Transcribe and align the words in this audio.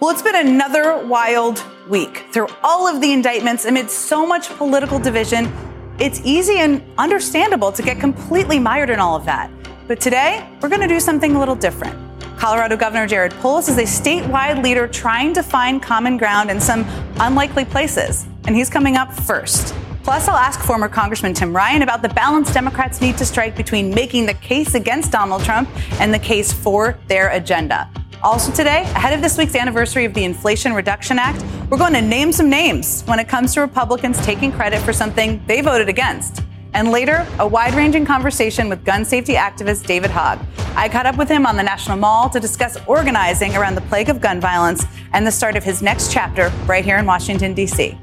Well, 0.00 0.08
it's 0.08 0.22
been 0.22 0.46
another 0.46 0.96
wild 1.06 1.62
week. 1.86 2.24
Through 2.32 2.48
all 2.62 2.88
of 2.88 3.02
the 3.02 3.12
indictments, 3.12 3.66
amid 3.66 3.90
so 3.90 4.24
much 4.24 4.48
political 4.56 4.98
division, 4.98 5.52
it's 5.98 6.22
easy 6.24 6.56
and 6.56 6.82
understandable 6.96 7.70
to 7.70 7.82
get 7.82 8.00
completely 8.00 8.58
mired 8.58 8.88
in 8.88 8.98
all 8.98 9.14
of 9.14 9.26
that. 9.26 9.50
But 9.86 10.00
today, 10.00 10.48
we're 10.62 10.70
going 10.70 10.80
to 10.80 10.88
do 10.88 11.00
something 11.00 11.36
a 11.36 11.38
little 11.38 11.54
different. 11.54 11.98
Colorado 12.38 12.78
Governor 12.78 13.06
Jared 13.06 13.32
Polis 13.42 13.68
is 13.68 13.76
a 13.76 13.82
statewide 13.82 14.64
leader 14.64 14.88
trying 14.88 15.34
to 15.34 15.42
find 15.42 15.82
common 15.82 16.16
ground 16.16 16.50
in 16.50 16.62
some 16.62 16.86
unlikely 17.16 17.66
places, 17.66 18.26
and 18.46 18.56
he's 18.56 18.70
coming 18.70 18.96
up 18.96 19.12
first. 19.12 19.74
Plus, 20.02 20.26
I'll 20.28 20.36
ask 20.36 20.60
former 20.60 20.88
Congressman 20.88 21.34
Tim 21.34 21.54
Ryan 21.54 21.82
about 21.82 22.00
the 22.00 22.08
balance 22.08 22.50
Democrats 22.54 23.02
need 23.02 23.18
to 23.18 23.26
strike 23.26 23.54
between 23.54 23.94
making 23.94 24.24
the 24.24 24.32
case 24.32 24.72
against 24.72 25.12
Donald 25.12 25.44
Trump 25.44 25.68
and 26.00 26.14
the 26.14 26.18
case 26.18 26.54
for 26.54 26.98
their 27.06 27.28
agenda. 27.28 27.86
Also, 28.22 28.52
today, 28.52 28.82
ahead 28.82 29.14
of 29.14 29.22
this 29.22 29.38
week's 29.38 29.54
anniversary 29.54 30.04
of 30.04 30.12
the 30.12 30.24
Inflation 30.24 30.74
Reduction 30.74 31.18
Act, 31.18 31.42
we're 31.70 31.78
going 31.78 31.94
to 31.94 32.02
name 32.02 32.32
some 32.32 32.50
names 32.50 33.02
when 33.06 33.18
it 33.18 33.28
comes 33.28 33.54
to 33.54 33.62
Republicans 33.62 34.22
taking 34.26 34.52
credit 34.52 34.82
for 34.82 34.92
something 34.92 35.42
they 35.46 35.62
voted 35.62 35.88
against. 35.88 36.42
And 36.74 36.90
later, 36.90 37.26
a 37.38 37.46
wide 37.46 37.72
ranging 37.72 38.04
conversation 38.04 38.68
with 38.68 38.84
gun 38.84 39.06
safety 39.06 39.34
activist 39.34 39.86
David 39.86 40.10
Hogg. 40.10 40.38
I 40.76 40.86
caught 40.90 41.06
up 41.06 41.16
with 41.16 41.30
him 41.30 41.46
on 41.46 41.56
the 41.56 41.62
National 41.62 41.96
Mall 41.96 42.28
to 42.28 42.38
discuss 42.38 42.76
organizing 42.86 43.56
around 43.56 43.74
the 43.74 43.80
plague 43.82 44.10
of 44.10 44.20
gun 44.20 44.38
violence 44.38 44.84
and 45.14 45.26
the 45.26 45.32
start 45.32 45.56
of 45.56 45.64
his 45.64 45.80
next 45.80 46.12
chapter 46.12 46.52
right 46.66 46.84
here 46.84 46.98
in 46.98 47.06
Washington, 47.06 47.54
D.C. 47.54 47.98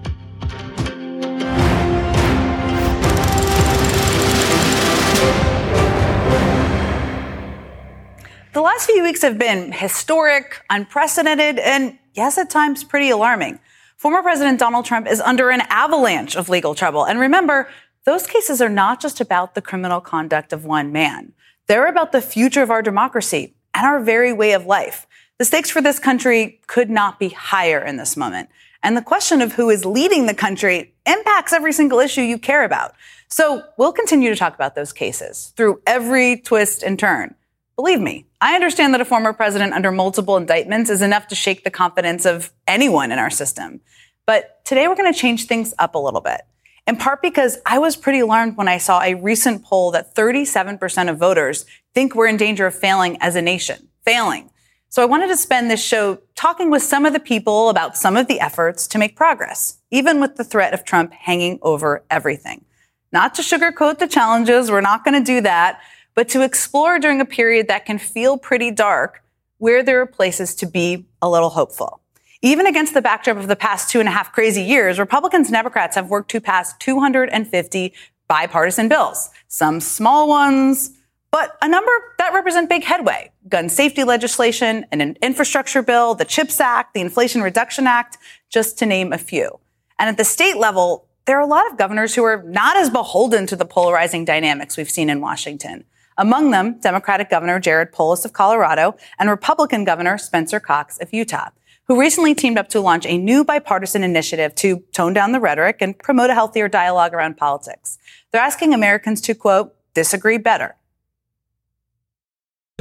last 8.77 8.91
few 8.91 9.01
weeks 9.01 9.23
have 9.23 9.39
been 9.39 9.71
historic, 9.71 10.61
unprecedented, 10.69 11.57
and 11.57 11.97
yes, 12.13 12.37
at 12.37 12.47
times 12.47 12.83
pretty 12.83 13.09
alarming. 13.09 13.57
Former 13.95 14.21
President 14.21 14.59
Donald 14.59 14.85
Trump 14.85 15.07
is 15.07 15.19
under 15.19 15.49
an 15.49 15.63
avalanche 15.69 16.35
of 16.35 16.47
legal 16.47 16.75
trouble. 16.75 17.03
And 17.03 17.19
remember, 17.19 17.67
those 18.05 18.27
cases 18.27 18.61
are 18.61 18.69
not 18.69 19.01
just 19.01 19.19
about 19.19 19.55
the 19.55 19.63
criminal 19.63 19.99
conduct 19.99 20.53
of 20.53 20.63
one 20.63 20.91
man. 20.91 21.33
They're 21.65 21.87
about 21.87 22.11
the 22.11 22.21
future 22.21 22.61
of 22.61 22.69
our 22.69 22.83
democracy 22.83 23.55
and 23.73 23.83
our 23.83 23.99
very 23.99 24.31
way 24.31 24.53
of 24.53 24.67
life. 24.67 25.07
The 25.39 25.45
stakes 25.45 25.71
for 25.71 25.81
this 25.81 25.97
country 25.97 26.61
could 26.67 26.91
not 26.91 27.17
be 27.17 27.29
higher 27.29 27.83
in 27.83 27.97
this 27.97 28.15
moment. 28.15 28.47
And 28.83 28.95
the 28.95 29.01
question 29.01 29.41
of 29.41 29.53
who 29.53 29.71
is 29.71 29.85
leading 29.85 30.27
the 30.27 30.35
country 30.35 30.93
impacts 31.07 31.51
every 31.51 31.73
single 31.73 31.97
issue 31.97 32.21
you 32.21 32.37
care 32.37 32.63
about. 32.63 32.93
So 33.27 33.63
we'll 33.79 33.91
continue 33.91 34.29
to 34.29 34.35
talk 34.35 34.53
about 34.53 34.75
those 34.75 34.93
cases 34.93 35.51
through 35.57 35.81
every 35.87 36.37
twist 36.41 36.83
and 36.83 36.99
turn. 36.99 37.33
Believe 37.77 38.01
me, 38.01 38.25
I 38.41 38.55
understand 38.55 38.95
that 38.95 39.01
a 39.01 39.05
former 39.05 39.33
president 39.33 39.71
under 39.71 39.91
multiple 39.91 40.35
indictments 40.35 40.89
is 40.89 41.03
enough 41.03 41.27
to 41.27 41.35
shake 41.35 41.63
the 41.63 41.69
confidence 41.69 42.25
of 42.25 42.51
anyone 42.65 43.11
in 43.11 43.19
our 43.19 43.29
system. 43.29 43.81
But 44.25 44.65
today 44.65 44.87
we're 44.87 44.95
going 44.95 45.13
to 45.13 45.17
change 45.17 45.45
things 45.45 45.75
up 45.77 45.93
a 45.93 45.99
little 45.99 46.19
bit. 46.19 46.41
In 46.87 46.95
part 46.95 47.21
because 47.21 47.59
I 47.67 47.77
was 47.77 47.95
pretty 47.95 48.19
alarmed 48.19 48.57
when 48.57 48.67
I 48.67 48.79
saw 48.79 49.03
a 49.03 49.13
recent 49.13 49.63
poll 49.63 49.91
that 49.91 50.15
37% 50.15 51.07
of 51.07 51.19
voters 51.19 51.67
think 51.93 52.15
we're 52.15 52.25
in 52.25 52.37
danger 52.37 52.65
of 52.65 52.73
failing 52.73 53.15
as 53.21 53.35
a 53.35 53.43
nation. 53.43 53.89
Failing. 54.03 54.49
So 54.89 55.03
I 55.03 55.05
wanted 55.05 55.27
to 55.27 55.37
spend 55.37 55.69
this 55.69 55.83
show 55.83 56.17
talking 56.33 56.71
with 56.71 56.81
some 56.81 57.05
of 57.05 57.13
the 57.13 57.19
people 57.19 57.69
about 57.69 57.95
some 57.95 58.17
of 58.17 58.27
the 58.27 58.39
efforts 58.39 58.87
to 58.87 58.97
make 58.97 59.15
progress, 59.15 59.77
even 59.91 60.19
with 60.19 60.35
the 60.35 60.43
threat 60.43 60.73
of 60.73 60.83
Trump 60.83 61.13
hanging 61.13 61.59
over 61.61 62.03
everything. 62.09 62.65
Not 63.11 63.35
to 63.35 63.43
sugarcoat 63.43 63.99
the 63.99 64.07
challenges, 64.07 64.71
we're 64.71 64.81
not 64.81 65.05
going 65.05 65.23
to 65.23 65.23
do 65.23 65.41
that 65.41 65.79
but 66.17 66.27
to 66.29 66.41
explore 66.41 66.97
during 66.97 67.21
a 67.21 67.25
period 67.25 67.67
that 67.67 67.85
can 67.85 67.99
feel 67.99 68.39
pretty 68.39 68.71
dark 68.71 69.23
where 69.59 69.83
there 69.83 70.01
are 70.01 70.07
places 70.07 70.55
to 70.55 70.65
be 70.65 71.05
a 71.21 71.29
little 71.29 71.51
hopeful. 71.51 72.01
Even 72.41 72.65
against 72.65 72.95
the 72.95 73.03
backdrop 73.03 73.37
of 73.37 73.47
the 73.47 73.55
past 73.55 73.91
two 73.91 73.99
and 73.99 74.09
a 74.09 74.11
half 74.11 74.33
crazy 74.33 74.63
years, 74.63 74.97
Republicans 74.97 75.45
and 75.45 75.53
Democrats 75.53 75.95
have 75.95 76.09
worked 76.09 76.31
to 76.31 76.41
pass 76.41 76.75
250 76.77 77.93
bipartisan 78.27 78.89
bills, 78.89 79.29
some 79.47 79.79
small 79.79 80.27
ones, 80.27 80.89
but 81.29 81.55
a 81.61 81.67
number 81.67 81.91
that 82.17 82.33
represent 82.33 82.67
big 82.67 82.83
headway. 82.83 83.29
Gun 83.47 83.69
safety 83.69 84.03
legislation, 84.03 84.87
an 84.91 85.15
infrastructure 85.21 85.83
bill, 85.83 86.15
the 86.15 86.25
CHIPS 86.25 86.59
Act, 86.59 86.95
the 86.95 87.01
Inflation 87.01 87.43
Reduction 87.43 87.85
Act, 87.85 88.17
just 88.49 88.79
to 88.79 88.87
name 88.87 89.13
a 89.13 89.19
few. 89.19 89.59
And 89.99 90.09
at 90.09 90.17
the 90.17 90.25
state 90.25 90.57
level, 90.57 91.05
there 91.27 91.37
are 91.37 91.41
a 91.41 91.45
lot 91.45 91.69
of 91.71 91.77
governors 91.77 92.15
who 92.15 92.23
are 92.23 92.41
not 92.41 92.75
as 92.75 92.89
beholden 92.89 93.45
to 93.45 93.55
the 93.55 93.65
polarizing 93.65 94.25
dynamics 94.25 94.77
we've 94.77 94.89
seen 94.89 95.11
in 95.11 95.21
Washington. 95.21 95.85
Among 96.17 96.49
them, 96.49 96.79
Democratic 96.79 97.29
Governor 97.29 97.59
Jared 97.59 97.91
Polis 97.91 98.25
of 98.25 98.33
Colorado 98.33 98.95
and 99.19 99.29
Republican 99.29 99.83
Governor 99.83 100.17
Spencer 100.17 100.59
Cox 100.59 100.97
of 100.97 101.13
Utah, 101.13 101.49
who 101.87 101.99
recently 101.99 102.33
teamed 102.33 102.57
up 102.57 102.69
to 102.69 102.81
launch 102.81 103.05
a 103.05 103.19
new 103.19 103.43
bipartisan 103.43 104.03
initiative 104.03 104.55
to 104.55 104.83
tone 104.93 105.13
down 105.13 105.31
the 105.31 105.39
rhetoric 105.39 105.77
and 105.79 105.97
promote 105.99 106.31
a 106.31 106.33
healthier 106.33 106.67
dialogue 106.67 107.13
around 107.13 107.37
politics. 107.37 107.99
They're 108.31 108.41
asking 108.41 108.73
Americans 108.73 109.21
to, 109.21 109.35
quote, 109.35 109.75
disagree 109.93 110.37
better 110.39 110.75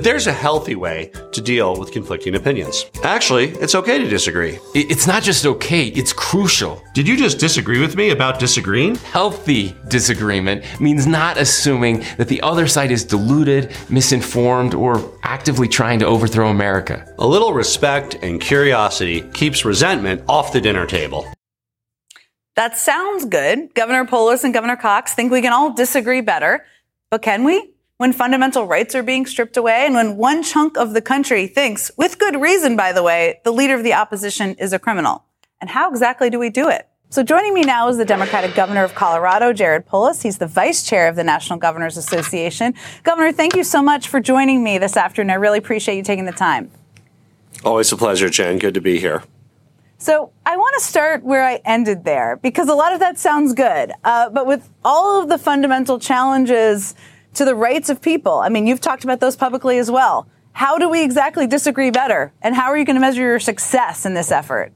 there's 0.06 0.26
a 0.26 0.32
healthy 0.32 0.74
way 0.74 1.10
to 1.32 1.40
deal 1.40 1.74
with 1.74 1.90
conflicting 1.90 2.34
opinions. 2.34 2.84
Actually, 3.02 3.48
it's 3.62 3.74
okay 3.74 3.98
to 3.98 4.08
disagree. 4.08 4.58
It's 4.74 5.06
not 5.06 5.22
just 5.22 5.46
okay, 5.46 5.86
it's 5.86 6.12
crucial. 6.12 6.82
Did 6.92 7.08
you 7.08 7.16
just 7.16 7.38
disagree 7.38 7.80
with 7.80 7.96
me 7.96 8.10
about 8.10 8.38
disagreeing? 8.38 8.96
Healthy 8.96 9.74
disagreement 9.88 10.64
means 10.80 11.06
not 11.06 11.38
assuming 11.38 12.04
that 12.18 12.28
the 12.28 12.40
other 12.42 12.68
side 12.68 12.90
is 12.90 13.04
deluded, 13.04 13.74
misinformed, 13.88 14.74
or 14.74 15.02
actively 15.24 15.66
trying 15.66 15.98
to 16.00 16.06
overthrow 16.06 16.50
America. 16.50 17.12
A 17.18 17.26
little 17.26 17.52
respect 17.52 18.14
and 18.22 18.40
curiosity 18.40 19.22
keeps 19.32 19.64
resentment 19.64 20.22
off 20.28 20.52
the 20.52 20.60
dinner 20.60 20.86
table. 20.86 21.26
That 22.54 22.76
sounds 22.76 23.24
good. 23.24 23.74
Governor 23.74 24.04
Polis 24.04 24.44
and 24.44 24.54
Governor 24.54 24.76
Cox 24.76 25.14
think 25.14 25.32
we 25.32 25.42
can 25.42 25.52
all 25.52 25.72
disagree 25.72 26.20
better. 26.20 26.64
But 27.10 27.22
can 27.22 27.44
we? 27.44 27.72
When 27.98 28.12
fundamental 28.12 28.66
rights 28.66 28.94
are 28.94 29.02
being 29.02 29.24
stripped 29.24 29.56
away 29.56 29.86
and 29.86 29.94
when 29.94 30.16
one 30.16 30.42
chunk 30.42 30.76
of 30.76 30.92
the 30.92 31.00
country 31.00 31.46
thinks, 31.46 31.90
with 31.96 32.18
good 32.18 32.40
reason, 32.40 32.76
by 32.76 32.92
the 32.92 33.02
way, 33.02 33.40
the 33.44 33.52
leader 33.52 33.74
of 33.74 33.84
the 33.84 33.94
opposition 33.94 34.54
is 34.56 34.72
a 34.72 34.78
criminal. 34.78 35.24
And 35.60 35.70
how 35.70 35.90
exactly 35.90 36.28
do 36.28 36.38
we 36.38 36.50
do 36.50 36.68
it? 36.68 36.88
So 37.08 37.22
joining 37.22 37.54
me 37.54 37.62
now 37.62 37.88
is 37.88 37.96
the 37.96 38.04
Democratic 38.04 38.54
governor 38.54 38.84
of 38.84 38.94
Colorado, 38.94 39.52
Jared 39.52 39.86
Polis. 39.86 40.22
He's 40.22 40.38
the 40.38 40.46
vice 40.46 40.82
chair 40.82 41.08
of 41.08 41.16
the 41.16 41.24
National 41.24 41.58
Governors 41.58 41.96
Association. 41.96 42.74
Governor, 43.04 43.32
thank 43.32 43.54
you 43.54 43.64
so 43.64 43.80
much 43.80 44.08
for 44.08 44.20
joining 44.20 44.62
me 44.62 44.76
this 44.76 44.96
afternoon. 44.96 45.30
I 45.30 45.34
really 45.34 45.58
appreciate 45.58 45.96
you 45.96 46.02
taking 46.02 46.26
the 46.26 46.32
time. 46.32 46.70
Always 47.64 47.90
a 47.92 47.96
pleasure, 47.96 48.28
Jen. 48.28 48.58
Good 48.58 48.74
to 48.74 48.80
be 48.80 48.98
here. 48.98 49.22
So 49.98 50.32
I 50.44 50.56
want 50.58 50.74
to 50.78 50.84
start 50.84 51.24
where 51.24 51.42
I 51.42 51.62
ended 51.64 52.04
there 52.04 52.38
because 52.42 52.68
a 52.68 52.74
lot 52.74 52.92
of 52.92 53.00
that 53.00 53.18
sounds 53.18 53.54
good. 53.54 53.92
Uh, 54.04 54.28
but 54.28 54.46
with 54.46 54.68
all 54.84 55.22
of 55.22 55.30
the 55.30 55.38
fundamental 55.38 55.98
challenges 55.98 56.94
to 57.36 57.44
the 57.44 57.54
rights 57.54 57.88
of 57.88 58.02
people. 58.02 58.34
I 58.38 58.48
mean, 58.48 58.66
you've 58.66 58.80
talked 58.80 59.04
about 59.04 59.20
those 59.20 59.36
publicly 59.36 59.78
as 59.78 59.90
well. 59.90 60.28
How 60.52 60.78
do 60.78 60.88
we 60.88 61.02
exactly 61.02 61.46
disagree 61.46 61.90
better? 61.90 62.32
And 62.42 62.54
how 62.54 62.66
are 62.66 62.78
you 62.78 62.84
going 62.84 62.96
to 62.96 63.00
measure 63.00 63.22
your 63.22 63.40
success 63.40 64.06
in 64.06 64.14
this 64.14 64.30
effort? 64.32 64.72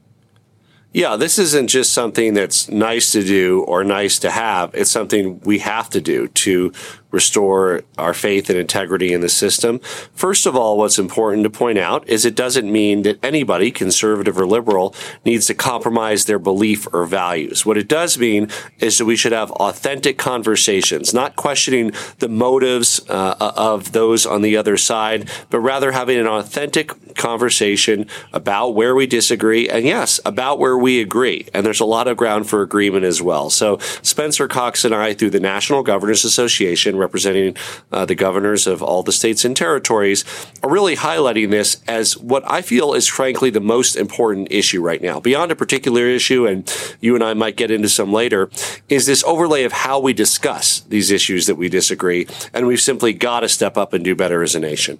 Yeah, 0.93 1.15
this 1.15 1.39
isn't 1.39 1.67
just 1.67 1.93
something 1.93 2.33
that's 2.33 2.69
nice 2.69 3.13
to 3.13 3.23
do 3.23 3.63
or 3.63 3.83
nice 3.83 4.19
to 4.19 4.29
have. 4.29 4.75
It's 4.75 4.91
something 4.91 5.39
we 5.39 5.59
have 5.59 5.89
to 5.91 6.01
do 6.01 6.27
to 6.27 6.73
restore 7.11 7.81
our 7.97 8.13
faith 8.13 8.49
and 8.49 8.57
integrity 8.57 9.13
in 9.13 9.21
the 9.21 9.29
system. 9.29 9.79
First 10.13 10.45
of 10.45 10.55
all, 10.55 10.77
what's 10.77 10.97
important 10.97 11.43
to 11.43 11.49
point 11.49 11.77
out 11.77 12.07
is 12.07 12.25
it 12.25 12.35
doesn't 12.35 12.71
mean 12.71 13.03
that 13.03 13.23
anybody, 13.23 13.71
conservative 13.71 14.37
or 14.37 14.47
liberal, 14.47 14.95
needs 15.25 15.47
to 15.47 15.53
compromise 15.53 16.25
their 16.25 16.39
belief 16.39 16.87
or 16.93 17.05
values. 17.05 17.65
What 17.65 17.77
it 17.77 17.87
does 17.87 18.17
mean 18.17 18.49
is 18.79 18.97
that 18.97 19.05
we 19.05 19.15
should 19.15 19.31
have 19.31 19.51
authentic 19.51 20.17
conversations, 20.17 21.13
not 21.13 21.35
questioning 21.35 21.91
the 22.19 22.29
motives 22.29 23.01
uh, 23.09 23.35
of 23.39 23.91
those 23.91 24.25
on 24.25 24.41
the 24.41 24.57
other 24.57 24.77
side, 24.77 25.29
but 25.49 25.59
rather 25.59 25.91
having 25.91 26.17
an 26.17 26.27
authentic 26.27 27.15
conversation 27.15 28.07
about 28.33 28.69
where 28.69 28.95
we 28.95 29.05
disagree 29.05 29.69
and 29.69 29.85
yes, 29.85 30.19
about 30.25 30.59
where 30.59 30.77
we 30.77 31.01
agree. 31.01 31.47
And 31.53 31.65
there's 31.65 31.79
a 31.79 31.85
lot 31.85 32.07
of 32.07 32.17
ground 32.17 32.49
for 32.49 32.61
agreement 32.61 33.03
as 33.03 33.21
well. 33.21 33.49
So 33.49 33.77
Spencer 34.01 34.47
Cox 34.47 34.85
and 34.85 34.95
I, 34.95 35.13
through 35.13 35.31
the 35.31 35.39
National 35.39 35.83
Governors 35.83 36.23
Association, 36.23 36.95
representing 37.01 37.57
uh, 37.91 38.05
the 38.05 38.15
governors 38.15 38.67
of 38.67 38.81
all 38.81 39.03
the 39.03 39.11
states 39.11 39.43
and 39.43 39.57
territories, 39.57 40.23
are 40.63 40.69
really 40.69 40.95
highlighting 40.95 41.51
this 41.51 41.81
as 41.87 42.17
what 42.17 42.43
I 42.49 42.61
feel 42.61 42.93
is 42.93 43.07
frankly 43.07 43.49
the 43.49 43.59
most 43.59 43.95
important 43.95 44.47
issue 44.51 44.81
right 44.81 45.01
now. 45.01 45.19
Beyond 45.19 45.51
a 45.51 45.55
particular 45.55 46.07
issue, 46.07 46.47
and 46.47 46.71
you 47.01 47.15
and 47.15 47.23
I 47.23 47.33
might 47.33 47.57
get 47.57 47.71
into 47.71 47.89
some 47.89 48.13
later, 48.13 48.49
is 48.87 49.05
this 49.05 49.23
overlay 49.23 49.63
of 49.63 49.73
how 49.73 49.99
we 49.99 50.13
discuss 50.13 50.79
these 50.81 51.11
issues 51.11 51.47
that 51.47 51.55
we 51.55 51.67
disagree. 51.67 52.27
And 52.53 52.67
we've 52.67 52.79
simply 52.79 53.13
got 53.13 53.41
to 53.41 53.49
step 53.49 53.77
up 53.77 53.93
and 53.93 54.03
do 54.03 54.15
better 54.15 54.43
as 54.43 54.55
a 54.55 54.59
nation. 54.59 54.99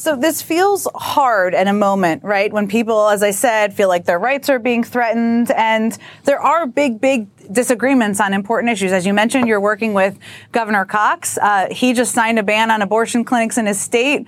So 0.00 0.16
this 0.16 0.40
feels 0.40 0.88
hard 0.94 1.54
at 1.54 1.68
a 1.68 1.74
moment, 1.74 2.24
right? 2.24 2.50
When 2.50 2.68
people, 2.68 3.10
as 3.10 3.22
I 3.22 3.32
said, 3.32 3.74
feel 3.74 3.88
like 3.88 4.06
their 4.06 4.18
rights 4.18 4.48
are 4.48 4.58
being 4.58 4.82
threatened 4.82 5.50
and 5.50 5.96
there 6.24 6.40
are 6.40 6.66
big, 6.66 7.02
big 7.02 7.26
disagreements 7.52 8.18
on 8.18 8.32
important 8.32 8.72
issues. 8.72 8.92
As 8.92 9.04
you 9.04 9.12
mentioned, 9.12 9.46
you're 9.46 9.60
working 9.60 9.92
with 9.92 10.18
Governor 10.52 10.86
Cox. 10.86 11.36
Uh, 11.36 11.66
he 11.70 11.92
just 11.92 12.14
signed 12.14 12.38
a 12.38 12.42
ban 12.42 12.70
on 12.70 12.80
abortion 12.80 13.26
clinics 13.26 13.58
in 13.58 13.66
his 13.66 13.78
state. 13.78 14.26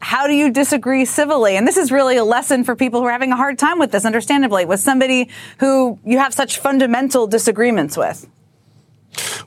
How 0.00 0.28
do 0.28 0.34
you 0.34 0.52
disagree 0.52 1.04
civilly? 1.04 1.56
And 1.56 1.66
this 1.66 1.78
is 1.78 1.90
really 1.90 2.16
a 2.16 2.24
lesson 2.24 2.62
for 2.62 2.76
people 2.76 3.00
who 3.00 3.06
are 3.08 3.10
having 3.10 3.32
a 3.32 3.36
hard 3.36 3.58
time 3.58 3.80
with 3.80 3.90
this, 3.90 4.04
understandably, 4.04 4.66
with 4.66 4.78
somebody 4.78 5.30
who 5.58 5.98
you 6.04 6.18
have 6.18 6.32
such 6.32 6.58
fundamental 6.58 7.26
disagreements 7.26 7.96
with. 7.96 8.28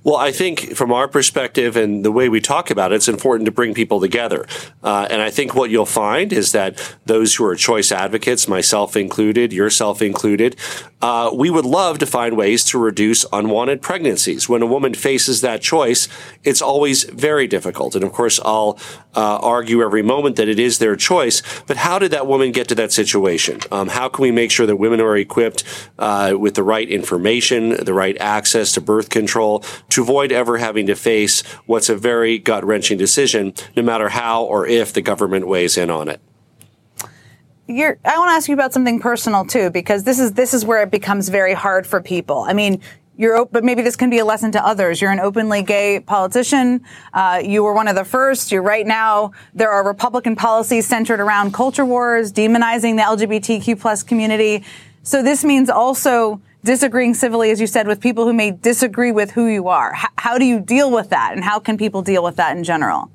Well, 0.04 0.16
I 0.16 0.32
think 0.32 0.76
from 0.76 0.92
our 0.92 1.08
perspective 1.08 1.76
and 1.76 2.04
the 2.04 2.12
way 2.12 2.30
we 2.30 2.42
talk 2.42 2.72
about 2.72 2.92
it, 2.92 2.96
it's 2.96 3.08
important 3.08 3.46
to 3.46 3.52
bring 3.52 3.74
people 3.74 4.00
together. 4.00 4.46
Uh, 4.84 5.08
and 5.10 5.22
I 5.22 5.30
think 5.30 5.56
what 5.56 5.70
you'll 5.70 5.86
find 5.86 6.34
is 6.34 6.52
that 6.52 6.96
those 7.06 7.36
who 7.36 7.46
are 7.46 7.56
choice 7.56 7.92
advocates, 7.92 8.48
myself 8.48 8.96
included, 8.96 9.54
yourself 9.54 10.02
included, 10.02 10.56
uh, 11.02 11.32
we 11.34 11.50
would 11.50 11.66
love 11.66 11.98
to 12.00 12.06
find 12.06 12.38
ways 12.38 12.64
to 12.64 12.78
reduce 12.78 13.26
unwanted 13.34 13.82
pregnancies. 13.82 14.48
When 14.48 14.62
a 14.62 14.68
woman 14.68 14.94
faces 14.94 15.42
that 15.42 15.62
choice, 15.62 16.08
it's 16.44 16.62
always 16.62 17.04
very 17.06 17.48
difficult. 17.48 17.96
And 17.96 18.04
of 18.04 18.12
course, 18.12 18.40
I'll 18.44 18.78
uh, 19.16 19.38
argue 19.38 19.82
every 19.82 20.04
moment 20.04 20.36
that 20.36 20.48
it 20.48 20.60
is 20.60 20.80
their 20.80 20.96
choice. 20.96 21.42
But 21.66 21.78
how 21.78 22.00
did 22.00 22.12
that 22.12 22.28
woman 22.28 22.52
get 22.52 22.68
to 22.70 22.76
that 22.76 22.92
situation? 22.92 23.60
Um, 23.72 23.90
how 23.90 24.10
can 24.10 24.22
we 24.22 24.32
make 24.32 24.52
sure 24.52 24.66
that 24.66 24.76
women 24.76 25.02
are 25.02 25.18
equipped 25.18 25.64
uh, 25.98 26.36
with 26.38 26.56
the 26.56 26.64
right 26.64 26.88
information, 26.88 27.84
the 27.84 27.94
right 27.94 28.18
access 28.20 28.72
to 28.74 28.82
birth 28.82 29.10
control 29.10 29.61
to 29.90 30.02
avoid 30.02 30.32
ever 30.32 30.58
having 30.58 30.88
to 30.88 30.96
face 30.96 31.42
what's 31.66 31.90
a 31.90 31.96
very 31.96 32.38
gut 32.38 32.64
wrenching 32.66 32.98
decision, 32.98 33.54
no 33.76 33.84
matter 33.84 34.10
how 34.10 34.44
or 34.44 34.68
if 34.68 34.94
the 34.94 35.02
government 35.02 35.48
weighs 35.48 35.78
in 35.78 35.90
on 35.90 36.08
it? 36.10 36.22
You're, 37.68 37.98
I 38.04 38.18
want 38.18 38.30
to 38.30 38.34
ask 38.34 38.50
you 38.50 38.54
about 38.54 38.74
something 38.74 39.00
personal 39.00 39.46
too, 39.46 39.70
because 39.70 40.04
this 40.04 40.20
is 40.20 40.34
this 40.34 40.54
is 40.54 40.66
where 40.66 40.82
it 40.82 40.92
becomes 40.92 41.30
very 41.30 41.54
hard 41.54 41.88
for 41.88 42.02
people. 42.02 42.40
I 42.40 42.54
mean, 42.54 42.82
you're, 43.18 43.46
but 43.46 43.64
maybe 43.64 43.82
this 43.82 43.96
can 43.96 44.10
be 44.10 44.18
a 44.18 44.26
lesson 44.26 44.52
to 44.54 44.66
others. 44.66 45.00
You're 45.00 45.12
an 45.12 45.20
openly 45.20 45.62
gay 45.62 46.00
politician. 46.00 46.82
Uh, 47.14 47.42
you 47.44 47.62
were 47.62 47.74
one 47.74 47.88
of 47.88 47.96
the 47.96 48.04
first. 48.04 48.52
You're 48.52 48.64
right 48.64 48.88
now. 48.88 49.34
There 49.54 49.70
are 49.70 49.86
Republican 49.86 50.36
policies 50.36 50.88
centered 50.88 51.20
around 51.20 51.54
culture 51.54 51.86
wars, 51.86 52.34
demonizing 52.34 52.96
the 52.96 53.04
LGBTQ 53.04 53.80
plus 53.80 54.02
community. 54.02 54.64
So 55.04 55.22
this 55.22 55.44
means 55.44 55.70
also 55.70 56.42
disagreeing 56.64 57.14
civilly, 57.14 57.52
as 57.52 57.60
you 57.60 57.68
said, 57.68 57.88
with 57.88 58.00
people 58.00 58.26
who 58.26 58.34
may 58.34 58.52
disagree 58.52 59.12
with 59.12 59.32
who 59.32 59.48
you 59.48 59.68
are. 59.68 59.94
H- 59.96 60.12
how 60.18 60.38
do 60.38 60.46
you 60.46 60.60
deal 60.60 60.92
with 60.92 61.10
that, 61.10 61.34
and 61.34 61.44
how 61.44 61.60
can 61.60 61.78
people 61.78 62.02
deal 62.02 62.24
with 62.24 62.36
that 62.36 62.56
in 62.56 62.64
general? 62.64 63.12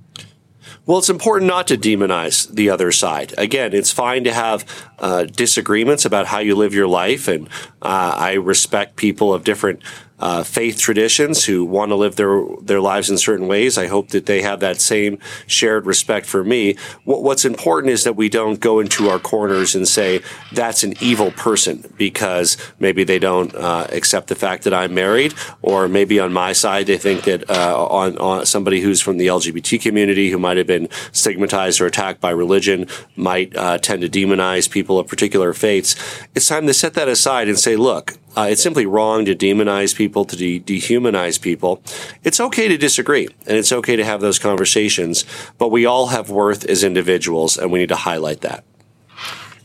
Well, 0.84 0.98
it's 0.98 1.10
important 1.10 1.48
not 1.48 1.66
to 1.68 1.76
demonize 1.76 2.52
the 2.52 2.70
other 2.70 2.90
side. 2.92 3.34
Again, 3.38 3.72
it's 3.72 3.92
fine 3.92 4.24
to 4.24 4.32
have 4.32 4.64
uh, 4.98 5.24
disagreements 5.24 6.04
about 6.04 6.26
how 6.26 6.38
you 6.38 6.54
live 6.54 6.74
your 6.74 6.88
life, 6.88 7.28
and 7.28 7.48
uh, 7.82 8.14
I 8.16 8.32
respect 8.34 8.96
people 8.96 9.32
of 9.32 9.44
different 9.44 9.80
uh, 10.18 10.42
faith 10.42 10.78
traditions 10.78 11.44
who 11.44 11.64
want 11.64 11.90
to 11.90 11.94
live 11.94 12.16
their 12.16 12.42
their 12.62 12.80
lives 12.80 13.10
in 13.10 13.18
certain 13.18 13.46
ways. 13.46 13.76
I 13.76 13.86
hope 13.86 14.08
that 14.08 14.26
they 14.26 14.42
have 14.42 14.60
that 14.60 14.80
same 14.80 15.18
shared 15.46 15.86
respect 15.86 16.26
for 16.26 16.42
me. 16.42 16.76
What, 17.04 17.22
what's 17.22 17.44
important 17.44 17.92
is 17.92 18.04
that 18.04 18.16
we 18.16 18.28
don't 18.28 18.60
go 18.60 18.80
into 18.80 19.08
our 19.08 19.18
corners 19.18 19.74
and 19.74 19.86
say 19.86 20.22
that's 20.52 20.82
an 20.82 20.94
evil 21.00 21.30
person 21.32 21.92
because 21.98 22.56
maybe 22.78 23.04
they 23.04 23.18
don't 23.18 23.54
uh, 23.54 23.86
accept 23.90 24.28
the 24.28 24.34
fact 24.34 24.64
that 24.64 24.74
I'm 24.74 24.94
married, 24.94 25.34
or 25.62 25.88
maybe 25.88 26.18
on 26.18 26.32
my 26.32 26.52
side 26.52 26.86
they 26.86 26.98
think 26.98 27.24
that 27.24 27.48
uh, 27.50 27.86
on, 27.86 28.16
on 28.18 28.46
somebody 28.46 28.80
who's 28.80 29.00
from 29.00 29.18
the 29.18 29.26
LGBT 29.26 29.80
community 29.80 30.30
who 30.30 30.38
might 30.38 30.56
have 30.56 30.66
been 30.66 30.88
stigmatized 31.12 31.80
or 31.80 31.86
attacked 31.86 32.20
by 32.20 32.30
religion 32.30 32.86
might 33.16 33.54
uh, 33.56 33.78
tend 33.78 34.02
to 34.02 34.08
demonize 34.08 34.70
people 34.70 34.98
of 34.98 35.06
particular 35.06 35.52
faiths. 35.52 35.94
It's 36.34 36.48
time 36.48 36.66
to 36.66 36.74
set 36.74 36.94
that 36.94 37.08
aside 37.08 37.48
and 37.48 37.58
say, 37.58 37.76
look, 37.76 38.14
uh, 38.36 38.48
it's 38.50 38.62
simply 38.62 38.86
wrong 38.86 39.24
to 39.24 39.34
demonize 39.34 39.96
people, 39.96 40.24
to 40.26 40.36
de- 40.36 40.60
dehumanize 40.60 41.40
people. 41.40 41.82
It's 42.22 42.38
okay 42.40 42.68
to 42.68 42.76
disagree, 42.76 43.28
and 43.46 43.56
it's 43.56 43.72
okay 43.72 43.96
to 43.96 44.04
have 44.04 44.20
those 44.20 44.38
conversations, 44.38 45.24
but 45.58 45.68
we 45.68 45.86
all 45.86 46.08
have 46.08 46.30
worth 46.30 46.64
as 46.64 46.84
individuals, 46.84 47.56
and 47.56 47.72
we 47.72 47.78
need 47.78 47.88
to 47.88 47.96
highlight 47.96 48.42
that. 48.42 48.64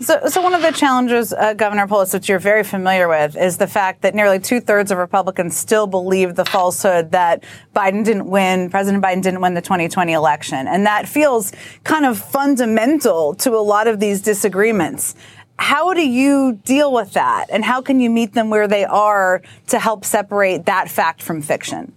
So, 0.01 0.19
so 0.29 0.41
one 0.41 0.55
of 0.55 0.63
the 0.63 0.71
challenges, 0.71 1.31
uh, 1.31 1.53
Governor 1.53 1.85
Polis, 1.85 2.11
which 2.11 2.27
you're 2.27 2.39
very 2.39 2.63
familiar 2.63 3.07
with, 3.07 3.37
is 3.37 3.57
the 3.57 3.67
fact 3.67 4.01
that 4.01 4.15
nearly 4.15 4.39
two 4.39 4.59
thirds 4.59 4.89
of 4.89 4.97
Republicans 4.97 5.55
still 5.55 5.85
believe 5.85 6.33
the 6.33 6.45
falsehood 6.45 7.11
that 7.11 7.43
Biden 7.75 8.03
didn't 8.03 8.25
win, 8.25 8.71
President 8.71 9.03
Biden 9.03 9.21
didn't 9.21 9.41
win 9.41 9.53
the 9.53 9.61
2020 9.61 10.11
election. 10.11 10.67
And 10.67 10.87
that 10.87 11.07
feels 11.07 11.51
kind 11.83 12.07
of 12.07 12.17
fundamental 12.17 13.35
to 13.35 13.51
a 13.51 13.61
lot 13.61 13.87
of 13.87 13.99
these 13.99 14.21
disagreements. 14.21 15.13
How 15.61 15.93
do 15.93 16.01
you 16.01 16.59
deal 16.65 16.91
with 16.91 17.13
that? 17.13 17.45
And 17.51 17.63
how 17.63 17.83
can 17.83 17.99
you 17.99 18.09
meet 18.09 18.33
them 18.33 18.49
where 18.49 18.67
they 18.67 18.83
are 18.83 19.43
to 19.67 19.77
help 19.77 20.05
separate 20.05 20.65
that 20.65 20.89
fact 20.89 21.21
from 21.21 21.43
fiction? 21.43 21.93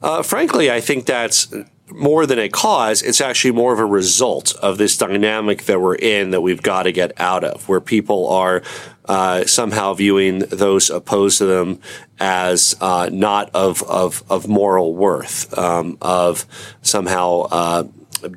Uh, 0.00 0.22
frankly, 0.22 0.70
I 0.70 0.80
think 0.80 1.04
that's 1.04 1.52
more 1.90 2.24
than 2.24 2.38
a 2.38 2.48
cause, 2.48 3.02
it's 3.02 3.20
actually 3.20 3.52
more 3.52 3.74
of 3.74 3.78
a 3.78 3.84
result 3.84 4.54
of 4.56 4.78
this 4.78 4.96
dynamic 4.96 5.64
that 5.64 5.82
we're 5.82 5.96
in 5.96 6.30
that 6.30 6.40
we've 6.40 6.62
got 6.62 6.84
to 6.84 6.92
get 6.92 7.12
out 7.20 7.44
of, 7.44 7.68
where 7.68 7.80
people 7.80 8.26
are 8.28 8.62
uh, 9.04 9.44
somehow 9.44 9.92
viewing 9.92 10.38
those 10.38 10.88
opposed 10.88 11.36
to 11.38 11.44
them 11.44 11.78
as 12.18 12.74
uh, 12.80 13.10
not 13.12 13.50
of, 13.54 13.82
of, 13.82 14.24
of 14.30 14.48
moral 14.48 14.94
worth, 14.94 15.56
um, 15.58 15.98
of 16.00 16.46
somehow 16.80 17.42
uh, 17.50 17.84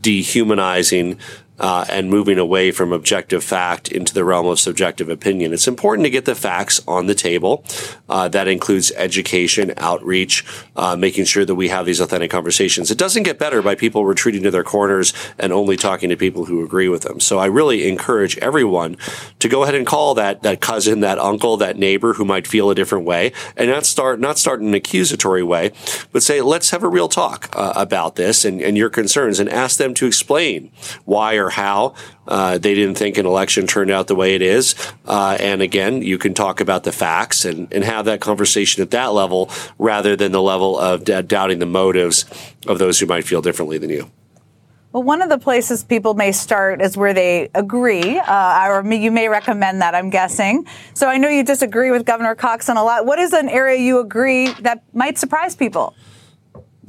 dehumanizing 0.01 1.17
uh, 1.59 1.85
and 1.89 2.09
moving 2.09 2.37
away 2.37 2.71
from 2.71 2.91
objective 2.91 3.43
fact 3.43 3.89
into 3.91 4.13
the 4.13 4.23
realm 4.23 4.47
of 4.47 4.59
subjective 4.59 5.09
opinion. 5.09 5.53
It's 5.53 5.67
important 5.67 6.05
to 6.05 6.09
get 6.09 6.25
the 6.25 6.35
facts 6.35 6.81
on 6.87 7.07
the 7.07 7.15
table. 7.15 7.63
Uh, 8.07 8.27
that 8.29 8.47
includes 8.47 8.91
education, 8.95 9.73
outreach, 9.77 10.45
uh, 10.75 10.95
making 10.95 11.25
sure 11.25 11.45
that 11.45 11.55
we 11.55 11.69
have 11.69 11.85
these 11.85 11.99
authentic 11.99 12.31
conversations. 12.31 12.91
It 12.91 12.97
doesn't 12.97 13.23
get 13.23 13.39
better 13.39 13.61
by 13.61 13.75
people 13.75 14.05
retreating 14.05 14.43
to 14.43 14.51
their 14.51 14.63
corners 14.63 15.13
and 15.37 15.51
only 15.51 15.77
talking 15.77 16.09
to 16.09 16.17
people 16.17 16.45
who 16.45 16.63
agree 16.63 16.89
with 16.89 17.03
them. 17.03 17.19
So 17.19 17.39
I 17.39 17.45
really 17.45 17.87
encourage 17.87 18.37
everyone 18.39 18.97
to 19.39 19.49
go 19.49 19.63
ahead 19.63 19.75
and 19.75 19.85
call 19.85 20.13
that 20.15 20.43
that 20.43 20.61
cousin, 20.61 21.01
that 21.01 21.19
uncle, 21.19 21.57
that 21.57 21.77
neighbor 21.77 22.13
who 22.13 22.25
might 22.25 22.47
feel 22.47 22.69
a 22.69 22.75
different 22.75 23.05
way, 23.05 23.31
and 23.55 23.69
not 23.69 23.85
start 23.85 24.19
not 24.19 24.37
start 24.37 24.61
in 24.61 24.67
an 24.67 24.73
accusatory 24.73 25.43
way, 25.43 25.71
but 26.11 26.23
say 26.23 26.41
let's 26.41 26.71
have 26.71 26.83
a 26.83 26.87
real 26.87 27.07
talk 27.07 27.49
uh, 27.53 27.73
about 27.75 28.15
this 28.15 28.45
and, 28.45 28.61
and 28.61 28.77
your 28.77 28.89
concerns, 28.89 29.39
and 29.39 29.49
ask 29.49 29.77
them 29.77 29.93
to 29.95 30.05
explain 30.05 30.71
why 31.05 31.35
or 31.35 31.48
how 31.49 31.95
uh, 32.27 32.57
they 32.57 32.73
didn't 32.73 32.95
think 32.95 33.17
an 33.17 33.25
election 33.25 33.67
turned 33.67 33.91
out 33.91 34.07
the 34.07 34.15
way 34.15 34.35
it 34.35 34.41
is. 34.41 34.75
Uh, 35.05 35.37
and 35.39 35.61
again, 35.61 36.01
you 36.01 36.17
can 36.17 36.33
talk 36.33 36.61
about 36.61 36.83
the 36.83 36.91
facts 36.91 37.45
and, 37.45 37.71
and 37.73 37.83
have 37.83 38.05
that 38.05 38.21
conversation 38.21 38.81
at 38.81 38.91
that 38.91 39.07
level 39.07 39.49
rather 39.77 40.15
than 40.15 40.31
the 40.31 40.41
level 40.41 40.77
of 40.77 41.03
d- 41.03 41.21
doubting 41.23 41.59
the 41.59 41.65
motives 41.65 42.25
of 42.67 42.79
those 42.79 42.99
who 42.99 43.05
might 43.05 43.25
feel 43.25 43.41
differently 43.41 43.77
than 43.77 43.89
you. 43.89 44.09
Well, 44.91 45.03
one 45.03 45.21
of 45.21 45.29
the 45.29 45.37
places 45.37 45.83
people 45.83 46.15
may 46.15 46.31
start 46.31 46.81
is 46.81 46.97
where 46.97 47.13
they 47.13 47.51
agree, 47.53 48.17
uh, 48.17 48.67
or 48.67 48.83
you 48.91 49.11
may 49.11 49.29
recommend 49.29 49.83
that, 49.83 49.93
I'm 49.93 50.09
guessing. 50.09 50.65
So 50.95 51.07
I 51.07 51.17
know 51.17 51.29
you 51.29 51.43
disagree 51.43 51.91
with 51.91 52.05
Governor 52.05 52.33
Cox 52.33 52.69
on 52.69 52.77
a 52.77 52.83
lot. 52.83 53.05
What 53.05 53.19
is 53.19 53.31
an 53.33 53.49
area 53.49 53.77
you 53.77 53.99
agree 53.99 54.51
that 54.61 54.83
might 54.93 55.19
surprise 55.19 55.55
people? 55.55 55.93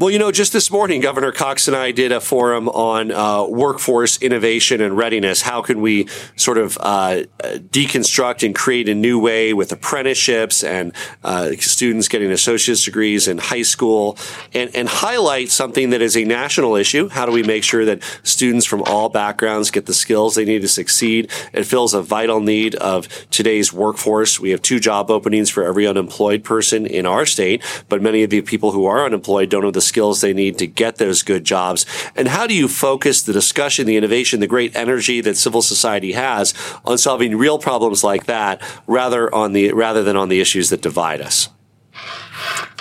Well, 0.00 0.10
you 0.10 0.18
know, 0.18 0.32
just 0.32 0.54
this 0.54 0.70
morning, 0.70 1.02
Governor 1.02 1.30
Cox 1.30 1.68
and 1.68 1.76
I 1.76 1.90
did 1.90 2.10
a 2.10 2.22
forum 2.22 2.70
on 2.70 3.12
uh, 3.12 3.44
workforce 3.44 4.16
innovation 4.22 4.80
and 4.80 4.96
readiness. 4.96 5.42
How 5.42 5.60
can 5.60 5.82
we 5.82 6.08
sort 6.36 6.56
of 6.56 6.78
uh, 6.80 7.24
deconstruct 7.38 8.42
and 8.42 8.54
create 8.54 8.88
a 8.88 8.94
new 8.94 9.20
way 9.20 9.52
with 9.52 9.72
apprenticeships 9.72 10.64
and 10.64 10.94
uh, 11.22 11.50
students 11.58 12.08
getting 12.08 12.30
associate's 12.30 12.82
degrees 12.82 13.28
in 13.28 13.36
high 13.36 13.60
school 13.60 14.16
and, 14.54 14.74
and 14.74 14.88
highlight 14.88 15.50
something 15.50 15.90
that 15.90 16.00
is 16.00 16.16
a 16.16 16.24
national 16.24 16.76
issue? 16.76 17.10
How 17.10 17.26
do 17.26 17.32
we 17.32 17.42
make 17.42 17.62
sure 17.62 17.84
that 17.84 18.02
students 18.22 18.64
from 18.64 18.82
all 18.84 19.10
backgrounds 19.10 19.70
get 19.70 19.84
the 19.84 19.92
skills 19.92 20.34
they 20.34 20.46
need 20.46 20.62
to 20.62 20.68
succeed? 20.68 21.30
It 21.52 21.64
fills 21.64 21.92
a 21.92 22.00
vital 22.00 22.40
need 22.40 22.74
of 22.76 23.06
today's 23.28 23.70
workforce. 23.70 24.40
We 24.40 24.48
have 24.48 24.62
two 24.62 24.80
job 24.80 25.10
openings 25.10 25.50
for 25.50 25.62
every 25.62 25.86
unemployed 25.86 26.42
person 26.42 26.86
in 26.86 27.04
our 27.04 27.26
state, 27.26 27.62
but 27.90 28.00
many 28.00 28.22
of 28.22 28.30
the 28.30 28.40
people 28.40 28.72
who 28.72 28.86
are 28.86 29.04
unemployed 29.04 29.50
don't 29.50 29.64
have 29.64 29.74
the 29.74 29.89
skills 29.90 30.20
they 30.20 30.32
need 30.32 30.56
to 30.58 30.66
get 30.66 30.96
those 30.96 31.22
good 31.22 31.44
jobs? 31.44 31.84
And 32.16 32.28
how 32.28 32.46
do 32.46 32.54
you 32.54 32.68
focus 32.68 33.22
the 33.22 33.32
discussion, 33.32 33.86
the 33.86 33.96
innovation, 33.96 34.40
the 34.40 34.46
great 34.46 34.74
energy 34.74 35.20
that 35.20 35.36
civil 35.36 35.60
society 35.60 36.12
has 36.12 36.54
on 36.84 36.96
solving 36.96 37.36
real 37.36 37.58
problems 37.58 38.02
like 38.02 38.24
that 38.26 38.62
rather 38.86 39.32
on 39.34 39.52
the, 39.52 39.72
rather 39.72 40.02
than 40.02 40.16
on 40.16 40.28
the 40.28 40.40
issues 40.40 40.70
that 40.70 40.80
divide 40.80 41.20
us? 41.20 41.48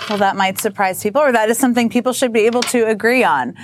Well, 0.08 0.18
that 0.18 0.36
might 0.36 0.58
surprise 0.58 1.02
people, 1.02 1.20
or 1.20 1.32
that 1.32 1.50
is 1.50 1.58
something 1.58 1.90
people 1.90 2.12
should 2.12 2.32
be 2.32 2.46
able 2.46 2.62
to 2.62 2.86
agree 2.86 3.22
on. 3.22 3.54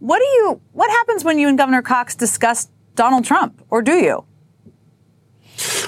What 0.00 0.18
do 0.18 0.24
you? 0.24 0.60
What 0.72 0.90
happens 0.90 1.24
when 1.24 1.38
you 1.38 1.48
and 1.48 1.56
Governor 1.56 1.82
Cox 1.82 2.14
discuss 2.14 2.68
Donald 2.94 3.24
Trump, 3.24 3.62
or 3.70 3.80
do 3.80 3.94
you? 3.94 4.25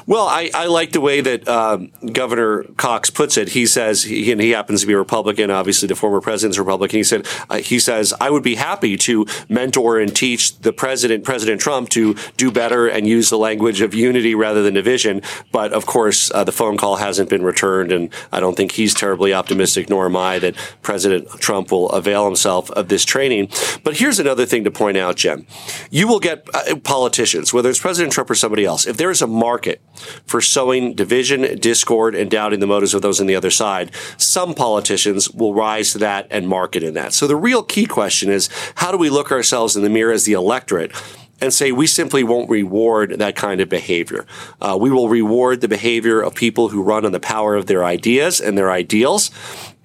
Well, 0.09 0.27
I, 0.27 0.50
I 0.55 0.69
like 0.69 0.93
the 0.93 1.03
way 1.03 1.21
that 1.21 1.47
um, 1.47 1.93
Governor 2.15 2.62
Cox 2.79 3.11
puts 3.11 3.37
it. 3.37 3.50
He 3.50 3.67
says, 3.67 4.05
he, 4.05 4.33
and 4.33 4.41
he 4.41 4.53
happens 4.53 4.81
to 4.81 4.87
be 4.87 4.95
a 4.95 4.97
Republican. 4.97 5.50
Obviously, 5.50 5.87
the 5.87 5.95
former 5.95 6.23
president's 6.23 6.57
Republican. 6.59 6.97
He 6.97 7.05
said, 7.05 7.27
uh, 7.50 7.59
he 7.59 7.79
says, 7.79 8.15
I 8.19 8.31
would 8.31 8.43
be 8.43 8.55
happy 8.55 8.97
to 8.97 9.27
mentor 9.50 10.00
and 10.00 10.17
teach 10.17 10.61
the 10.61 10.73
president, 10.73 11.25
President 11.25 11.61
Trump, 11.61 11.91
to 11.91 12.17
do 12.38 12.50
better 12.50 12.88
and 12.88 13.07
use 13.07 13.29
the 13.29 13.37
language 13.37 13.83
of 13.83 13.93
unity 13.93 14.35
rather 14.35 14.62
than 14.62 14.73
division. 14.73 15.21
But 15.53 15.75
of 15.75 15.85
course, 15.85 16.31
uh, 16.31 16.43
the 16.43 16.53
phone 16.53 16.79
call 16.79 16.97
hasn't 16.97 17.29
been 17.29 17.43
returned, 17.43 17.93
and 17.93 18.11
I 18.33 18.41
don't 18.41 18.57
think 18.57 18.73
he's 18.73 18.95
terribly 18.95 19.35
optimistic, 19.35 19.91
nor 19.91 20.07
am 20.07 20.17
I, 20.17 20.38
that 20.38 20.55
President 20.81 21.29
Trump 21.33 21.71
will 21.71 21.91
avail 21.91 22.25
himself 22.25 22.71
of 22.71 22.88
this 22.88 23.05
training. 23.05 23.50
But 23.85 23.99
here's 23.99 24.19
another 24.19 24.47
thing 24.47 24.65
to 24.65 24.71
point 24.71 24.97
out, 24.97 25.17
Jen. 25.17 25.47
You 25.91 26.09
will 26.09 26.21
get 26.21 26.49
uh, 26.55 26.77
politicians, 26.77 27.53
whether 27.53 27.69
it's 27.69 27.79
President 27.79 28.15
Trump 28.15 28.31
or 28.31 28.35
somebody 28.35 28.65
else, 28.65 28.87
if 28.87 28.97
there 28.97 29.11
is 29.11 29.21
a 29.21 29.27
market 29.27 29.83
for 30.26 30.40
sowing 30.40 30.95
division, 30.95 31.59
discord, 31.59 32.14
and 32.14 32.31
doubting 32.31 32.61
the 32.61 32.67
motives 32.67 32.95
of 32.95 33.02
those 33.02 33.21
on 33.21 33.26
the 33.26 33.37
other 33.37 33.50
side, 33.50 33.90
some 34.17 34.55
politicians 34.55 35.31
will 35.31 35.55
rise 35.55 35.93
to 35.93 35.99
that 35.99 36.26
and 36.31 36.49
market 36.49 36.83
in 36.83 36.95
that. 36.95 37.12
So 37.12 37.26
the 37.26 37.37
real 37.37 37.62
key 37.62 37.87
question 37.87 38.31
is 38.31 38.49
how 38.76 38.90
do 38.90 38.99
we 38.99 39.11
look 39.11 39.31
ourselves 39.31 39.76
in 39.76 39.83
the 39.83 39.90
mirror 39.90 40.12
as 40.12 40.25
the 40.25 40.33
electorate? 40.33 40.93
and 41.40 41.52
say 41.52 41.73
we 41.73 41.87
simply 41.87 42.25
won't 42.25 42.50
reward 42.50 43.19
that 43.19 43.37
kind 43.37 43.61
of 43.61 43.69
behavior. 43.69 44.26
Uh, 44.61 44.76
we 44.81 44.90
will 44.90 45.09
reward 45.09 45.61
the 45.61 45.69
behavior 45.69 46.21
of 46.21 46.35
people 46.35 46.69
who 46.69 46.83
run 46.83 47.05
on 47.05 47.12
the 47.12 47.21
power 47.21 47.55
of 47.55 47.67
their 47.67 47.85
ideas 47.85 48.40
and 48.40 48.59
their 48.59 48.71
ideals, 48.71 49.31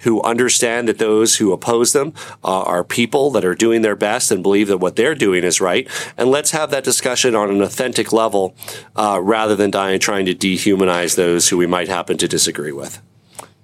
who 0.03 0.21
understand 0.21 0.87
that 0.87 0.99
those 0.99 1.37
who 1.37 1.51
oppose 1.51 1.93
them 1.93 2.13
uh, 2.43 2.61
are 2.61 2.83
people 2.83 3.31
that 3.31 3.43
are 3.43 3.55
doing 3.55 3.81
their 3.81 3.95
best 3.95 4.31
and 4.31 4.43
believe 4.43 4.67
that 4.67 4.77
what 4.77 4.95
they're 4.95 5.15
doing 5.15 5.43
is 5.43 5.59
right. 5.59 5.87
And 6.17 6.29
let's 6.29 6.51
have 6.51 6.71
that 6.71 6.83
discussion 6.83 7.35
on 7.35 7.49
an 7.49 7.61
authentic 7.61 8.13
level 8.13 8.55
uh, 8.95 9.19
rather 9.21 9.55
than 9.55 9.71
dying, 9.71 9.99
trying 9.99 10.25
to 10.25 10.35
dehumanize 10.35 11.15
those 11.15 11.49
who 11.49 11.57
we 11.57 11.67
might 11.67 11.87
happen 11.87 12.17
to 12.17 12.27
disagree 12.27 12.71
with. 12.71 13.01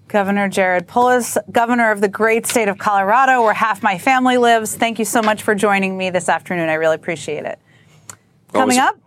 Governor 0.07 0.49
Jared 0.49 0.87
Polis, 0.87 1.37
governor 1.51 1.91
of 1.91 2.01
the 2.01 2.07
great 2.07 2.47
state 2.47 2.67
of 2.67 2.79
Colorado, 2.79 3.43
where 3.43 3.53
half 3.53 3.83
my 3.83 3.99
family 3.99 4.37
lives. 4.37 4.75
Thank 4.75 4.97
you 4.97 5.05
so 5.05 5.21
much 5.21 5.43
for 5.43 5.53
joining 5.53 5.97
me 5.97 6.09
this 6.09 6.29
afternoon. 6.29 6.67
I 6.67 6.73
really 6.73 6.95
appreciate 6.95 7.45
it. 7.45 7.59
Coming 8.51 8.79
up, 8.79 8.97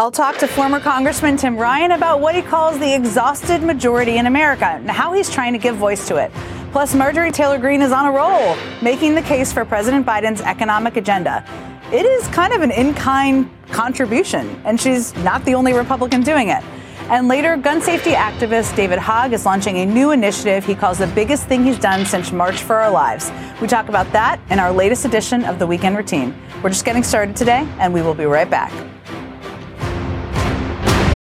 I'll 0.00 0.10
talk 0.10 0.38
to 0.38 0.46
former 0.46 0.80
Congressman 0.80 1.36
Tim 1.36 1.58
Ryan 1.58 1.90
about 1.90 2.20
what 2.20 2.34
he 2.34 2.40
calls 2.40 2.78
the 2.78 2.94
exhausted 2.94 3.62
majority 3.62 4.16
in 4.16 4.24
America 4.24 4.64
and 4.64 4.90
how 4.90 5.12
he's 5.12 5.28
trying 5.28 5.52
to 5.52 5.58
give 5.58 5.76
voice 5.76 6.08
to 6.08 6.16
it. 6.16 6.32
Plus, 6.72 6.94
Marjorie 6.94 7.30
Taylor 7.30 7.58
Greene 7.58 7.82
is 7.82 7.92
on 7.92 8.06
a 8.06 8.10
roll, 8.10 8.56
making 8.80 9.14
the 9.14 9.20
case 9.20 9.52
for 9.52 9.62
President 9.62 10.06
Biden's 10.06 10.40
economic 10.40 10.96
agenda. 10.96 11.44
It 11.92 12.06
is 12.06 12.26
kind 12.28 12.54
of 12.54 12.62
an 12.62 12.70
in 12.70 12.94
kind 12.94 13.50
contribution, 13.72 14.48
and 14.64 14.80
she's 14.80 15.14
not 15.16 15.44
the 15.44 15.54
only 15.54 15.74
Republican 15.74 16.22
doing 16.22 16.48
it. 16.48 16.64
And 17.10 17.28
later, 17.28 17.58
gun 17.58 17.82
safety 17.82 18.12
activist 18.12 18.74
David 18.76 19.00
Hogg 19.00 19.34
is 19.34 19.44
launching 19.44 19.76
a 19.80 19.84
new 19.84 20.12
initiative 20.12 20.64
he 20.64 20.74
calls 20.74 20.96
the 20.96 21.08
biggest 21.08 21.46
thing 21.46 21.62
he's 21.62 21.78
done 21.78 22.06
since 22.06 22.32
March 22.32 22.62
for 22.62 22.76
Our 22.76 22.90
Lives. 22.90 23.30
We 23.60 23.68
talk 23.68 23.90
about 23.90 24.10
that 24.12 24.40
in 24.48 24.58
our 24.58 24.72
latest 24.72 25.04
edition 25.04 25.44
of 25.44 25.58
the 25.58 25.66
Weekend 25.66 25.94
Routine. 25.98 26.34
We're 26.62 26.70
just 26.70 26.86
getting 26.86 27.02
started 27.02 27.36
today, 27.36 27.68
and 27.78 27.92
we 27.92 28.00
will 28.00 28.14
be 28.14 28.24
right 28.24 28.48
back. 28.48 28.72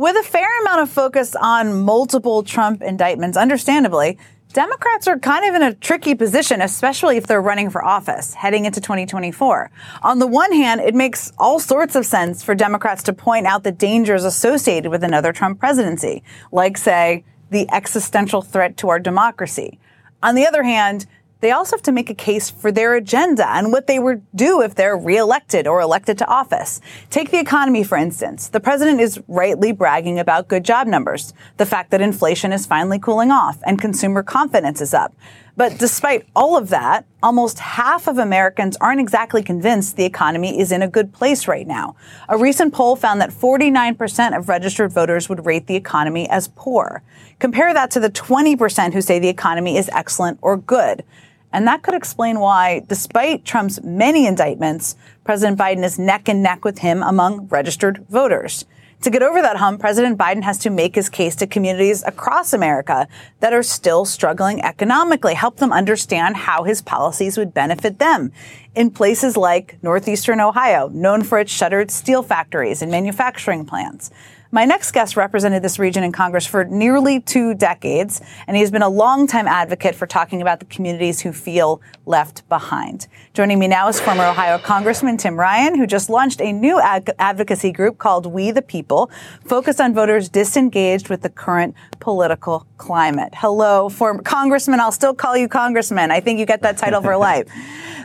With 0.00 0.16
a 0.16 0.22
fair 0.22 0.48
amount 0.62 0.82
of 0.82 0.88
focus 0.88 1.34
on 1.34 1.82
multiple 1.82 2.44
Trump 2.44 2.80
indictments, 2.80 3.36
understandably, 3.36 4.18
Democrats 4.52 5.08
are 5.08 5.18
kind 5.18 5.44
of 5.44 5.54
in 5.56 5.62
a 5.62 5.74
tricky 5.74 6.14
position, 6.14 6.62
especially 6.62 7.16
if 7.16 7.26
they're 7.26 7.42
running 7.42 7.70
for 7.70 7.84
office 7.84 8.32
heading 8.34 8.66
into 8.66 8.80
2024. 8.80 9.70
On 10.02 10.18
the 10.20 10.28
one 10.28 10.52
hand, 10.52 10.80
it 10.80 10.94
makes 10.94 11.32
all 11.38 11.58
sorts 11.58 11.96
of 11.96 12.06
sense 12.06 12.42
for 12.42 12.54
Democrats 12.54 13.02
to 13.02 13.12
point 13.12 13.46
out 13.46 13.64
the 13.64 13.72
dangers 13.72 14.24
associated 14.24 14.90
with 14.90 15.02
another 15.02 15.32
Trump 15.32 15.58
presidency, 15.58 16.22
like, 16.52 16.78
say, 16.78 17.24
the 17.50 17.70
existential 17.70 18.42
threat 18.42 18.76
to 18.78 18.88
our 18.88 18.98
democracy. 18.98 19.78
On 20.22 20.34
the 20.34 20.46
other 20.46 20.62
hand, 20.62 21.06
they 21.40 21.52
also 21.52 21.76
have 21.76 21.82
to 21.82 21.92
make 21.92 22.10
a 22.10 22.14
case 22.14 22.50
for 22.50 22.70
their 22.70 22.94
agenda 22.94 23.48
and 23.48 23.72
what 23.72 23.86
they 23.86 23.98
would 23.98 24.22
do 24.34 24.60
if 24.60 24.74
they're 24.74 24.96
reelected 24.96 25.66
or 25.66 25.80
elected 25.80 26.18
to 26.18 26.28
office. 26.28 26.80
Take 27.08 27.30
the 27.30 27.40
economy, 27.40 27.82
for 27.82 27.96
instance. 27.96 28.48
The 28.48 28.60
president 28.60 29.00
is 29.00 29.20
rightly 29.26 29.72
bragging 29.72 30.18
about 30.18 30.48
good 30.48 30.64
job 30.64 30.86
numbers, 30.86 31.32
the 31.56 31.66
fact 31.66 31.90
that 31.92 32.02
inflation 32.02 32.52
is 32.52 32.66
finally 32.66 32.98
cooling 32.98 33.30
off 33.30 33.58
and 33.64 33.80
consumer 33.80 34.22
confidence 34.22 34.80
is 34.80 34.92
up. 34.92 35.14
But 35.60 35.76
despite 35.76 36.26
all 36.34 36.56
of 36.56 36.70
that, 36.70 37.04
almost 37.22 37.58
half 37.58 38.06
of 38.06 38.16
Americans 38.16 38.78
aren't 38.80 38.98
exactly 38.98 39.42
convinced 39.42 39.94
the 39.94 40.06
economy 40.06 40.58
is 40.58 40.72
in 40.72 40.80
a 40.80 40.88
good 40.88 41.12
place 41.12 41.46
right 41.46 41.66
now. 41.66 41.96
A 42.30 42.38
recent 42.38 42.72
poll 42.72 42.96
found 42.96 43.20
that 43.20 43.28
49% 43.28 44.34
of 44.34 44.48
registered 44.48 44.90
voters 44.90 45.28
would 45.28 45.44
rate 45.44 45.66
the 45.66 45.76
economy 45.76 46.26
as 46.30 46.48
poor. 46.48 47.02
Compare 47.40 47.74
that 47.74 47.90
to 47.90 48.00
the 48.00 48.08
20% 48.08 48.94
who 48.94 49.02
say 49.02 49.18
the 49.18 49.28
economy 49.28 49.76
is 49.76 49.90
excellent 49.92 50.38
or 50.40 50.56
good. 50.56 51.04
And 51.52 51.66
that 51.66 51.82
could 51.82 51.92
explain 51.92 52.40
why, 52.40 52.82
despite 52.88 53.44
Trump's 53.44 53.82
many 53.82 54.26
indictments, 54.26 54.96
President 55.24 55.58
Biden 55.58 55.84
is 55.84 55.98
neck 55.98 56.26
and 56.26 56.42
neck 56.42 56.64
with 56.64 56.78
him 56.78 57.02
among 57.02 57.48
registered 57.48 58.06
voters. 58.08 58.64
To 59.02 59.08
get 59.08 59.22
over 59.22 59.40
that 59.40 59.56
hump, 59.56 59.80
President 59.80 60.18
Biden 60.18 60.42
has 60.42 60.58
to 60.58 60.68
make 60.68 60.94
his 60.94 61.08
case 61.08 61.34
to 61.36 61.46
communities 61.46 62.04
across 62.06 62.52
America 62.52 63.08
that 63.40 63.54
are 63.54 63.62
still 63.62 64.04
struggling 64.04 64.60
economically, 64.60 65.32
help 65.32 65.56
them 65.56 65.72
understand 65.72 66.36
how 66.36 66.64
his 66.64 66.82
policies 66.82 67.38
would 67.38 67.54
benefit 67.54 67.98
them. 67.98 68.30
In 68.74 68.90
places 68.90 69.38
like 69.38 69.78
northeastern 69.82 70.38
Ohio, 70.38 70.88
known 70.88 71.22
for 71.22 71.38
its 71.38 71.50
shuttered 71.50 71.90
steel 71.90 72.22
factories 72.22 72.82
and 72.82 72.90
manufacturing 72.90 73.64
plants. 73.64 74.10
My 74.52 74.64
next 74.64 74.90
guest 74.90 75.16
represented 75.16 75.62
this 75.62 75.78
region 75.78 76.02
in 76.02 76.10
Congress 76.10 76.44
for 76.44 76.64
nearly 76.64 77.20
two 77.20 77.54
decades, 77.54 78.20
and 78.48 78.56
he 78.56 78.62
has 78.62 78.72
been 78.72 78.82
a 78.82 78.88
longtime 78.88 79.46
advocate 79.46 79.94
for 79.94 80.08
talking 80.08 80.42
about 80.42 80.58
the 80.58 80.64
communities 80.64 81.20
who 81.20 81.32
feel 81.32 81.80
left 82.04 82.48
behind. 82.48 83.06
Joining 83.32 83.60
me 83.60 83.68
now 83.68 83.86
is 83.86 84.00
former 84.00 84.24
Ohio 84.24 84.58
Congressman 84.58 85.18
Tim 85.18 85.38
Ryan, 85.38 85.76
who 85.76 85.86
just 85.86 86.10
launched 86.10 86.40
a 86.40 86.50
new 86.50 86.80
ad- 86.80 87.14
advocacy 87.20 87.70
group 87.70 87.98
called 87.98 88.26
We 88.26 88.50
the 88.50 88.60
People, 88.60 89.08
focused 89.44 89.80
on 89.80 89.94
voters 89.94 90.28
disengaged 90.28 91.10
with 91.10 91.22
the 91.22 91.30
current 91.30 91.76
political 92.00 92.66
climate. 92.76 93.32
Hello, 93.36 93.88
former 93.88 94.22
Congressman. 94.22 94.80
I'll 94.80 94.90
still 94.90 95.14
call 95.14 95.36
you 95.36 95.46
Congressman. 95.46 96.10
I 96.10 96.18
think 96.18 96.40
you 96.40 96.46
get 96.46 96.62
that 96.62 96.76
title 96.76 97.00
for 97.00 97.16
life. 97.16 97.46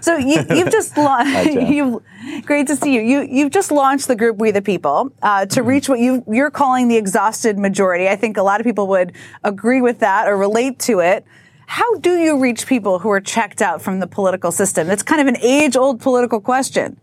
So 0.01 0.17
you, 0.17 0.37
have 0.37 0.71
just 0.71 0.95
launched. 0.97 2.05
great 2.45 2.67
to 2.67 2.75
see 2.75 2.93
you. 2.93 3.01
You 3.01 3.21
you've 3.21 3.51
just 3.51 3.71
launched 3.71 4.07
the 4.07 4.15
group 4.15 4.37
We 4.37 4.51
the 4.51 4.61
People 4.61 5.11
uh, 5.21 5.45
to 5.47 5.59
mm-hmm. 5.59 5.67
reach 5.67 5.89
what 5.89 5.99
you 5.99 6.23
you're 6.35 6.51
calling 6.51 6.87
the 6.87 6.97
exhausted 6.97 7.57
majority. 7.57 8.07
I 8.07 8.15
think 8.15 8.37
a 8.37 8.43
lot 8.43 8.59
of 8.59 8.65
people 8.65 8.87
would 8.87 9.13
agree 9.43 9.81
with 9.81 9.99
that 9.99 10.27
or 10.27 10.37
relate 10.37 10.79
to 10.79 10.99
it. 10.99 11.25
How 11.67 11.95
do 11.95 12.17
you 12.17 12.37
reach 12.39 12.67
people 12.67 12.99
who 12.99 13.09
are 13.09 13.21
checked 13.21 13.61
out 13.61 13.81
from 13.81 13.99
the 13.99 14.07
political 14.07 14.51
system? 14.51 14.89
It's 14.89 15.03
kind 15.03 15.21
of 15.21 15.27
an 15.27 15.37
age 15.37 15.75
old 15.75 15.99
political 15.99 16.39
question. 16.39 16.99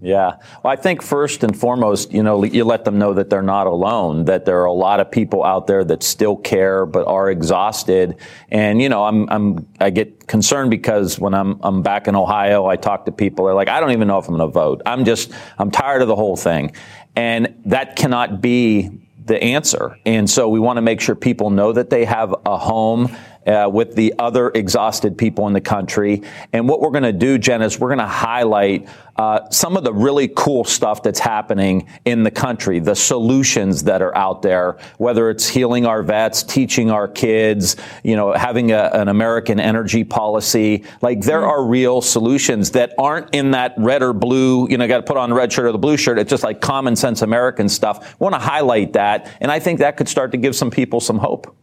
Yeah. 0.00 0.36
Well, 0.62 0.72
I 0.72 0.76
think 0.76 1.02
first 1.02 1.44
and 1.44 1.58
foremost, 1.58 2.12
you 2.12 2.22
know, 2.22 2.44
you 2.44 2.64
let 2.64 2.84
them 2.84 2.98
know 2.98 3.14
that 3.14 3.30
they're 3.30 3.42
not 3.42 3.66
alone, 3.66 4.24
that 4.26 4.44
there 4.44 4.60
are 4.60 4.66
a 4.66 4.72
lot 4.72 5.00
of 5.00 5.10
people 5.10 5.44
out 5.44 5.66
there 5.66 5.84
that 5.84 6.02
still 6.02 6.36
care 6.36 6.84
but 6.84 7.06
are 7.06 7.30
exhausted. 7.30 8.16
And, 8.50 8.82
you 8.82 8.88
know, 8.88 9.04
I'm, 9.04 9.28
I'm, 9.30 9.66
I 9.80 9.90
get 9.90 10.26
concerned 10.26 10.70
because 10.70 11.18
when 11.18 11.32
I'm, 11.32 11.58
I'm 11.62 11.82
back 11.82 12.08
in 12.08 12.16
Ohio, 12.16 12.66
I 12.66 12.76
talk 12.76 13.06
to 13.06 13.12
people, 13.12 13.46
they're 13.46 13.54
like, 13.54 13.68
I 13.68 13.80
don't 13.80 13.92
even 13.92 14.08
know 14.08 14.18
if 14.18 14.28
I'm 14.28 14.36
going 14.36 14.48
to 14.48 14.52
vote. 14.52 14.82
I'm 14.84 15.04
just, 15.04 15.32
I'm 15.58 15.70
tired 15.70 16.02
of 16.02 16.08
the 16.08 16.16
whole 16.16 16.36
thing. 16.36 16.72
And 17.16 17.54
that 17.66 17.96
cannot 17.96 18.40
be 18.40 18.90
the 19.24 19.42
answer. 19.42 19.98
And 20.04 20.28
so 20.28 20.48
we 20.48 20.60
want 20.60 20.76
to 20.76 20.82
make 20.82 21.00
sure 21.00 21.14
people 21.14 21.50
know 21.50 21.72
that 21.72 21.88
they 21.88 22.04
have 22.04 22.34
a 22.44 22.58
home 22.58 23.16
uh, 23.46 23.68
with 23.72 23.94
the 23.94 24.14
other 24.18 24.50
exhausted 24.50 25.16
people 25.16 25.46
in 25.46 25.52
the 25.52 25.60
country. 25.60 26.22
And 26.52 26.68
what 26.68 26.80
we're 26.80 26.90
going 26.90 27.04
to 27.04 27.12
do, 27.12 27.38
Jen, 27.38 27.62
is 27.62 27.78
we're 27.78 27.88
going 27.88 27.98
to 27.98 28.06
highlight 28.06 28.88
uh, 29.16 29.48
some 29.50 29.76
of 29.76 29.84
the 29.84 29.92
really 29.92 30.28
cool 30.28 30.64
stuff 30.64 31.02
that's 31.02 31.20
happening 31.20 31.86
in 32.04 32.24
the 32.24 32.30
country, 32.30 32.80
the 32.80 32.96
solutions 32.96 33.84
that 33.84 34.02
are 34.02 34.16
out 34.16 34.42
there, 34.42 34.76
whether 34.98 35.30
it's 35.30 35.48
healing 35.48 35.86
our 35.86 36.02
vets, 36.02 36.42
teaching 36.42 36.90
our 36.90 37.06
kids, 37.06 37.76
you 38.02 38.16
know, 38.16 38.32
having 38.32 38.72
a, 38.72 38.90
an 38.92 39.08
American 39.08 39.60
energy 39.60 40.02
policy. 40.02 40.84
Like 41.00 41.20
there 41.20 41.42
mm-hmm. 41.42 41.50
are 41.50 41.64
real 41.64 42.00
solutions 42.00 42.72
that 42.72 42.92
aren't 42.98 43.32
in 43.34 43.52
that 43.52 43.74
red 43.76 44.02
or 44.02 44.12
blue, 44.12 44.68
you 44.68 44.78
know, 44.78 44.88
got 44.88 44.96
to 44.98 45.02
put 45.04 45.16
on 45.16 45.28
the 45.28 45.36
red 45.36 45.52
shirt 45.52 45.66
or 45.66 45.72
the 45.72 45.78
blue 45.78 45.96
shirt. 45.96 46.18
It's 46.18 46.30
just 46.30 46.42
like 46.42 46.60
common 46.60 46.96
sense 46.96 47.22
American 47.22 47.68
stuff. 47.68 48.18
We 48.18 48.24
want 48.24 48.34
to 48.34 48.40
highlight 48.40 48.94
that. 48.94 49.36
And 49.40 49.50
I 49.50 49.60
think 49.60 49.78
that 49.78 49.96
could 49.96 50.08
start 50.08 50.32
to 50.32 50.38
give 50.38 50.56
some 50.56 50.70
people 50.70 51.00
some 51.00 51.18
hope. 51.18 51.54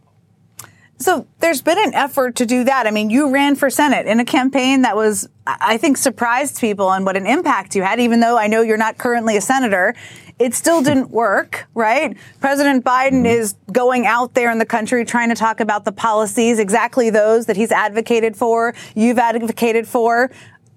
So 1.01 1.25
there's 1.39 1.63
been 1.63 1.79
an 1.79 1.95
effort 1.95 2.35
to 2.35 2.45
do 2.45 2.63
that. 2.63 2.85
I 2.85 2.91
mean, 2.91 3.09
you 3.09 3.31
ran 3.31 3.55
for 3.55 3.71
Senate 3.71 4.05
in 4.05 4.19
a 4.19 4.25
campaign 4.25 4.83
that 4.83 4.95
was, 4.95 5.27
I 5.47 5.77
think, 5.77 5.97
surprised 5.97 6.59
people 6.61 6.91
and 6.91 7.03
what 7.05 7.17
an 7.17 7.25
impact 7.25 7.75
you 7.75 7.81
had, 7.81 7.99
even 7.99 8.19
though 8.19 8.37
I 8.37 8.45
know 8.45 8.61
you're 8.61 8.77
not 8.77 8.99
currently 8.99 9.35
a 9.35 9.41
senator. 9.41 9.95
It 10.37 10.53
still 10.53 10.83
didn't 10.83 11.09
work, 11.23 11.67
right? 11.73 12.15
President 12.39 12.85
Biden 12.85 13.23
mm-hmm. 13.23 13.25
is 13.25 13.55
going 13.71 14.05
out 14.05 14.35
there 14.35 14.51
in 14.51 14.59
the 14.59 14.65
country 14.65 15.03
trying 15.03 15.29
to 15.29 15.35
talk 15.35 15.59
about 15.59 15.85
the 15.85 15.91
policies, 15.91 16.59
exactly 16.59 17.09
those 17.09 17.47
that 17.47 17.57
he's 17.57 17.71
advocated 17.71 18.37
for, 18.37 18.75
you've 18.95 19.19
advocated 19.19 19.87
for. 19.87 20.29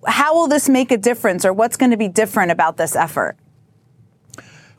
How 0.07 0.35
will 0.35 0.49
this 0.49 0.71
make 0.71 0.90
a 0.90 0.99
difference 0.99 1.45
or 1.45 1.52
what's 1.52 1.76
going 1.76 1.90
to 1.90 1.99
be 1.99 2.09
different 2.09 2.50
about 2.50 2.78
this 2.78 2.97
effort? 2.97 3.37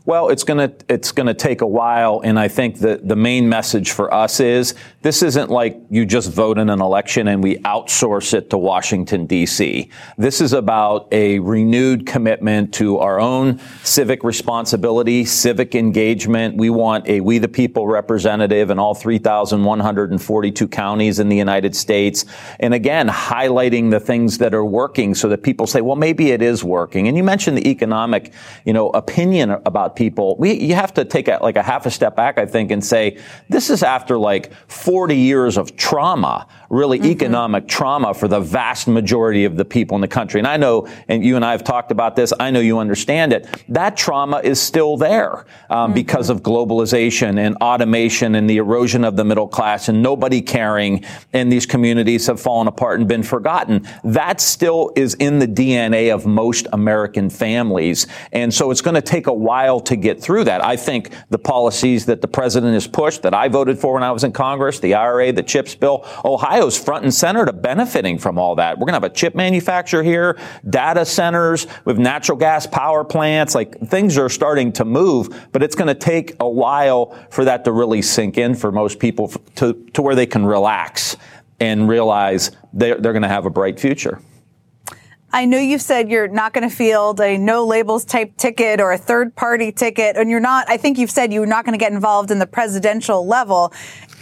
Well, 0.08 0.30
it's 0.30 0.44
to 0.60 0.72
it's 0.88 1.12
to 1.12 1.34
take 1.34 1.62
a 1.62 1.68
while, 1.68 2.22
and 2.24 2.40
I 2.40 2.48
think 2.48 2.78
the 2.78 3.02
the 3.04 3.16
main 3.16 3.50
message 3.50 3.90
for 3.90 4.14
us 4.14 4.40
is 4.40 4.76
this 5.02 5.24
isn't 5.24 5.50
like 5.50 5.80
you 5.90 6.06
just 6.06 6.32
vote 6.32 6.60
in 6.60 6.70
an 6.70 6.80
election 6.80 7.28
and 7.28 7.42
we 7.42 7.58
outsource 7.60 8.36
it 8.36 8.52
to 8.52 8.58
Washington 8.60 9.26
D.C. 9.26 9.90
This 10.16 10.42
is 10.42 10.54
about 10.54 11.08
a 11.12 11.40
renewed 11.40 12.06
commitment 12.06 12.72
to 12.76 13.00
our 13.00 13.20
own 13.20 13.60
civic 13.84 14.24
responsibility, 14.24 15.26
civic 15.26 15.74
engagement. 15.74 16.56
We 16.56 16.70
want 16.70 17.08
a 17.08 17.22
we 17.22 17.40
the 17.40 17.48
people 17.48 17.88
representative 17.88 18.70
in 18.70 18.78
all 18.78 18.94
3,142 18.94 20.68
counties 20.68 21.18
in 21.18 21.30
the 21.30 21.38
United 21.38 21.76
States, 21.76 22.26
and 22.60 22.76
again 22.76 23.08
highlighting 23.08 23.90
the 23.90 24.00
things 24.00 24.38
that 24.38 24.54
are 24.54 24.66
working, 24.66 25.16
so 25.16 25.30
that 25.30 25.42
people 25.42 25.66
say, 25.66 25.82
well, 25.82 25.96
maybe 25.96 26.30
it 26.30 26.44
is 26.44 26.64
working. 26.64 27.08
And 27.08 27.18
you 27.18 27.24
mentioned 27.24 27.58
the 27.58 27.68
economic, 27.68 28.34
you 28.66 28.74
know, 28.74 28.92
opinion 28.92 29.50
about 29.66 29.95
people, 29.96 30.36
we, 30.38 30.54
you 30.54 30.76
have 30.76 30.94
to 30.96 31.06
take 31.06 31.28
a, 31.28 31.40
like 31.42 31.56
a 31.56 31.64
half 31.64 31.86
a 31.86 31.92
step 31.92 32.16
back, 32.16 32.38
I 32.38 32.46
think, 32.46 32.72
and 32.72 32.84
say, 32.84 33.18
this 33.50 33.70
is 33.70 33.84
after 33.84 34.18
like 34.18 34.54
40 34.68 35.16
years 35.16 35.58
of 35.58 35.76
trauma, 35.76 36.48
really 36.70 37.00
mm-hmm. 37.00 37.08
economic 37.08 37.68
trauma 37.68 38.14
for 38.14 38.28
the 38.28 38.40
vast 38.40 38.88
majority 38.88 39.46
of 39.46 39.58
the 39.58 39.66
people 39.66 39.96
in 39.96 40.02
the 40.02 40.08
country. 40.08 40.40
And 40.40 40.48
I 40.48 40.58
know, 40.58 40.88
and 41.08 41.24
you 41.24 41.36
and 41.36 41.46
I 41.46 41.52
have 41.52 41.64
talked 41.64 41.92
about 41.92 42.16
this, 42.16 42.34
I 42.40 42.52
know 42.52 42.60
you 42.60 42.80
understand 42.80 43.34
it. 43.34 43.48
That 43.70 43.98
trauma 43.98 44.42
is 44.44 44.62
still 44.62 44.98
there 44.98 45.46
um, 45.70 45.88
mm-hmm. 45.88 45.94
because 45.94 46.30
of 46.30 46.42
globalization 46.42 47.40
and 47.40 47.56
automation 47.58 48.36
and 48.36 48.50
the 48.50 48.58
erosion 48.58 49.04
of 49.04 49.16
the 49.16 49.24
middle 49.24 49.48
class 49.48 49.90
and 49.90 50.02
nobody 50.02 50.42
caring 50.42 51.04
and 51.34 51.52
these 51.52 51.66
communities 51.66 52.28
have 52.28 52.40
fallen 52.40 52.68
apart 52.68 53.00
and 53.00 53.08
been 53.08 53.24
forgotten. 53.24 53.88
That 54.04 54.42
still 54.42 54.92
is 54.96 55.14
in 55.16 55.40
the 55.40 55.48
DNA 55.48 56.14
of 56.14 56.26
most 56.26 56.68
American 56.74 57.30
families. 57.30 58.08
And 58.32 58.54
so 58.54 58.72
it's 58.72 58.82
going 58.82 58.96
to 58.96 59.02
take 59.02 59.28
a 59.28 59.34
while 59.34 59.80
to 59.88 59.96
get 59.96 60.22
through 60.22 60.46
that. 60.46 60.64
I 60.64 60.76
think 60.76 61.12
the 61.30 61.38
policies 61.38 62.06
that 62.06 62.22
the 62.22 62.28
president 62.28 62.74
has 62.74 62.88
pushed 62.88 63.24
that 63.24 63.34
I 63.34 63.48
voted 63.48 63.80
for 63.80 63.94
when 63.94 64.04
I 64.04 64.12
was 64.12 64.24
in 64.24 64.32
Congress, 64.32 64.80
the 64.80 64.94
IRA, 64.94 65.32
the 65.32 65.44
CHIPS 65.44 65.76
bill, 65.76 66.06
Ohio's 66.24 66.78
front 66.78 67.04
and 67.04 67.14
center 67.14 67.46
to 67.46 67.54
benefiting 67.54 68.18
from 68.18 68.38
all 68.38 68.56
that. 68.56 68.78
We're 68.78 68.86
going 68.86 69.00
to 69.00 69.06
have 69.06 69.12
a 69.12 69.16
chip 69.16 69.36
manufacturer 69.36 70.04
here, 70.04 70.38
data 70.70 71.06
centers 71.06 71.68
with 71.86 71.98
natural 71.98 72.38
gas 72.38 72.68
power 72.68 73.04
plants. 73.04 73.56
Like 73.56 73.80
things 73.88 74.18
are 74.18 74.30
starting 74.30 74.72
to 74.74 74.86
move, 74.86 75.48
but 75.52 75.64
it's 75.64 75.76
going 75.76 75.88
to 75.88 75.96
take 75.96 76.36
a 76.40 76.50
while 76.50 77.18
for 77.30 77.46
that 77.46 77.66
to 77.66 77.72
really 77.72 78.02
sink 78.02 78.38
in 78.38 78.56
for 78.56 78.72
most 78.72 79.00
people 79.00 79.30
to, 79.56 79.74
to 79.94 80.02
where 80.02 80.16
they 80.16 80.26
can 80.26 80.46
relax 80.46 81.18
and 81.60 81.88
realize 81.88 82.52
they're, 82.74 83.00
they're 83.00 83.14
going 83.14 83.22
to 83.22 83.28
have 83.28 83.46
a 83.46 83.50
bright 83.50 83.80
future. 83.80 84.20
I 85.36 85.44
know 85.44 85.58
you've 85.58 85.82
said 85.82 86.10
you're 86.10 86.30
not 86.30 86.54
going 86.54 86.68
to 86.68 86.74
field 86.74 87.20
a 87.20 87.38
no 87.38 87.66
labels 87.66 88.06
type 88.06 88.38
ticket 88.38 88.80
or 88.80 88.94
a 88.94 88.98
third 88.98 89.36
party 89.36 89.70
ticket, 89.74 90.16
and 90.16 90.30
you're 90.30 90.40
not, 90.40 90.70
I 90.70 90.78
think 90.78 90.98
you've 90.98 91.12
said 91.12 91.34
you're 91.34 91.46
not 91.46 91.66
going 91.66 91.78
to 91.78 91.78
get 91.78 91.92
involved 91.92 92.32
in 92.32 92.40
the 92.40 92.48
presidential 92.48 93.28
level. 93.28 93.74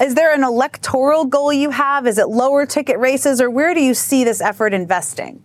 Is 0.02 0.16
there 0.16 0.34
an 0.34 0.44
electoral 0.44 1.26
goal 1.26 1.54
you 1.54 1.70
have? 1.70 2.08
Is 2.08 2.18
it 2.18 2.30
lower 2.30 2.66
ticket 2.66 2.98
races, 2.98 3.42
or 3.42 3.52
where 3.52 3.76
do 3.76 3.82
you 3.82 3.94
see 3.94 4.24
this 4.24 4.42
effort 4.42 4.74
investing? 4.74 5.44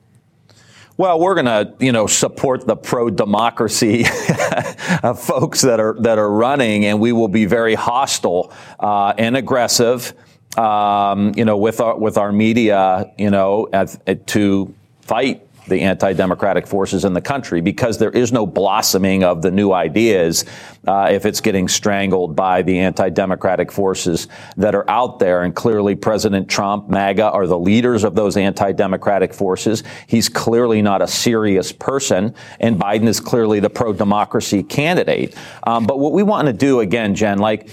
Well, 0.96 1.20
we're 1.20 1.34
going 1.34 1.44
to, 1.44 1.74
you 1.84 1.92
know, 1.92 2.06
support 2.06 2.66
the 2.66 2.74
pro-democracy 2.74 4.04
folks 5.18 5.60
that 5.60 5.80
are 5.80 5.96
that 6.00 6.16
are 6.18 6.30
running, 6.30 6.86
and 6.86 6.98
we 6.98 7.12
will 7.12 7.28
be 7.28 7.44
very 7.44 7.74
hostile 7.74 8.54
uh, 8.80 9.12
and 9.18 9.36
aggressive, 9.36 10.14
um, 10.56 11.34
you 11.36 11.44
know, 11.44 11.58
with 11.58 11.82
our 11.82 11.94
with 11.98 12.16
our 12.16 12.32
media, 12.32 13.12
you 13.18 13.28
know, 13.28 13.68
at, 13.70 14.26
to 14.28 14.74
fight 15.02 15.47
the 15.68 15.80
anti-democratic 15.82 16.66
forces 16.66 17.04
in 17.04 17.12
the 17.12 17.20
country 17.20 17.60
because 17.60 17.98
there 17.98 18.10
is 18.10 18.32
no 18.32 18.46
blossoming 18.46 19.24
of 19.24 19.42
the 19.42 19.50
new 19.50 19.72
ideas 19.72 20.44
uh, 20.86 21.08
if 21.10 21.26
it's 21.26 21.40
getting 21.40 21.68
strangled 21.68 22.34
by 22.34 22.62
the 22.62 22.78
anti-democratic 22.78 23.70
forces 23.70 24.28
that 24.56 24.74
are 24.74 24.88
out 24.90 25.18
there. 25.18 25.42
And 25.42 25.54
clearly, 25.54 25.94
President 25.94 26.48
Trump, 26.48 26.88
MAGA, 26.88 27.30
are 27.30 27.46
the 27.46 27.58
leaders 27.58 28.04
of 28.04 28.14
those 28.14 28.36
anti-democratic 28.36 29.34
forces. 29.34 29.82
He's 30.06 30.28
clearly 30.28 30.82
not 30.82 31.02
a 31.02 31.06
serious 31.06 31.72
person, 31.72 32.34
and 32.60 32.78
Biden 32.78 33.06
is 33.06 33.20
clearly 33.20 33.60
the 33.60 33.70
pro-democracy 33.70 34.62
candidate. 34.62 35.36
Um, 35.64 35.86
but 35.86 35.98
what 35.98 36.12
we 36.12 36.22
want 36.22 36.46
to 36.46 36.52
do 36.52 36.80
again, 36.80 37.14
Jen, 37.14 37.38
like 37.38 37.68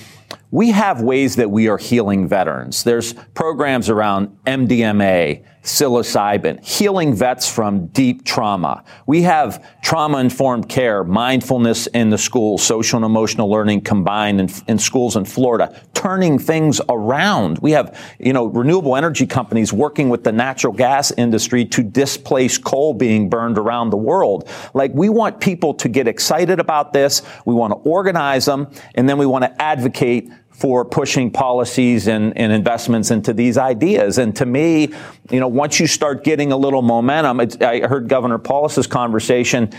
we 0.56 0.72
have 0.72 1.02
ways 1.02 1.36
that 1.36 1.52
we 1.52 1.68
are 1.68 1.78
healing 1.78 2.30
veterans. 2.30 2.86
There's 2.86 3.12
programs 3.34 3.90
around 3.90 4.30
MDMA, 4.46 5.44
psilocybin, 5.64 6.64
healing 6.64 7.14
vets 7.14 7.50
from 7.50 7.88
deep 7.88 8.24
trauma. 8.24 8.82
We 9.06 9.24
have 9.24 9.66
trauma 9.82 10.20
informed 10.20 10.70
care, 10.70 11.04
mindfulness 11.04 11.88
in 11.88 12.10
the 12.10 12.18
schools, 12.18 12.64
social 12.64 12.96
and 12.96 13.06
emotional 13.06 13.50
learning 13.50 13.82
combined 13.82 14.40
in, 14.40 14.50
in, 14.70 14.80
schools 14.80 15.18
in 15.18 15.26
Florida, 15.26 15.78
turning 15.94 16.40
things 16.40 16.80
around. 16.88 17.60
We 17.60 17.72
have, 17.72 18.00
you 18.18 18.32
know, 18.32 18.46
renewable 18.46 18.96
energy 18.96 19.26
companies 19.28 19.74
working 19.74 20.08
with 20.08 20.24
the 20.24 20.32
natural 20.32 20.72
gas 20.72 21.12
industry 21.12 21.66
to 21.66 21.84
displace 21.84 22.58
coal 22.58 22.94
being 22.94 23.28
burned 23.28 23.58
around 23.58 23.90
the 23.90 23.98
world. 23.98 24.48
Like 24.74 24.94
we 24.94 25.10
want 25.10 25.42
people 25.42 25.74
to 25.74 25.90
get 25.90 26.08
excited 26.08 26.62
about 26.62 26.94
this. 26.94 27.24
We 27.46 27.56
want 27.56 27.74
to 27.74 27.90
organize 27.90 28.46
them 28.46 28.70
and 28.94 29.10
then 29.10 29.18
we 29.18 29.26
want 29.26 29.44
to 29.44 29.62
advocate 29.62 30.30
for 30.58 30.86
pushing 30.86 31.30
policies 31.30 32.08
and, 32.08 32.38
and, 32.38 32.54
investments 32.54 33.12
into 33.12 33.34
these 33.34 33.58
ideas. 33.58 34.18
And 34.18 34.34
to 34.38 34.46
me, 34.46 34.94
you 35.30 35.40
know, 35.42 35.50
once 35.50 35.82
you 35.82 35.88
start 35.88 36.24
getting 36.24 36.54
a 36.54 36.58
little 36.58 36.82
momentum, 36.82 37.42
I 37.62 37.82
heard 37.82 38.08
Governor 38.08 38.38
Polis's 38.38 38.88
conversation. 38.88 39.70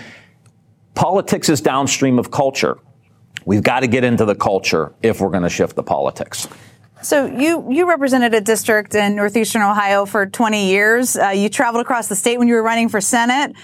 Politics 0.94 1.48
is 1.48 1.62
downstream 1.62 2.18
of 2.18 2.30
culture. 2.30 2.78
We've 3.46 3.62
got 3.62 3.80
to 3.80 3.86
get 3.86 4.04
into 4.04 4.26
the 4.26 4.34
culture 4.34 4.92
if 5.02 5.20
we're 5.20 5.30
going 5.30 5.44
to 5.44 5.48
shift 5.48 5.76
the 5.76 5.82
politics. 5.82 6.46
So 7.02 7.26
you 7.26 7.66
you 7.70 7.88
represented 7.88 8.34
a 8.34 8.40
district 8.40 8.94
in 8.94 9.16
northeastern 9.16 9.62
Ohio 9.62 10.04
for 10.06 10.26
20 10.26 10.68
years. 10.68 11.16
Uh, 11.16 11.28
you 11.28 11.48
traveled 11.48 11.82
across 11.82 12.08
the 12.08 12.16
state 12.16 12.38
when 12.38 12.48
you 12.48 12.54
were 12.54 12.62
running 12.62 12.88
for 12.88 13.00
Senate. 13.00 13.54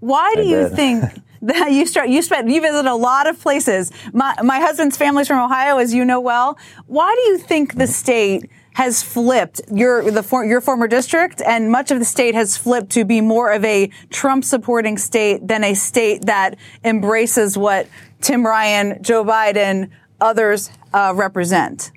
Why 0.00 0.34
do 0.34 0.42
you 0.42 0.68
think? 0.68 1.04
you 1.68 1.86
start 1.86 2.08
you 2.08 2.22
spent 2.22 2.48
you 2.48 2.60
visit 2.60 2.86
a 2.86 2.94
lot 2.94 3.28
of 3.28 3.40
places. 3.40 3.92
My 4.12 4.34
my 4.42 4.60
husband's 4.60 4.96
family's 4.96 5.28
from 5.28 5.38
Ohio, 5.38 5.78
as 5.78 5.92
you 5.92 6.04
know 6.04 6.20
well. 6.20 6.58
Why 6.86 7.14
do 7.14 7.32
you 7.32 7.38
think 7.38 7.74
the 7.74 7.86
state 7.86 8.50
has 8.74 9.02
flipped 9.02 9.60
your 9.70 10.10
the 10.10 10.22
for, 10.22 10.44
your 10.44 10.60
former 10.60 10.88
district 10.88 11.40
and 11.42 11.70
much 11.70 11.90
of 11.90 11.98
the 11.98 12.04
state 12.04 12.34
has 12.34 12.56
flipped 12.56 12.90
to 12.90 13.04
be 13.04 13.20
more 13.20 13.52
of 13.52 13.64
a 13.64 13.88
Trump 14.10 14.44
supporting 14.44 14.98
state 14.98 15.46
than 15.46 15.62
a 15.64 15.74
state 15.74 16.24
that 16.26 16.56
embraces 16.82 17.56
what 17.58 17.86
Tim 18.20 18.44
Ryan, 18.44 19.02
Joe 19.02 19.24
Biden, 19.24 19.90
others 20.20 20.70
uh, 20.92 21.12
represent? 21.14 21.92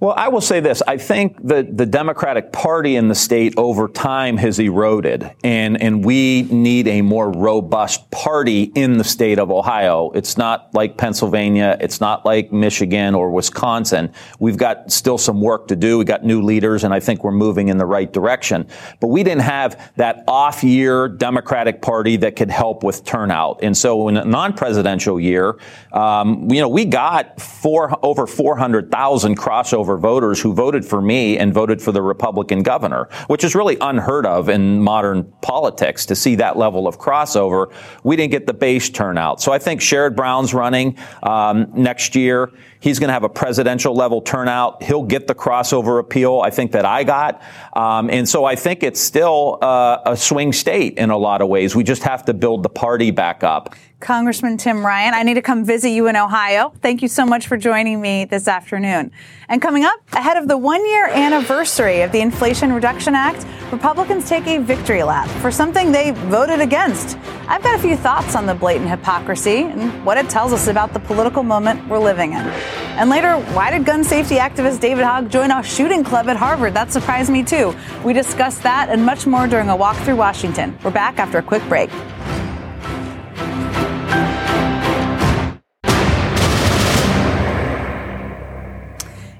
Well, 0.00 0.14
I 0.16 0.28
will 0.28 0.40
say 0.40 0.60
this. 0.60 0.80
I 0.86 0.96
think 0.96 1.44
that 1.48 1.76
the 1.76 1.84
Democratic 1.84 2.52
Party 2.52 2.94
in 2.94 3.08
the 3.08 3.16
state 3.16 3.54
over 3.56 3.88
time 3.88 4.36
has 4.36 4.60
eroded, 4.60 5.28
and, 5.42 5.82
and 5.82 6.04
we 6.04 6.42
need 6.42 6.86
a 6.86 7.02
more 7.02 7.32
robust 7.32 8.08
party 8.12 8.62
in 8.76 8.98
the 8.98 9.02
state 9.02 9.40
of 9.40 9.50
Ohio. 9.50 10.12
It's 10.12 10.38
not 10.38 10.72
like 10.72 10.98
Pennsylvania. 10.98 11.76
It's 11.80 12.00
not 12.00 12.24
like 12.24 12.52
Michigan 12.52 13.16
or 13.16 13.32
Wisconsin. 13.32 14.12
We've 14.38 14.56
got 14.56 14.92
still 14.92 15.18
some 15.18 15.40
work 15.40 15.66
to 15.66 15.74
do. 15.74 15.98
We 15.98 16.04
got 16.04 16.24
new 16.24 16.42
leaders, 16.42 16.84
and 16.84 16.94
I 16.94 17.00
think 17.00 17.24
we're 17.24 17.32
moving 17.32 17.66
in 17.66 17.76
the 17.76 17.86
right 17.86 18.12
direction. 18.12 18.68
But 19.00 19.08
we 19.08 19.24
didn't 19.24 19.42
have 19.42 19.90
that 19.96 20.22
off 20.28 20.62
year 20.62 21.08
Democratic 21.08 21.82
Party 21.82 22.16
that 22.18 22.36
could 22.36 22.50
help 22.50 22.84
with 22.84 23.04
turnout. 23.04 23.64
And 23.64 23.76
so 23.76 24.06
in 24.06 24.16
a 24.16 24.24
non-presidential 24.24 25.18
year, 25.18 25.58
um, 25.92 26.48
you 26.52 26.60
know, 26.60 26.68
we 26.68 26.84
got 26.84 27.40
four, 27.40 27.98
over 28.04 28.28
400,000 28.28 29.36
crossover 29.36 29.87
over 29.88 29.96
voters 29.96 30.40
who 30.40 30.52
voted 30.52 30.84
for 30.84 31.00
me 31.00 31.38
and 31.38 31.54
voted 31.54 31.80
for 31.80 31.92
the 31.92 32.02
Republican 32.02 32.62
governor, 32.62 33.08
which 33.28 33.42
is 33.42 33.54
really 33.54 33.78
unheard 33.80 34.26
of 34.26 34.50
in 34.50 34.82
modern 34.82 35.24
politics 35.40 36.04
to 36.06 36.14
see 36.14 36.34
that 36.34 36.58
level 36.58 36.86
of 36.86 36.98
crossover. 36.98 37.72
We 38.04 38.14
didn't 38.16 38.32
get 38.32 38.46
the 38.46 38.52
base 38.52 38.90
turnout. 38.90 39.40
So 39.40 39.50
I 39.50 39.58
think 39.58 39.80
Sherrod 39.80 40.14
Brown's 40.14 40.52
running 40.52 40.98
um, 41.22 41.72
next 41.72 42.14
year. 42.14 42.52
He's 42.80 42.98
going 42.98 43.08
to 43.08 43.12
have 43.12 43.24
a 43.24 43.28
presidential 43.28 43.94
level 43.94 44.20
turnout. 44.20 44.82
He'll 44.82 45.02
get 45.02 45.26
the 45.26 45.34
crossover 45.34 45.98
appeal, 45.98 46.40
I 46.40 46.50
think, 46.50 46.72
that 46.72 46.84
I 46.84 47.04
got. 47.04 47.42
Um, 47.72 48.08
and 48.10 48.28
so 48.28 48.44
I 48.44 48.54
think 48.54 48.82
it's 48.82 49.00
still 49.00 49.58
uh, 49.62 49.98
a 50.06 50.16
swing 50.16 50.52
state 50.52 50.98
in 50.98 51.10
a 51.10 51.18
lot 51.18 51.42
of 51.42 51.48
ways. 51.48 51.74
We 51.74 51.84
just 51.84 52.02
have 52.04 52.24
to 52.26 52.34
build 52.34 52.62
the 52.62 52.68
party 52.68 53.10
back 53.10 53.42
up. 53.42 53.74
Congressman 54.00 54.56
Tim 54.58 54.86
Ryan, 54.86 55.12
I 55.12 55.24
need 55.24 55.34
to 55.34 55.42
come 55.42 55.64
visit 55.64 55.88
you 55.88 56.06
in 56.06 56.14
Ohio. 56.14 56.72
Thank 56.82 57.02
you 57.02 57.08
so 57.08 57.26
much 57.26 57.48
for 57.48 57.56
joining 57.56 58.00
me 58.00 58.26
this 58.26 58.46
afternoon. 58.46 59.10
And 59.48 59.60
coming 59.60 59.84
up, 59.84 59.98
ahead 60.12 60.36
of 60.36 60.46
the 60.46 60.56
one 60.56 60.86
year 60.88 61.08
anniversary 61.08 62.02
of 62.02 62.12
the 62.12 62.20
Inflation 62.20 62.72
Reduction 62.72 63.16
Act, 63.16 63.44
Republicans 63.72 64.28
take 64.28 64.46
a 64.46 64.58
victory 64.58 65.02
lap 65.02 65.28
for 65.40 65.50
something 65.50 65.90
they 65.90 66.12
voted 66.12 66.60
against. 66.60 67.18
I've 67.48 67.62
got 67.62 67.74
a 67.74 67.82
few 67.82 67.96
thoughts 67.96 68.36
on 68.36 68.46
the 68.46 68.54
blatant 68.54 68.88
hypocrisy 68.88 69.62
and 69.62 70.04
what 70.04 70.16
it 70.16 70.30
tells 70.30 70.52
us 70.52 70.68
about 70.68 70.92
the 70.92 71.00
political 71.00 71.42
moment 71.42 71.88
we're 71.88 71.98
living 71.98 72.34
in. 72.34 72.52
And 72.98 73.10
later, 73.10 73.36
why 73.54 73.70
did 73.70 73.84
gun 73.84 74.02
safety 74.02 74.36
activist 74.36 74.80
David 74.80 75.04
Hogg 75.04 75.30
join 75.30 75.50
a 75.50 75.62
shooting 75.62 76.02
club 76.02 76.28
at 76.28 76.36
Harvard? 76.36 76.74
That 76.74 76.92
surprised 76.92 77.30
me 77.30 77.44
too. 77.44 77.74
We 78.04 78.12
discussed 78.12 78.62
that 78.64 78.88
and 78.88 79.06
much 79.06 79.26
more 79.26 79.46
during 79.46 79.68
a 79.68 79.76
walk 79.76 79.96
through 79.98 80.16
Washington. 80.16 80.76
We're 80.82 80.90
back 80.90 81.18
after 81.18 81.38
a 81.38 81.42
quick 81.42 81.62
break. 81.68 81.90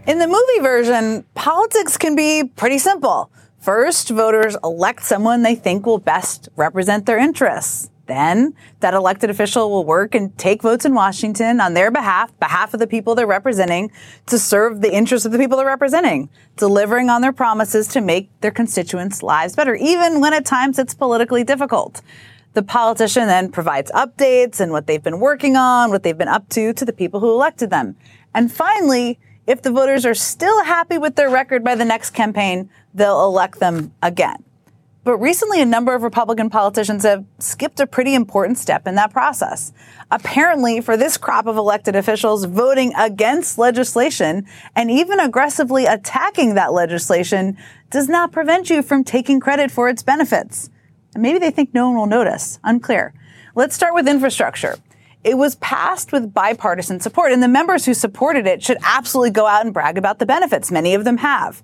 In 0.07 0.19
the 0.19 0.27
movie 0.27 0.62
version, 0.62 1.25
politics 1.35 1.99
can 1.99 2.17
be 2.17 2.45
pretty 2.45 2.79
simple. 2.79 3.31
First, 3.61 4.09
voters 4.09 4.57
elect 4.64 5.03
someone 5.03 5.43
they 5.43 5.55
think 5.55 5.85
will 5.85 5.99
best 5.99 6.49
represent 6.57 7.05
their 7.07 7.19
interests. 7.19 7.91
Then, 8.09 8.55
that 8.81 8.94
elected 8.94 9.29
official 9.29 9.71
will 9.71 9.85
work 9.85 10.14
and 10.14 10.37
take 10.38 10.62
votes 10.62 10.87
in 10.87 10.94
Washington 10.94 11.61
on 11.61 11.75
their 11.75 11.90
behalf, 11.90 12.37
behalf 12.40 12.73
of 12.73 12.81
the 12.81 12.87
people 12.87 13.14
they're 13.14 13.27
representing, 13.27 13.92
to 14.27 14.38
serve 14.38 14.81
the 14.81 14.92
interests 14.92 15.27
of 15.27 15.33
the 15.33 15.38
people 15.38 15.59
they're 15.59 15.66
representing, 15.66 16.31
delivering 16.57 17.11
on 17.11 17.21
their 17.21 17.35
promises 17.35 17.87
to 17.88 18.01
make 18.01 18.31
their 18.40 18.51
constituents' 18.51 19.23
lives 19.23 19.55
better, 19.55 19.75
even 19.75 20.23
when 20.23 20.33
at 20.33 20.47
times 20.47 20.79
it's 20.79 20.94
politically 20.94 21.44
difficult. 21.44 22.01
The 22.55 22.62
politician 22.62 23.27
then 23.27 23.53
provides 23.53 23.90
updates 23.92 24.59
and 24.59 24.73
what 24.73 24.87
they've 24.87 25.03
been 25.03 25.21
working 25.21 25.57
on, 25.57 25.90
what 25.90 26.03
they've 26.03 26.16
been 26.16 26.29
up 26.29 26.49
to, 26.51 26.73
to 26.73 26.85
the 26.87 26.94
people 26.94 27.21
who 27.21 27.31
elected 27.31 27.68
them. 27.68 27.94
And 28.35 28.51
finally, 28.51 29.21
if 29.47 29.61
the 29.61 29.71
voters 29.71 30.07
are 30.07 30.14
still 30.14 30.64
happy 30.64 30.97
with 30.97 31.14
their 31.14 31.29
record 31.29 31.62
by 31.62 31.75
the 31.75 31.85
next 31.85 32.11
campaign, 32.11 32.71
they'll 32.94 33.23
elect 33.23 33.61
them 33.61 33.92
again. 34.03 34.44
But 35.05 35.19
recently, 35.19 35.63
a 35.63 35.67
number 35.67 35.95
of 35.95 36.03
Republican 36.03 36.51
politicians 36.51 37.05
have 37.05 37.25
skipped 37.39 37.81
a 37.81 37.87
pretty 37.87 38.15
important 38.15 38.59
step 38.59 38.87
in 38.87 38.95
that 38.97 39.13
process. 39.13 39.73
Apparently, 40.11 40.81
for 40.81 40.97
this 40.97 41.17
crop 41.17 41.47
of 41.47 41.57
elected 41.57 41.97
officials, 41.97 42.45
voting 42.45 42.93
against 42.97 43.59
legislation 43.59 44.47
and 44.77 44.91
even 44.91 45.19
aggressively 45.21 45.87
attacking 45.87 46.55
that 46.55 46.73
legislation 46.73 47.57
does 47.91 48.09
not 48.09 48.33
prevent 48.33 48.69
you 48.69 48.83
from 48.83 49.05
taking 49.05 49.41
credit 49.41 49.71
for 49.71 49.89
its 49.89 50.03
benefits. 50.03 50.69
And 51.15 51.23
maybe 51.23 51.39
they 51.39 51.51
think 51.51 51.73
no 51.73 51.87
one 51.87 51.97
will 51.97 52.07
notice. 52.07 52.59
Unclear. 52.65 53.15
Let's 53.55 53.75
start 53.75 53.95
with 53.95 54.09
infrastructure. 54.09 54.77
It 55.25 55.37
was 55.37 55.57
passed 55.57 56.13
with 56.13 56.33
bipartisan 56.33 57.01
support, 57.01 57.33
and 57.33 57.43
the 57.43 57.49
members 57.49 57.87
who 57.87 57.95
supported 57.95 58.47
it 58.47 58.63
should 58.63 58.79
absolutely 58.83 59.31
go 59.31 59.47
out 59.47 59.65
and 59.65 59.75
brag 59.75 59.99
about 59.99 60.19
the 60.19 60.27
benefits. 60.27 60.71
Many 60.71 60.95
of 60.95 61.05
them 61.05 61.19
have. 61.19 61.63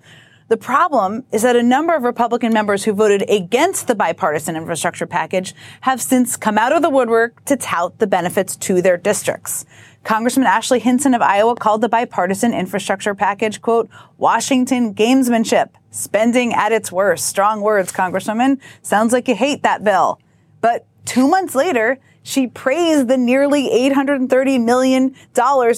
The 0.54 0.58
problem 0.58 1.24
is 1.32 1.42
that 1.42 1.56
a 1.56 1.64
number 1.64 1.96
of 1.96 2.04
Republican 2.04 2.52
members 2.52 2.84
who 2.84 2.92
voted 2.92 3.28
against 3.28 3.88
the 3.88 3.94
bipartisan 3.96 4.54
infrastructure 4.54 5.04
package 5.04 5.52
have 5.80 6.00
since 6.00 6.36
come 6.36 6.58
out 6.58 6.70
of 6.70 6.80
the 6.80 6.90
woodwork 6.90 7.44
to 7.46 7.56
tout 7.56 7.98
the 7.98 8.06
benefits 8.06 8.54
to 8.58 8.80
their 8.80 8.96
districts. 8.96 9.64
Congressman 10.04 10.46
Ashley 10.46 10.78
Hinson 10.78 11.12
of 11.12 11.22
Iowa 11.22 11.56
called 11.56 11.80
the 11.80 11.88
bipartisan 11.88 12.54
infrastructure 12.54 13.16
package, 13.16 13.62
quote, 13.62 13.90
Washington 14.16 14.94
gamesmanship, 14.94 15.70
spending 15.90 16.54
at 16.54 16.70
its 16.70 16.92
worst. 16.92 17.26
Strong 17.26 17.62
words, 17.62 17.90
Congresswoman. 17.90 18.60
Sounds 18.80 19.12
like 19.12 19.26
you 19.26 19.34
hate 19.34 19.64
that 19.64 19.82
bill. 19.82 20.20
But 20.60 20.86
two 21.04 21.26
months 21.26 21.56
later, 21.56 21.98
she 22.22 22.46
praised 22.46 23.08
the 23.08 23.16
nearly 23.16 23.70
$830 23.70 24.64
million 24.64 25.16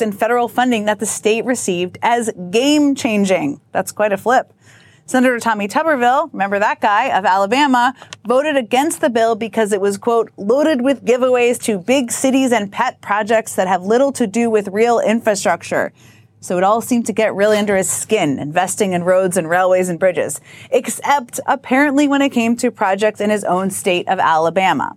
in 0.03 0.13
federal 0.13 0.49
funding 0.49 0.85
that 0.85 1.01
the 1.01 1.07
state 1.07 1.47
received 1.47 1.97
as 2.03 2.31
game 2.51 2.95
changing. 2.95 3.63
That's 3.73 3.91
quite 3.91 4.13
a 4.13 4.19
flip. 4.19 4.53
Senator 5.09 5.39
Tommy 5.39 5.69
Tuberville, 5.69 6.33
remember 6.33 6.59
that 6.59 6.81
guy 6.81 7.17
of 7.17 7.25
Alabama, 7.25 7.95
voted 8.27 8.57
against 8.57 9.01
the 9.01 9.09
bill 9.09 9.37
because 9.37 9.73
it 9.73 9.81
was, 9.81 9.99
quote, 9.99 10.33
loaded 10.37 10.83
with 10.83 11.05
giveaways 11.05 11.63
to 11.63 11.79
big 11.79 12.11
cities 12.11 12.51
and 12.51 12.73
pet 12.73 13.01
projects 13.01 13.55
that 13.55 13.69
have 13.69 13.85
little 13.85 14.11
to 14.11 14.27
do 14.27 14.51
with 14.51 14.67
real 14.67 14.99
infrastructure. 14.99 15.93
So 16.41 16.59
it 16.59 16.65
all 16.65 16.81
seemed 16.81 17.07
to 17.07 17.13
get 17.13 17.33
really 17.37 17.57
under 17.57 17.77
his 17.77 17.89
skin, 17.89 18.41
investing 18.41 18.95
in 18.95 19.05
roads 19.05 19.37
and 19.37 19.49
railways 19.49 19.89
and 19.89 20.01
bridges, 20.01 20.41
except 20.73 21.39
apparently 21.47 22.09
when 22.09 22.21
it 22.21 22.31
came 22.31 22.57
to 22.57 22.73
projects 22.73 23.21
in 23.21 23.31
his 23.31 23.45
own 23.45 23.71
state 23.71 24.09
of 24.09 24.19
Alabama. 24.19 24.97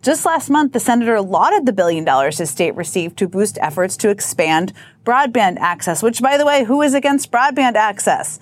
Just 0.00 0.24
last 0.24 0.48
month, 0.48 0.72
the 0.72 0.80
senator 0.80 1.20
lauded 1.20 1.66
the 1.66 1.72
billion 1.72 2.04
dollars 2.04 2.38
his 2.38 2.50
state 2.50 2.76
received 2.76 3.18
to 3.18 3.26
boost 3.26 3.58
efforts 3.60 3.96
to 3.98 4.10
expand 4.10 4.72
broadband 5.04 5.58
access, 5.58 6.04
which, 6.04 6.22
by 6.22 6.38
the 6.38 6.46
way, 6.46 6.64
who 6.64 6.82
is 6.82 6.94
against 6.94 7.32
broadband 7.32 7.74
access? 7.74 8.38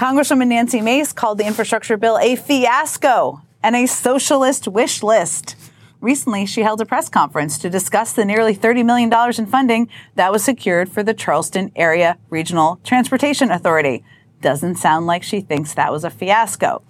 Congresswoman 0.00 0.46
Nancy 0.46 0.80
Mace 0.80 1.12
called 1.12 1.36
the 1.36 1.46
infrastructure 1.46 1.98
bill 1.98 2.16
a 2.16 2.34
fiasco 2.34 3.42
and 3.62 3.76
a 3.76 3.84
socialist 3.84 4.66
wish 4.66 5.02
list. 5.02 5.56
Recently, 6.00 6.46
she 6.46 6.62
held 6.62 6.80
a 6.80 6.86
press 6.86 7.10
conference 7.10 7.58
to 7.58 7.68
discuss 7.68 8.14
the 8.14 8.24
nearly 8.24 8.56
$30 8.56 8.82
million 8.82 9.12
in 9.36 9.44
funding 9.44 9.90
that 10.14 10.32
was 10.32 10.42
secured 10.42 10.88
for 10.88 11.02
the 11.02 11.12
Charleston 11.12 11.70
Area 11.76 12.16
Regional 12.30 12.80
Transportation 12.82 13.50
Authority. 13.50 14.02
Doesn't 14.40 14.76
sound 14.76 15.06
like 15.06 15.22
she 15.22 15.42
thinks 15.42 15.74
that 15.74 15.92
was 15.92 16.02
a 16.02 16.08
fiasco. 16.08 16.82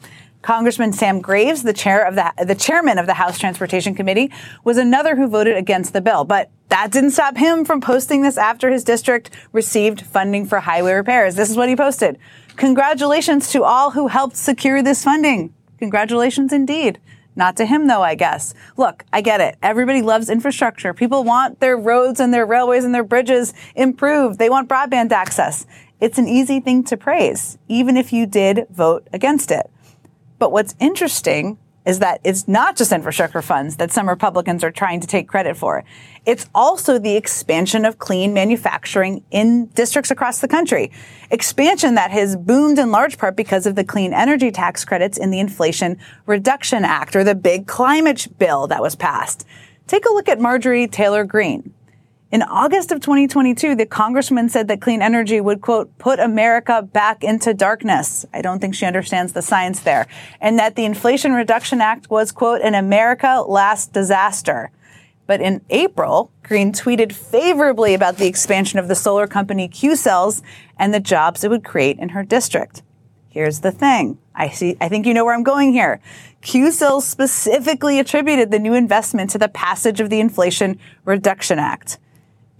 Congressman 0.43 0.93
Sam 0.93 1.21
Graves, 1.21 1.63
the 1.63 1.73
chair 1.73 2.07
of 2.07 2.15
the, 2.15 2.33
the 2.45 2.55
chairman 2.55 2.99
of 2.99 3.07
the 3.07 3.15
House 3.15 3.39
Transportation 3.39 3.95
Committee, 3.95 4.33
was 4.65 4.79
another 4.79 5.17
who 5.17 5.29
voted 5.29 5.57
against 5.57 5.93
the 5.93 6.01
bill. 6.01 6.25
But 6.25 6.51
that 6.69 6.91
didn't 6.91 7.11
stop 7.11 7.37
him 7.37 7.65
from 7.65 7.81
posting 7.81 8.23
this 8.23 8.39
after 8.39 8.71
his 8.71 8.83
district 8.83 9.31
received 9.53 10.01
funding 10.01 10.47
for 10.47 10.61
highway 10.61 10.93
repairs. 10.95 11.35
This 11.35 11.51
is 11.51 11.57
what 11.57 11.69
he 11.69 11.77
posted. 11.77 12.19
Congratulations 12.57 13.51
to 13.53 13.65
all 13.65 13.91
who 13.91 14.09
helped 14.09 14.37
secure 14.37 14.83
this 14.83 15.05
funding. 15.05 15.53
Congratulations 15.79 16.53
indeed. 16.53 16.99
Not 17.37 17.57
to 17.59 17.67
him 17.67 17.87
though, 17.87 18.03
I 18.03 18.15
guess. 18.15 18.55
Look, 18.77 19.05
I 19.13 19.21
get 19.21 19.41
it. 19.41 19.57
Everybody 19.63 20.03
loves 20.03 20.31
infrastructure. 20.31 20.93
People 20.95 21.23
want 21.23 21.61
their 21.61 21.77
roads 21.77 22.19
and 22.19 22.33
their 22.35 22.47
railways 22.47 22.85
and 22.85 22.95
their 22.95 23.05
bridges 23.05 23.53
improved. 23.75 24.39
They 24.39 24.51
want 24.51 24.69
broadband 24.69 25.13
access. 25.13 25.67
It's 26.01 26.19
an 26.19 26.29
easy 26.29 26.61
thing 26.61 26.83
to 26.85 26.97
praise, 26.97 27.59
even 27.69 27.97
if 27.97 28.13
you 28.13 28.27
did 28.27 28.67
vote 28.71 29.07
against 29.13 29.51
it. 29.51 29.71
But 30.41 30.53
what's 30.53 30.75
interesting 30.81 31.59
is 31.87 31.99
that 31.99 32.21
it's 32.25 32.49
not 32.49 32.77
just 32.77 32.93
infrastructure 32.93 33.43
funds 33.43 33.77
that 33.77 33.93
some 33.93 34.09
Republicans 34.09 34.65
are 34.65 34.71
trying 34.71 35.01
to 35.01 35.07
take 35.07 35.29
credit 35.29 35.57
for. 35.57 35.85
It's 36.27 36.47
also 36.55 36.99
the 36.99 37.17
expansion 37.17 37.85
of 37.85 37.99
clean 37.99 38.35
manufacturing 38.35 39.23
in 39.31 39.67
districts 39.67 40.11
across 40.11 40.41
the 40.41 40.49
country. 40.49 40.91
Expansion 41.31 41.95
that 41.95 42.11
has 42.11 42.37
boomed 42.37 42.79
in 42.79 42.91
large 42.91 43.19
part 43.19 43.37
because 43.37 43.67
of 43.67 43.77
the 43.77 43.85
clean 43.85 44.13
energy 44.13 44.51
tax 44.51 44.85
credits 44.85 45.19
in 45.19 45.31
the 45.31 45.41
Inflation 45.41 45.99
Reduction 46.27 46.85
Act 46.85 47.17
or 47.17 47.23
the 47.23 47.35
big 47.35 47.67
climate 47.67 48.27
bill 48.39 48.67
that 48.67 48.83
was 48.83 48.97
passed. 48.97 49.47
Take 49.87 50.07
a 50.07 50.13
look 50.13 50.29
at 50.29 50.41
Marjorie 50.41 50.89
Taylor 50.89 51.25
Greene. 51.25 51.75
In 52.31 52.43
August 52.45 52.93
of 52.93 53.01
2022, 53.01 53.75
the 53.75 53.87
congressman 53.87 54.49
said 54.49 54.69
that 54.69 54.81
clean 54.81 55.03
energy 55.03 55.41
would, 55.41 55.61
quote, 55.61 55.99
put 55.99 56.21
America 56.21 56.81
back 56.81 57.25
into 57.25 57.53
darkness. 57.53 58.25
I 58.33 58.41
don't 58.41 58.61
think 58.61 58.77
she 58.77 58.87
understands 58.87 59.33
the 59.33 59.43
science 59.43 59.81
there. 59.81 60.07
And 60.41 60.57
that 60.57 60.77
the 60.77 60.85
Inflation 60.85 61.33
Reduction 61.33 61.81
Act 61.81 62.09
was, 62.09 62.31
quote, 62.31 62.61
an 62.61 62.77
America 62.77 63.43
last 63.45 63.93
disaster. 63.93 64.71
But 65.27 65.41
in 65.41 65.61
April, 65.71 66.31
Greene 66.45 66.73
tweeted 66.73 67.13
favorably 67.13 67.95
about 67.95 68.19
the 68.19 68.29
expansion 68.29 68.79
of 68.79 68.87
the 68.87 68.95
solar 68.95 69.27
company 69.27 69.67
Q 69.67 69.97
Cells 69.97 70.41
and 70.79 70.95
the 70.95 71.01
jobs 71.01 71.43
it 71.43 71.51
would 71.51 71.65
create 71.65 71.99
in 71.99 72.11
her 72.11 72.23
district. 72.23 72.83
Here's 73.29 73.61
the 73.61 73.73
thing. 73.73 74.19
I 74.37 74.51
see, 74.51 74.77
I 74.81 74.89
think 74.89 75.05
you 75.05 75.15
know 75.15 75.25
where 75.25 75.35
I'm 75.35 75.43
going 75.43 75.73
here. 75.73 76.01
Q-Cells 76.43 77.07
specifically 77.07 77.99
attributed 77.99 78.51
the 78.51 78.59
new 78.59 78.75
investment 78.75 79.31
to 79.31 79.39
the 79.39 79.49
passage 79.49 80.01
of 80.01 80.11
the 80.11 80.19
Inflation 80.19 80.79
Reduction 81.05 81.59
Act. 81.59 81.99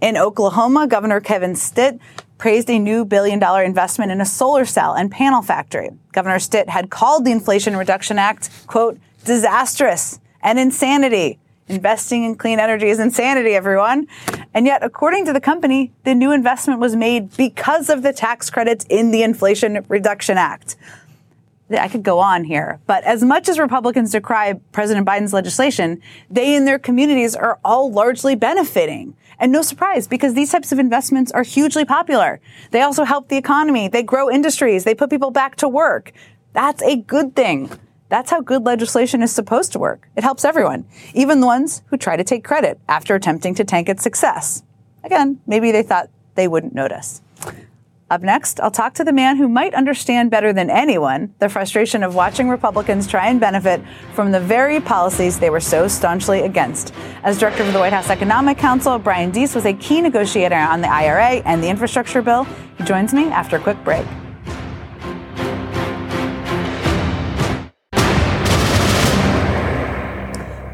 In 0.01 0.17
Oklahoma, 0.17 0.87
Governor 0.87 1.21
Kevin 1.21 1.55
Stitt 1.55 1.99
praised 2.39 2.71
a 2.71 2.79
new 2.79 3.05
billion 3.05 3.37
dollar 3.37 3.61
investment 3.61 4.11
in 4.11 4.19
a 4.19 4.25
solar 4.25 4.65
cell 4.65 4.95
and 4.95 5.11
panel 5.11 5.43
factory. 5.43 5.91
Governor 6.11 6.39
Stitt 6.39 6.69
had 6.69 6.89
called 6.89 7.23
the 7.23 7.31
Inflation 7.31 7.77
Reduction 7.77 8.17
Act, 8.17 8.49
quote, 8.65 8.97
disastrous 9.25 10.19
and 10.41 10.57
insanity. 10.57 11.37
Investing 11.67 12.23
in 12.23 12.35
clean 12.35 12.59
energy 12.59 12.87
is 12.87 12.99
insanity, 12.99 13.51
everyone. 13.51 14.07
And 14.55 14.65
yet, 14.65 14.83
according 14.83 15.25
to 15.25 15.33
the 15.33 15.39
company, 15.39 15.93
the 16.03 16.15
new 16.15 16.31
investment 16.31 16.79
was 16.79 16.95
made 16.95 17.37
because 17.37 17.87
of 17.91 18.01
the 18.01 18.11
tax 18.11 18.49
credits 18.49 18.85
in 18.89 19.11
the 19.11 19.21
Inflation 19.21 19.85
Reduction 19.87 20.39
Act. 20.39 20.75
I 21.79 21.87
could 21.87 22.03
go 22.03 22.19
on 22.19 22.43
here, 22.43 22.79
but 22.87 23.03
as 23.03 23.23
much 23.23 23.47
as 23.47 23.59
Republicans 23.59 24.11
decry 24.11 24.53
President 24.71 25.07
Biden's 25.07 25.33
legislation, 25.33 26.01
they 26.29 26.55
and 26.55 26.67
their 26.67 26.79
communities 26.79 27.35
are 27.35 27.59
all 27.63 27.91
largely 27.91 28.35
benefiting. 28.35 29.15
And 29.39 29.51
no 29.51 29.61
surprise, 29.61 30.07
because 30.07 30.33
these 30.33 30.51
types 30.51 30.71
of 30.71 30.79
investments 30.79 31.31
are 31.31 31.43
hugely 31.43 31.83
popular. 31.83 32.39
They 32.69 32.81
also 32.81 33.03
help 33.03 33.27
the 33.27 33.37
economy. 33.37 33.87
They 33.87 34.03
grow 34.03 34.29
industries. 34.29 34.83
They 34.83 34.93
put 34.93 35.09
people 35.09 35.31
back 35.31 35.55
to 35.57 35.67
work. 35.67 36.11
That's 36.53 36.83
a 36.83 36.97
good 36.97 37.35
thing. 37.35 37.71
That's 38.09 38.29
how 38.29 38.41
good 38.41 38.65
legislation 38.65 39.23
is 39.23 39.31
supposed 39.31 39.71
to 39.71 39.79
work. 39.79 40.09
It 40.15 40.23
helps 40.23 40.43
everyone, 40.43 40.85
even 41.13 41.39
the 41.39 41.47
ones 41.47 41.81
who 41.87 41.97
try 41.97 42.17
to 42.17 42.23
take 42.23 42.43
credit 42.43 42.79
after 42.89 43.15
attempting 43.15 43.55
to 43.55 43.63
tank 43.63 43.87
its 43.87 44.03
success. 44.03 44.63
Again, 45.03 45.39
maybe 45.47 45.71
they 45.71 45.81
thought 45.81 46.09
they 46.35 46.47
wouldn't 46.47 46.75
notice. 46.75 47.21
Up 48.11 48.21
next, 48.21 48.59
I'll 48.59 48.71
talk 48.71 48.93
to 48.95 49.05
the 49.05 49.13
man 49.13 49.37
who 49.37 49.47
might 49.47 49.73
understand 49.73 50.31
better 50.31 50.51
than 50.51 50.69
anyone 50.69 51.33
the 51.39 51.47
frustration 51.47 52.03
of 52.03 52.13
watching 52.13 52.49
Republicans 52.49 53.07
try 53.07 53.29
and 53.29 53.39
benefit 53.39 53.81
from 54.13 54.33
the 54.33 54.39
very 54.41 54.81
policies 54.81 55.39
they 55.39 55.49
were 55.49 55.61
so 55.61 55.87
staunchly 55.87 56.41
against. 56.41 56.93
As 57.23 57.39
director 57.39 57.63
of 57.63 57.71
the 57.71 57.79
White 57.79 57.93
House 57.93 58.09
Economic 58.09 58.57
Council, 58.57 58.99
Brian 58.99 59.31
Deese 59.31 59.55
was 59.55 59.65
a 59.65 59.71
key 59.71 60.01
negotiator 60.01 60.57
on 60.57 60.81
the 60.81 60.91
IRA 60.91 61.41
and 61.45 61.63
the 61.63 61.69
infrastructure 61.69 62.21
bill. 62.21 62.43
He 62.77 62.83
joins 62.83 63.13
me 63.13 63.27
after 63.27 63.55
a 63.55 63.61
quick 63.61 63.81
break. 63.85 64.05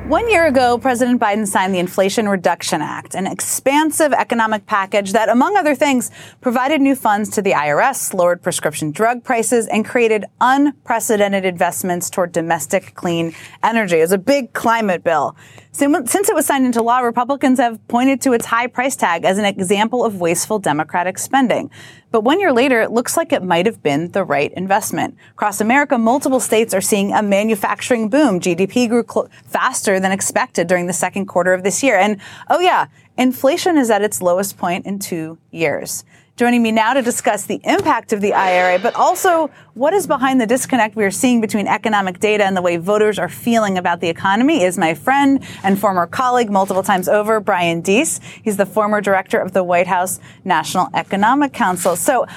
One 0.07 0.29
year 0.29 0.47
ago, 0.47 0.77
President 0.77 1.19
Biden 1.19 1.45
signed 1.45 1.75
the 1.75 1.79
Inflation 1.79 2.29
Reduction 2.29 2.81
Act, 2.81 3.13
an 3.13 3.27
expansive 3.27 4.13
economic 4.13 4.65
package 4.65 5.11
that, 5.11 5.27
among 5.27 5.57
other 5.57 5.75
things, 5.75 6.11
provided 6.39 6.79
new 6.79 6.95
funds 6.95 7.29
to 7.31 7.41
the 7.41 7.51
IRS, 7.51 8.13
lowered 8.13 8.41
prescription 8.41 8.91
drug 8.91 9.25
prices, 9.25 9.67
and 9.67 9.83
created 9.83 10.23
unprecedented 10.39 11.43
investments 11.43 12.09
toward 12.09 12.31
domestic 12.31 12.95
clean 12.95 13.35
energy. 13.61 13.97
It 13.97 14.03
was 14.03 14.13
a 14.13 14.17
big 14.17 14.53
climate 14.53 15.03
bill. 15.03 15.35
Since 15.73 16.29
it 16.29 16.33
was 16.33 16.45
signed 16.45 16.65
into 16.65 16.81
law, 16.81 16.99
Republicans 16.99 17.59
have 17.59 17.85
pointed 17.89 18.21
to 18.21 18.31
its 18.31 18.45
high 18.45 18.67
price 18.67 18.95
tag 18.95 19.25
as 19.25 19.37
an 19.37 19.43
example 19.43 20.05
of 20.05 20.21
wasteful 20.21 20.57
Democratic 20.57 21.17
spending. 21.17 21.69
But 22.11 22.21
one 22.21 22.39
year 22.39 22.53
later, 22.53 22.81
it 22.81 22.91
looks 22.91 23.17
like 23.17 23.33
it 23.33 23.43
might 23.43 23.65
have 23.65 23.83
been 23.83 24.11
the 24.11 24.23
right 24.23 24.51
investment. 24.53 25.17
Across 25.31 25.59
America, 25.59 25.97
multiple 25.97 26.39
states 26.39 26.73
are 26.73 26.81
seeing 26.81 27.13
a 27.13 27.21
manufacturing 27.21 28.09
boom. 28.09 28.39
GDP 28.39 28.87
grew 28.87 29.03
cl- 29.07 29.29
faster 29.45 29.99
than 29.99 30.11
expected 30.11 30.67
during 30.67 30.87
the 30.87 30.93
second 30.93 31.25
quarter 31.25 31.53
of 31.53 31.63
this 31.63 31.83
year. 31.83 31.97
And 31.97 32.19
oh 32.49 32.59
yeah, 32.59 32.87
inflation 33.17 33.77
is 33.77 33.89
at 33.89 34.01
its 34.01 34.21
lowest 34.21 34.57
point 34.57 34.85
in 34.85 34.99
two 34.99 35.37
years. 35.51 36.05
Joining 36.37 36.61
me 36.61 36.71
now 36.71 36.93
to 36.93 37.01
discuss 37.01 37.47
the 37.47 37.59
impact 37.63 38.13
of 38.13 38.21
the 38.21 38.35
IRA, 38.35 38.77
but 38.77 38.93
also 38.93 39.49
what 39.73 39.95
is 39.95 40.05
behind 40.05 40.39
the 40.39 40.45
disconnect 40.45 40.95
we 40.95 41.03
are 41.03 41.09
seeing 41.09 41.41
between 41.41 41.65
economic 41.65 42.19
data 42.19 42.45
and 42.45 42.55
the 42.55 42.61
way 42.61 42.77
voters 42.77 43.17
are 43.17 43.27
feeling 43.27 43.75
about 43.75 44.01
the 44.01 44.07
economy 44.07 44.61
is 44.61 44.77
my 44.77 44.93
friend 44.93 45.43
and 45.63 45.79
former 45.79 46.05
colleague 46.05 46.51
multiple 46.51 46.83
times 46.83 47.09
over, 47.09 47.39
Brian 47.39 47.81
Deese. 47.81 48.19
He's 48.43 48.55
the 48.55 48.67
former 48.67 49.01
director 49.01 49.39
of 49.39 49.53
the 49.53 49.63
White 49.63 49.87
House 49.87 50.19
National 50.45 50.89
Economic 50.93 51.53
Council. 51.53 51.95
So, 51.95 52.27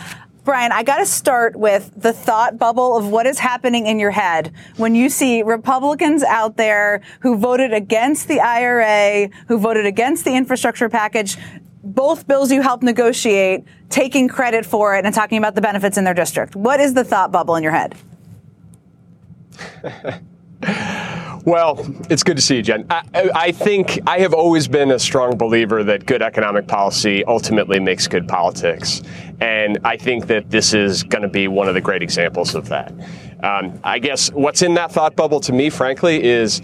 Brian, 0.44 0.72
I 0.72 0.82
got 0.82 0.96
to 0.96 1.06
start 1.06 1.54
with 1.54 1.92
the 1.94 2.14
thought 2.14 2.56
bubble 2.56 2.96
of 2.96 3.06
what 3.10 3.26
is 3.26 3.38
happening 3.38 3.86
in 3.86 3.98
your 3.98 4.12
head 4.12 4.50
when 4.78 4.94
you 4.94 5.10
see 5.10 5.42
Republicans 5.42 6.22
out 6.22 6.56
there 6.56 7.02
who 7.20 7.36
voted 7.36 7.74
against 7.74 8.28
the 8.28 8.40
IRA, 8.40 9.28
who 9.48 9.58
voted 9.58 9.84
against 9.84 10.24
the 10.24 10.34
infrastructure 10.34 10.88
package, 10.88 11.36
both 11.82 12.26
bills 12.26 12.52
you 12.52 12.62
helped 12.62 12.82
negotiate, 12.82 13.64
taking 13.88 14.28
credit 14.28 14.66
for 14.66 14.96
it 14.96 15.04
and 15.04 15.14
talking 15.14 15.38
about 15.38 15.54
the 15.54 15.60
benefits 15.60 15.96
in 15.96 16.04
their 16.04 16.14
district. 16.14 16.54
What 16.54 16.80
is 16.80 16.94
the 16.94 17.04
thought 17.04 17.32
bubble 17.32 17.56
in 17.56 17.62
your 17.62 17.72
head? 17.72 17.94
Well, 21.44 21.86
it's 22.10 22.22
good 22.22 22.36
to 22.36 22.42
see 22.42 22.56
you, 22.56 22.62
Jen. 22.62 22.86
I, 22.90 23.30
I, 23.34 23.52
think 23.52 23.98
I 24.06 24.18
have 24.18 24.34
always 24.34 24.68
been 24.68 24.90
a 24.90 24.98
strong 24.98 25.38
believer 25.38 25.82
that 25.84 26.04
good 26.04 26.20
economic 26.20 26.66
policy 26.68 27.24
ultimately 27.24 27.80
makes 27.80 28.06
good 28.06 28.28
politics. 28.28 29.02
And 29.40 29.78
I 29.82 29.96
think 29.96 30.26
that 30.26 30.50
this 30.50 30.74
is 30.74 31.02
going 31.02 31.22
to 31.22 31.28
be 31.28 31.48
one 31.48 31.66
of 31.66 31.74
the 31.74 31.80
great 31.80 32.02
examples 32.02 32.54
of 32.54 32.68
that. 32.68 32.92
Um, 33.42 33.80
I 33.82 33.98
guess 33.98 34.30
what's 34.32 34.60
in 34.60 34.74
that 34.74 34.92
thought 34.92 35.16
bubble 35.16 35.40
to 35.40 35.52
me, 35.52 35.70
frankly, 35.70 36.22
is 36.22 36.60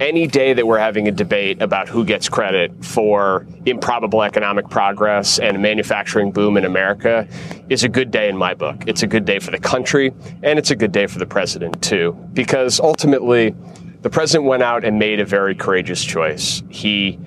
any 0.00 0.26
day 0.26 0.52
that 0.52 0.66
we're 0.66 0.78
having 0.78 1.08
a 1.08 1.12
debate 1.12 1.60
about 1.60 1.88
who 1.88 2.04
gets 2.04 2.28
credit 2.28 2.84
for 2.84 3.46
improbable 3.66 4.22
economic 4.22 4.68
progress 4.68 5.38
and 5.38 5.56
a 5.56 5.60
manufacturing 5.60 6.30
boom 6.30 6.56
in 6.56 6.64
America 6.64 7.26
is 7.68 7.82
a 7.82 7.88
good 7.88 8.10
day 8.10 8.28
in 8.28 8.36
my 8.36 8.54
book. 8.54 8.84
It's 8.86 9.02
a 9.02 9.06
good 9.06 9.24
day 9.24 9.38
for 9.38 9.50
the 9.50 9.58
country, 9.58 10.12
and 10.42 10.58
it's 10.58 10.70
a 10.70 10.76
good 10.76 10.92
day 10.92 11.06
for 11.06 11.18
the 11.18 11.26
president, 11.26 11.82
too, 11.82 12.12
because 12.32 12.78
ultimately, 12.80 13.54
the 14.02 14.10
president 14.10 14.48
went 14.48 14.62
out 14.62 14.84
and 14.84 14.98
made 14.98 15.18
a 15.18 15.24
very 15.24 15.54
courageous 15.54 16.04
choice. 16.04 16.62
He 16.68 17.18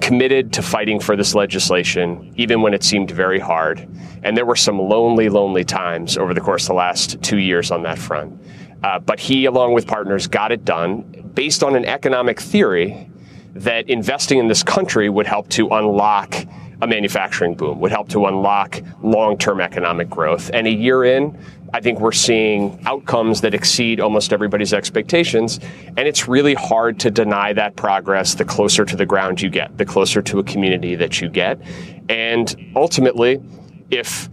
committed 0.00 0.52
to 0.54 0.62
fighting 0.62 0.98
for 0.98 1.16
this 1.16 1.34
legislation, 1.34 2.34
even 2.36 2.60
when 2.60 2.74
it 2.74 2.82
seemed 2.82 3.10
very 3.10 3.38
hard. 3.38 3.88
And 4.24 4.36
there 4.36 4.44
were 4.44 4.56
some 4.56 4.78
lonely, 4.78 5.28
lonely 5.28 5.64
times 5.64 6.18
over 6.18 6.34
the 6.34 6.40
course 6.40 6.64
of 6.64 6.68
the 6.68 6.74
last 6.74 7.22
two 7.22 7.38
years 7.38 7.70
on 7.70 7.82
that 7.84 7.98
front. 7.98 8.40
Uh, 8.82 8.98
but 8.98 9.20
he, 9.20 9.46
along 9.46 9.72
with 9.72 9.86
partners, 9.86 10.26
got 10.26 10.52
it 10.52 10.64
done 10.64 11.25
based 11.36 11.62
on 11.62 11.76
an 11.76 11.84
economic 11.84 12.40
theory 12.40 13.08
that 13.54 13.88
investing 13.88 14.38
in 14.38 14.48
this 14.48 14.64
country 14.64 15.08
would 15.08 15.26
help 15.26 15.48
to 15.50 15.68
unlock 15.68 16.34
a 16.82 16.86
manufacturing 16.86 17.54
boom, 17.54 17.78
would 17.80 17.92
help 17.92 18.08
to 18.08 18.26
unlock 18.26 18.80
long 19.02 19.38
term 19.38 19.60
economic 19.60 20.10
growth. 20.10 20.50
And 20.52 20.66
a 20.66 20.70
year 20.70 21.04
in, 21.04 21.38
I 21.72 21.80
think 21.80 22.00
we're 22.00 22.12
seeing 22.12 22.80
outcomes 22.86 23.40
that 23.42 23.54
exceed 23.54 24.00
almost 24.00 24.32
everybody's 24.32 24.74
expectations. 24.74 25.60
And 25.96 26.00
it's 26.00 26.28
really 26.28 26.54
hard 26.54 26.98
to 27.00 27.10
deny 27.10 27.52
that 27.54 27.76
progress 27.76 28.34
the 28.34 28.44
closer 28.44 28.84
to 28.84 28.96
the 28.96 29.06
ground 29.06 29.40
you 29.40 29.50
get, 29.50 29.76
the 29.76 29.84
closer 29.84 30.22
to 30.22 30.38
a 30.38 30.44
community 30.44 30.94
that 30.96 31.20
you 31.20 31.28
get. 31.28 31.60
And 32.08 32.72
ultimately, 32.76 33.42
if 33.90 34.28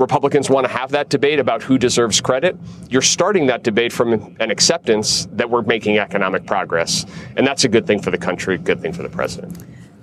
Republicans 0.00 0.48
want 0.48 0.66
to 0.66 0.72
have 0.72 0.90
that 0.90 1.10
debate 1.10 1.38
about 1.38 1.62
who 1.62 1.78
deserves 1.78 2.20
credit, 2.20 2.56
you're 2.88 3.02
starting 3.02 3.46
that 3.46 3.62
debate 3.62 3.92
from 3.92 4.34
an 4.40 4.50
acceptance 4.50 5.28
that 5.32 5.48
we're 5.50 5.62
making 5.62 5.98
economic 5.98 6.46
progress. 6.46 7.04
And 7.36 7.46
that's 7.46 7.64
a 7.64 7.68
good 7.68 7.86
thing 7.86 8.00
for 8.00 8.10
the 8.10 8.18
country, 8.18 8.56
good 8.56 8.80
thing 8.80 8.92
for 8.92 9.02
the 9.02 9.10
president. 9.10 9.62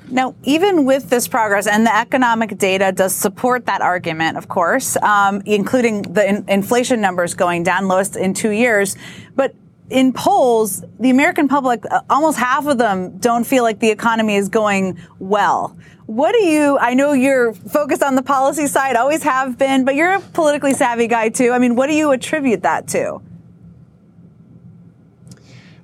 Now, 0.10 0.36
even 0.44 0.86
with 0.86 1.10
this 1.10 1.28
progress, 1.28 1.68
and 1.68 1.86
the 1.86 1.94
economic 1.94 2.58
data 2.58 2.94
does 2.94 3.14
support 3.14 3.66
that 3.66 3.82
argument, 3.82 4.38
of 4.38 4.48
course, 4.48 4.96
um, 4.98 5.42
including 5.46 6.04
the 6.04 6.30
in- 6.30 6.46
inflation 6.48 7.02
numbers 7.02 7.34
going 7.34 7.64
down 7.64 7.90
lowest 7.90 8.16
in 8.16 8.34
two 8.34 8.52
years. 8.52 8.96
But 9.36 9.54
in 9.90 10.12
polls, 10.12 10.84
the 11.00 11.10
American 11.10 11.48
public, 11.48 11.84
uh, 11.90 12.02
almost 12.10 12.38
half 12.38 12.68
of 12.68 12.78
them 12.78 13.18
don't 13.18 13.46
feel 13.46 13.64
like 13.64 13.80
the 13.80 13.90
economy 13.90 14.36
is 14.36 14.50
going 14.50 15.00
well. 15.20 15.78
What 16.08 16.34
do 16.34 16.44
you, 16.44 16.78
I 16.80 16.94
know 16.94 17.14
you're 17.14 17.54
focused 17.54 18.04
on 18.04 18.16
the 18.16 18.22
policy 18.22 18.68
side, 18.68 18.96
always 18.96 19.24
have 19.24 19.58
been, 19.58 19.86
but 19.86 19.96
you're 19.96 20.14
a 20.14 20.20
politically 20.20 20.74
savvy 20.74 21.08
guy 21.08 21.30
too. 21.30 21.52
I 21.52 21.60
mean, 21.60 21.76
what 21.76 21.88
do 21.88 21.96
you 21.96 22.12
attribute 22.12 22.64
that 22.64 22.88
to? 22.90 23.22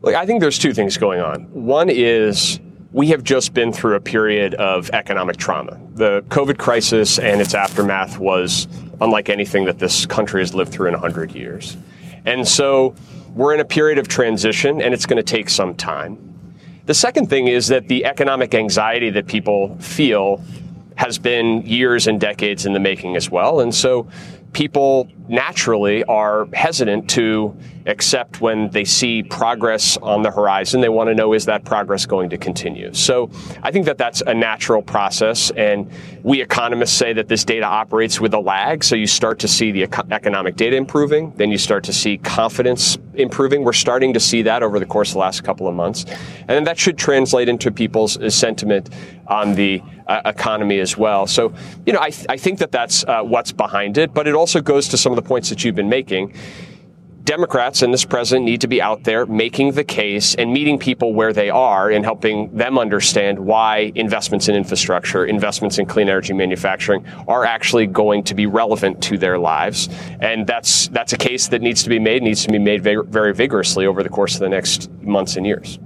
Look, 0.02 0.16
I 0.16 0.26
think 0.26 0.42
there's 0.42 0.60
two 0.60 0.74
things 0.74 0.98
going 0.98 1.22
on. 1.22 1.44
One 1.54 1.90
is 1.90 2.60
we 2.92 3.08
have 3.08 3.24
just 3.24 3.54
been 3.54 3.72
through 3.72 3.96
a 3.96 4.02
period 4.02 4.54
of 4.56 4.90
economic 4.92 5.38
trauma. 5.38 5.80
The 5.96 6.24
COVID 6.28 6.58
crisis 6.58 7.20
and 7.20 7.42
its 7.42 7.54
aftermath 7.54 8.20
was 8.20 8.68
unlike 9.02 9.30
anything 9.30 9.66
that 9.66 9.80
this 9.80 10.06
country 10.06 10.42
has 10.42 10.54
lived 10.54 10.72
through 10.72 10.88
in 10.88 10.94
100 10.94 11.32
years. 11.32 11.78
And 12.26 12.48
so 12.48 12.96
we're 13.34 13.54
in 13.54 13.60
a 13.60 13.66
period 13.66 13.98
of 13.98 14.08
transition 14.08 14.82
and 14.82 14.94
it's 14.94 15.06
going 15.06 15.18
to 15.18 15.24
take 15.24 15.50
some 15.50 15.76
time. 15.76 16.18
The 16.86 16.94
second 16.94 17.30
thing 17.30 17.48
is 17.48 17.68
that 17.68 17.88
the 17.88 18.06
economic 18.06 18.54
anxiety 18.54 19.10
that 19.12 19.28
people 19.28 19.78
feel 19.78 20.44
has 20.96 21.18
been 21.18 21.62
years 21.66 22.08
and 22.08 22.20
decades 22.20 22.66
in 22.66 22.74
the 22.74 22.80
making 22.80 23.16
as 23.16 23.30
well. 23.30 23.62
And 23.62 23.74
so 23.74 24.08
people 24.52 25.08
naturally 25.28 26.04
are 26.06 26.48
hesitant 26.54 27.10
to 27.12 27.56
accept 27.86 28.42
when 28.42 28.70
they 28.70 28.86
see 28.86 29.24
progress 29.24 29.98
on 29.98 30.22
the 30.22 30.32
horizon. 30.32 30.82
They 30.82 30.90
want 30.90 31.10
to 31.10 31.16
know 31.16 31.34
is 31.34 31.46
that 31.46 31.66
progress 31.66 32.06
going 32.06 32.30
to 32.30 32.38
continue? 32.38 32.94
So 32.94 33.30
I 33.62 33.72
think 33.72 33.86
that 33.86 33.98
that's 33.98 34.22
a 34.22 34.34
natural 34.34 34.82
process. 34.82 35.52
And 35.52 35.92
we 36.24 36.42
economists 36.42 36.94
say 36.94 37.14
that 37.14 37.28
this 37.28 37.44
data 37.44 37.66
operates 37.66 38.20
with 38.20 38.34
a 38.34 38.40
lag. 38.40 38.84
So 38.84 38.96
you 38.96 39.08
start 39.08 39.40
to 39.40 39.48
see 39.48 39.72
the 39.72 39.84
economic 40.12 40.56
data 40.56 40.76
improving, 40.76 41.34
then 41.36 41.52
you 41.52 41.58
start 41.58 41.84
to 41.86 41.94
see 41.94 42.18
confidence 42.18 42.98
improving. 43.16 43.64
We're 43.64 43.74
starting 43.74 44.14
to 44.14 44.20
see 44.20 44.42
that 44.44 44.64
over 44.64 44.80
the 44.80 44.86
course 44.86 45.10
of 45.10 45.14
the 45.14 45.20
last 45.20 45.44
couple 45.44 45.68
of 45.68 45.76
months. 45.76 46.06
And 46.48 46.66
that 46.66 46.80
should 46.80 46.98
translate 46.98 47.50
into 47.50 47.72
people's 47.72 48.18
uh, 48.18 48.30
sentiment 48.30 48.90
on 49.28 49.56
the 49.56 49.82
uh, 50.08 50.22
economy 50.26 50.80
as 50.80 50.98
well. 50.98 51.26
So, 51.28 51.54
you 51.86 51.94
know, 51.94 52.00
I, 52.00 52.10
th- 52.10 52.26
I 52.28 52.38
think 52.38 52.60
that 52.60 52.72
that's 52.72 53.06
uh, 53.06 53.22
what's 53.22 53.52
behind 53.52 53.98
it, 53.98 54.14
but 54.14 54.28
it 54.28 54.36
also 54.36 54.62
goes 54.62 54.88
to 54.90 54.98
some 54.98 55.13
of 55.18 55.24
the 55.24 55.28
points 55.28 55.50
that 55.50 55.64
you've 55.64 55.76
been 55.76 55.90
making. 55.90 56.34
Democrats 57.24 57.82
and 57.82 57.94
this 57.94 58.04
president 58.04 58.46
need 58.46 58.60
to 58.60 58.68
be 58.68 58.82
out 58.82 59.06
there 59.06 59.26
making 59.26 59.72
the 59.72 59.84
case 59.84 60.36
and 60.36 60.52
meeting 60.52 60.78
people 60.78 61.14
where 61.14 61.32
they 61.32 61.50
are 61.50 61.90
and 61.90 62.04
helping 62.04 62.54
them 62.54 62.78
understand 62.78 63.40
why 63.40 63.94
investments 63.96 64.50
in 64.50 64.56
infrastructure, 64.56 65.26
investments 65.26 65.80
in 65.80 65.86
clean 65.86 66.10
energy 66.10 66.34
manufacturing 66.34 67.06
are 67.30 67.46
actually 67.46 67.88
going 67.88 68.24
to 68.24 68.36
be 68.36 68.46
relevant 68.46 69.02
to 69.02 69.18
their 69.18 69.40
lives. 69.40 69.88
And 70.20 70.46
that's, 70.46 70.90
that's 70.90 71.14
a 71.14 71.18
case 71.18 71.48
that 71.48 71.62
needs 71.62 71.82
to 71.84 71.90
be 71.90 71.98
made, 71.98 72.24
needs 72.24 72.44
to 72.44 72.52
be 72.52 72.60
made 72.60 72.84
very, 72.84 73.06
very 73.06 73.34
vigorously 73.34 73.86
over 73.86 74.04
the 74.04 74.10
course 74.10 74.34
of 74.34 74.42
the 74.42 74.50
next 74.50 74.92
months 75.02 75.38
and 75.38 75.46
years. 75.46 75.80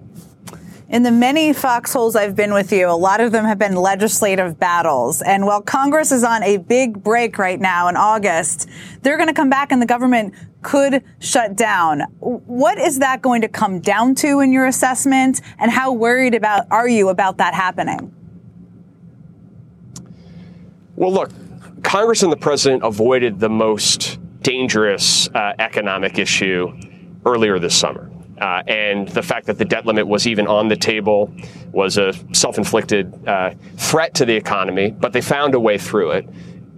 In 0.89 1.04
the 1.04 1.12
many 1.12 1.52
foxholes 1.52 2.15
I've 2.15 2.36
been 2.36 2.54
with 2.54 2.71
you, 2.71 2.89
a 2.89 2.95
lot 2.95 3.19
of 3.19 3.34
them 3.34 3.43
have 3.43 3.60
been 3.60 3.76
legislative 3.76 4.58
battles. 4.58 5.21
And 5.21 5.45
while 5.45 5.62
Congress 5.62 6.13
is 6.13 6.23
on 6.23 6.43
a 6.43 6.56
big 6.56 7.04
break 7.04 7.38
right 7.38 7.60
now 7.60 7.89
in 7.89 7.97
August, 7.97 8.69
they're 9.02 9.17
going 9.17 9.28
to 9.28 9.34
come 9.34 9.50
back 9.50 9.73
and 9.73 9.82
the 9.82 9.86
government 9.86 10.34
could 10.62 11.04
shut 11.19 11.58
down. 11.58 12.02
What 12.19 12.78
is 12.78 13.00
that 13.00 13.21
going 13.21 13.41
to 13.41 13.50
come 13.50 13.82
down 13.82 14.15
to 14.15 14.39
in 14.39 14.54
your 14.54 14.65
assessment? 14.65 15.41
And 15.60 15.69
how 15.69 15.91
worried 15.91 16.34
about 16.34 16.67
are 16.71 16.88
you 16.88 17.10
about 17.10 17.38
that 17.38 17.54
happening? 17.54 18.13
Well, 20.95 21.12
look, 21.12 21.32
Congress 21.84 22.23
and 22.23 22.32
the 22.32 22.38
president 22.38 22.84
avoided 22.84 23.41
the 23.41 23.50
most 23.50 24.19
dangerous 24.41 25.28
uh, 25.36 25.52
economic 25.60 26.17
issue 26.17 26.71
earlier 27.26 27.60
this 27.60 27.76
summer. 27.76 28.10
Uh, 28.39 28.62
and 28.67 29.08
the 29.10 29.23
fact 29.23 29.47
that 29.47 29.58
the 29.58 29.65
debt 29.65 29.86
limit 29.86 30.08
was 30.08 30.28
even 30.28 30.47
on 30.47 30.67
the 30.67 30.76
table 30.76 31.34
was 31.71 31.97
a 31.97 32.13
self 32.34 32.58
inflicted 32.58 33.28
uh, 33.28 33.52
threat 33.78 34.13
to 34.15 34.26
the 34.26 34.36
economy, 34.36 34.91
but 34.91 35.13
they 35.13 35.21
found 35.21 35.56
a 35.56 35.60
way 35.60 35.78
through 35.78 36.12
it. 36.12 36.28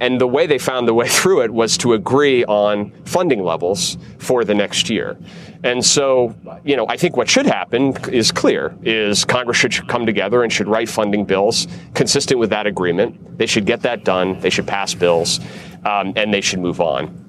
And 0.02 0.20
the 0.22 0.28
way 0.28 0.48
they 0.48 0.58
found 0.58 0.88
the 0.88 0.94
way 0.94 1.08
through 1.10 1.42
it 1.42 1.52
was 1.52 1.78
to 1.80 1.94
agree 1.94 2.46
on 2.46 2.92
funding 3.06 3.44
levels 3.44 3.98
for 4.18 4.44
the 4.46 4.56
next 4.56 4.90
year. 4.90 5.18
And 5.64 5.86
so, 5.86 6.34
you 6.64 6.78
know, 6.78 6.86
I 6.88 6.96
think 6.96 7.18
what 7.18 7.30
should 7.30 7.46
happen 7.46 7.98
is 8.10 8.32
clear, 8.32 8.78
is 8.82 9.26
Congress 9.26 9.58
should 9.58 9.88
come 9.90 10.06
together 10.06 10.44
and 10.44 10.54
should 10.54 10.70
write 10.70 10.88
funding 10.88 11.26
bills 11.26 11.68
consistent 11.94 12.40
with 12.40 12.50
that 12.52 12.66
agreement. 12.66 13.38
They 13.38 13.46
should 13.46 13.66
get 13.66 13.82
that 13.82 14.06
done. 14.06 14.40
They 14.40 14.50
should 14.50 14.68
pass 14.68 14.94
bills, 14.94 15.42
um, 15.84 16.14
and 16.16 16.34
they 16.34 16.42
should 16.42 16.60
move 16.60 16.80
on. 16.80 17.29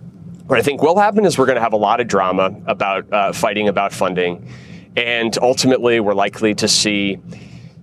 What 0.50 0.58
I 0.58 0.62
think 0.62 0.82
will 0.82 0.98
happen 0.98 1.24
is 1.24 1.38
we're 1.38 1.46
going 1.46 1.58
to 1.58 1.62
have 1.62 1.74
a 1.74 1.76
lot 1.76 2.00
of 2.00 2.08
drama 2.08 2.52
about 2.66 3.12
uh, 3.12 3.32
fighting 3.32 3.68
about 3.68 3.92
funding. 3.92 4.52
And 4.96 5.38
ultimately, 5.40 6.00
we're 6.00 6.12
likely 6.12 6.56
to 6.56 6.66
see 6.66 7.20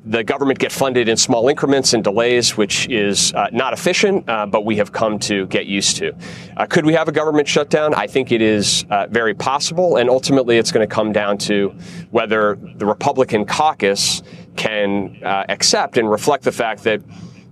the 0.03 0.21
government 0.21 0.59
get 0.59 0.73
funded 0.73 1.07
in 1.07 1.15
small 1.15 1.47
increments 1.47 1.93
and 1.93 2.03
delays, 2.03 2.57
which 2.57 2.89
is 2.89 3.33
uh, 3.35 3.47
not 3.53 3.71
efficient, 3.71 4.27
uh, 4.27 4.45
but 4.47 4.65
we 4.65 4.75
have 4.75 4.91
come 4.91 5.17
to 5.19 5.45
get 5.47 5.67
used 5.67 5.95
to. 5.95 6.13
Uh, 6.57 6.65
could 6.65 6.85
we 6.85 6.91
have 6.91 7.07
a 7.07 7.13
government 7.13 7.47
shutdown? 7.47 7.93
I 7.93 8.05
think 8.05 8.33
it 8.33 8.41
is 8.41 8.85
uh, 8.89 9.07
very 9.07 9.33
possible, 9.33 9.95
and 9.95 10.09
ultimately 10.09 10.57
it's 10.57 10.73
going 10.73 10.85
to 10.85 10.93
come 10.93 11.13
down 11.13 11.37
to 11.37 11.73
whether 12.11 12.59
the 12.75 12.85
Republican 12.85 13.45
caucus 13.45 14.23
can 14.57 15.23
uh, 15.23 15.45
accept 15.47 15.97
and 15.97 16.11
reflect 16.11 16.43
the 16.43 16.51
fact 16.51 16.83
that 16.83 17.01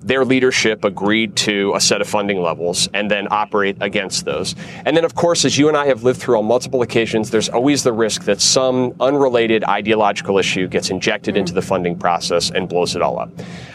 their 0.06 0.24
leadership 0.24 0.86
agreed 0.86 1.36
to 1.36 1.74
a 1.76 1.82
set 1.82 2.00
of 2.00 2.08
funding 2.08 2.40
levels 2.40 2.88
and 2.94 3.10
then 3.10 3.28
operate 3.32 3.76
against 3.82 4.24
those. 4.24 4.56
And 4.86 4.96
then, 4.96 5.04
of 5.04 5.16
course, 5.16 5.44
as 5.46 5.58
you 5.58 5.68
and 5.68 5.76
I 5.76 5.88
have 5.88 6.04
lived 6.04 6.22
through 6.22 6.38
on 6.38 6.46
multiple 6.46 6.84
occasions, 6.84 7.32
there's 7.32 7.50
always 7.50 7.82
the 7.82 7.92
risk 7.92 8.24
that 8.26 8.40
some 8.40 8.94
unrelated 9.00 9.64
ideological 9.64 10.38
issue 10.38 10.68
gets 10.68 10.92
injected 10.92 11.34
mm-hmm. 11.34 11.40
into 11.40 11.54
the 11.54 11.62
funding 11.64 11.98
process 11.98 12.52
and 12.52 12.70
blows 12.70 12.96
it 12.96 13.02
all 13.02 13.18
up. 13.18 13.32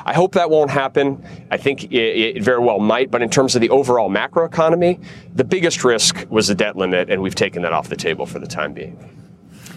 I 0.07 0.15
hope 0.15 0.33
that 0.35 0.49
won't 0.49 0.71
happen. 0.71 1.23
I 1.51 1.57
think 1.57 1.85
it, 1.85 2.37
it 2.37 2.43
very 2.45 2.61
well 2.61 2.79
might, 2.79 3.11
but 3.11 3.23
in 3.23 3.29
terms 3.29 3.57
of 3.57 3.61
the 3.61 3.71
overall 3.71 4.09
macroeconomy, 4.09 5.03
the 5.35 5.45
biggest 5.45 5.83
risk 5.83 6.27
was 6.31 6.47
the 6.47 6.55
debt 6.55 6.77
limit, 6.77 7.11
and 7.11 7.21
we've 7.21 7.35
taken 7.35 7.63
that 7.63 7.73
off 7.73 7.89
the 7.89 7.97
table 7.97 8.25
for 8.25 8.39
the 8.39 8.47
time 8.47 8.73
being. 8.73 8.97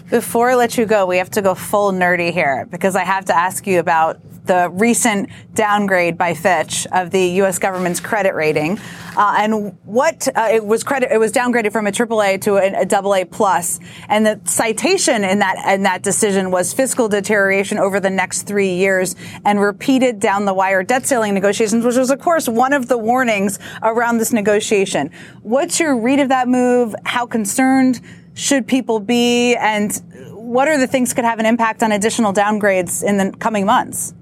Before 0.08 0.50
I 0.50 0.54
let 0.54 0.78
you 0.78 0.86
go, 0.86 1.06
we 1.06 1.16
have 1.16 1.30
to 1.30 1.42
go 1.42 1.54
full 1.54 1.90
nerdy 1.90 2.32
here 2.32 2.68
because 2.70 2.94
I 2.94 3.02
have 3.02 3.24
to 3.24 3.36
ask 3.36 3.66
you 3.66 3.80
about 3.80 4.20
the 4.44 4.70
recent 4.70 5.30
downgrade 5.54 6.18
by 6.18 6.34
Fitch 6.34 6.86
of 6.92 7.10
the 7.10 7.26
U.S. 7.38 7.58
government's 7.58 8.00
credit 8.00 8.34
rating, 8.34 8.78
uh, 9.16 9.36
and 9.38 9.76
what 9.84 10.28
uh, 10.34 10.48
it 10.52 10.64
was 10.64 10.84
credit 10.84 11.10
it 11.12 11.18
was 11.18 11.32
downgraded 11.32 11.72
from 11.72 11.86
a 11.86 11.92
AAA 11.92 12.40
to 12.42 12.56
a, 12.56 12.82
a 12.82 13.22
AA 13.22 13.24
plus, 13.24 13.80
and 14.08 14.26
the 14.26 14.40
citation 14.44 15.24
in 15.24 15.38
that 15.38 15.56
in 15.74 15.82
that 15.84 16.02
decision 16.02 16.50
was 16.50 16.72
fiscal 16.74 17.08
deterioration 17.08 17.78
over 17.78 18.00
the 18.00 18.10
next 18.10 18.42
three 18.42 18.74
years 18.74 19.16
and 19.44 19.60
repeated 19.60 20.20
down 20.20 20.44
the 20.44 20.54
wire 20.54 20.82
debt 20.82 21.06
ceiling 21.06 21.32
negotiations, 21.34 21.84
which 21.84 21.96
was 21.96 22.10
of 22.10 22.20
course 22.20 22.48
one 22.48 22.72
of 22.72 22.88
the 22.88 22.98
warnings 22.98 23.58
around 23.82 24.18
this 24.18 24.32
negotiation. 24.32 25.10
What's 25.42 25.80
your 25.80 25.96
read 25.96 26.20
of 26.20 26.28
that 26.28 26.48
move? 26.48 26.94
How 27.04 27.26
concerned 27.26 28.00
should 28.34 28.66
people 28.66 29.00
be, 29.00 29.54
and 29.56 29.92
what 30.32 30.68
are 30.68 30.76
the 30.76 30.86
things 30.86 31.14
could 31.14 31.24
have 31.24 31.38
an 31.38 31.46
impact 31.46 31.82
on 31.82 31.92
additional 31.92 32.32
downgrades 32.32 33.02
in 33.02 33.16
the 33.16 33.32
coming 33.38 33.64
months? 33.64 34.12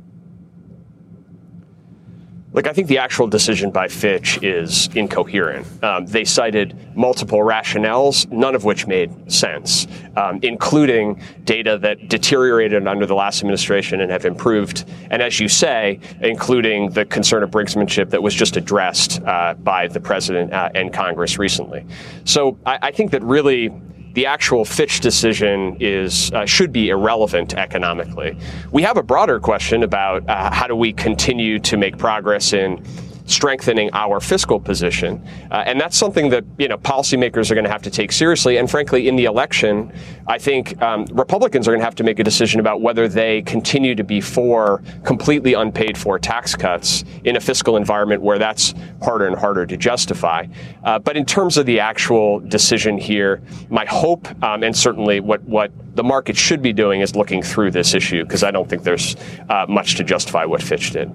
Look, 2.54 2.66
I 2.66 2.74
think 2.74 2.88
the 2.88 2.98
actual 2.98 3.26
decision 3.26 3.70
by 3.70 3.88
Fitch 3.88 4.42
is 4.42 4.88
incoherent. 4.94 5.66
Um, 5.82 6.04
they 6.04 6.24
cited 6.24 6.76
multiple 6.94 7.38
rationales, 7.38 8.30
none 8.30 8.54
of 8.54 8.64
which 8.64 8.86
made 8.86 9.32
sense, 9.32 9.86
um, 10.16 10.38
including 10.42 11.22
data 11.44 11.78
that 11.78 12.08
deteriorated 12.08 12.86
under 12.86 13.06
the 13.06 13.14
last 13.14 13.40
administration 13.40 14.02
and 14.02 14.12
have 14.12 14.26
improved. 14.26 14.84
And 15.10 15.22
as 15.22 15.40
you 15.40 15.48
say, 15.48 15.98
including 16.20 16.90
the 16.90 17.06
concern 17.06 17.42
of 17.42 17.50
brinksmanship 17.50 18.10
that 18.10 18.22
was 18.22 18.34
just 18.34 18.58
addressed 18.58 19.22
uh, 19.22 19.54
by 19.54 19.88
the 19.88 20.00
president 20.00 20.52
uh, 20.52 20.68
and 20.74 20.92
Congress 20.92 21.38
recently. 21.38 21.86
So 22.24 22.58
I, 22.66 22.78
I 22.82 22.90
think 22.90 23.12
that 23.12 23.22
really 23.22 23.70
the 24.14 24.26
actual 24.26 24.64
Fitch 24.64 25.00
decision 25.00 25.76
is 25.80 26.30
uh, 26.32 26.44
should 26.44 26.72
be 26.72 26.90
irrelevant 26.90 27.54
economically. 27.54 28.36
We 28.70 28.82
have 28.82 28.96
a 28.96 29.02
broader 29.02 29.40
question 29.40 29.82
about 29.82 30.28
uh, 30.28 30.52
how 30.52 30.66
do 30.66 30.76
we 30.76 30.92
continue 30.92 31.58
to 31.60 31.76
make 31.76 31.96
progress 31.96 32.52
in 32.52 32.84
strengthening 33.32 33.90
our 33.92 34.20
fiscal 34.20 34.60
position. 34.60 35.26
Uh, 35.50 35.64
and 35.66 35.80
that's 35.80 35.96
something 35.96 36.30
that, 36.30 36.44
you 36.58 36.68
know, 36.68 36.78
policymakers 36.78 37.50
are 37.50 37.54
going 37.54 37.64
to 37.64 37.70
have 37.70 37.82
to 37.82 37.90
take 37.90 38.12
seriously. 38.12 38.58
And 38.58 38.70
frankly, 38.70 39.08
in 39.08 39.16
the 39.16 39.24
election, 39.24 39.92
I 40.26 40.38
think 40.38 40.80
um, 40.82 41.06
Republicans 41.12 41.66
are 41.66 41.72
going 41.72 41.80
to 41.80 41.84
have 41.84 41.94
to 41.96 42.04
make 42.04 42.18
a 42.18 42.24
decision 42.24 42.60
about 42.60 42.80
whether 42.80 43.08
they 43.08 43.42
continue 43.42 43.94
to 43.94 44.04
be 44.04 44.20
for 44.20 44.82
completely 45.04 45.54
unpaid 45.54 45.96
for 45.96 46.18
tax 46.18 46.54
cuts 46.54 47.04
in 47.24 47.36
a 47.36 47.40
fiscal 47.40 47.76
environment 47.76 48.22
where 48.22 48.38
that's 48.38 48.74
harder 49.02 49.26
and 49.26 49.36
harder 49.36 49.66
to 49.66 49.76
justify. 49.76 50.46
Uh, 50.84 50.98
but 50.98 51.16
in 51.16 51.24
terms 51.24 51.56
of 51.56 51.66
the 51.66 51.80
actual 51.80 52.40
decision 52.40 52.98
here, 52.98 53.42
my 53.70 53.84
hope, 53.86 54.28
um, 54.44 54.62
and 54.62 54.76
certainly 54.76 55.20
what, 55.20 55.42
what 55.42 55.72
the 55.96 56.04
market 56.04 56.36
should 56.36 56.62
be 56.62 56.72
doing 56.72 57.00
is 57.00 57.16
looking 57.16 57.42
through 57.42 57.70
this 57.70 57.94
issue 57.94 58.22
because 58.24 58.42
I 58.42 58.50
don't 58.50 58.68
think 58.68 58.82
there's 58.82 59.16
uh, 59.48 59.66
much 59.68 59.96
to 59.96 60.04
justify 60.04 60.44
what 60.44 60.62
Fitch 60.62 60.90
did. 60.90 61.12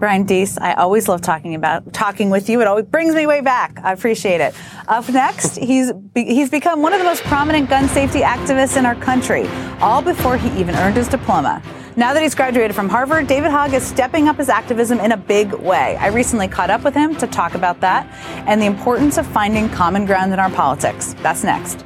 Brian 0.00 0.24
Deese, 0.24 0.56
I 0.56 0.72
always 0.72 1.08
love 1.08 1.20
talking 1.20 1.54
about 1.54 1.92
talking 1.92 2.30
with 2.30 2.48
you. 2.48 2.62
It 2.62 2.66
always 2.66 2.86
brings 2.86 3.14
me 3.14 3.26
way 3.26 3.42
back. 3.42 3.78
I 3.84 3.92
appreciate 3.92 4.40
it. 4.40 4.54
Up 4.88 5.06
next, 5.10 5.58
he's 5.58 5.92
he's 6.14 6.48
become 6.48 6.80
one 6.80 6.94
of 6.94 7.00
the 7.00 7.04
most 7.04 7.22
prominent 7.24 7.68
gun 7.68 7.86
safety 7.86 8.20
activists 8.20 8.78
in 8.78 8.86
our 8.86 8.94
country, 8.94 9.46
all 9.78 10.00
before 10.00 10.38
he 10.38 10.48
even 10.58 10.74
earned 10.76 10.96
his 10.96 11.06
diploma. 11.06 11.62
Now 11.96 12.14
that 12.14 12.22
he's 12.22 12.34
graduated 12.34 12.74
from 12.74 12.88
Harvard, 12.88 13.26
David 13.26 13.50
Hogg 13.50 13.74
is 13.74 13.82
stepping 13.82 14.26
up 14.26 14.38
his 14.38 14.48
activism 14.48 15.00
in 15.00 15.12
a 15.12 15.18
big 15.18 15.52
way. 15.52 15.96
I 15.96 16.06
recently 16.06 16.48
caught 16.48 16.70
up 16.70 16.82
with 16.82 16.94
him 16.94 17.14
to 17.16 17.26
talk 17.26 17.54
about 17.54 17.80
that 17.80 18.06
and 18.46 18.62
the 18.62 18.66
importance 18.66 19.18
of 19.18 19.26
finding 19.26 19.68
common 19.68 20.06
ground 20.06 20.32
in 20.32 20.38
our 20.38 20.50
politics. 20.50 21.14
That's 21.20 21.44
next. 21.44 21.84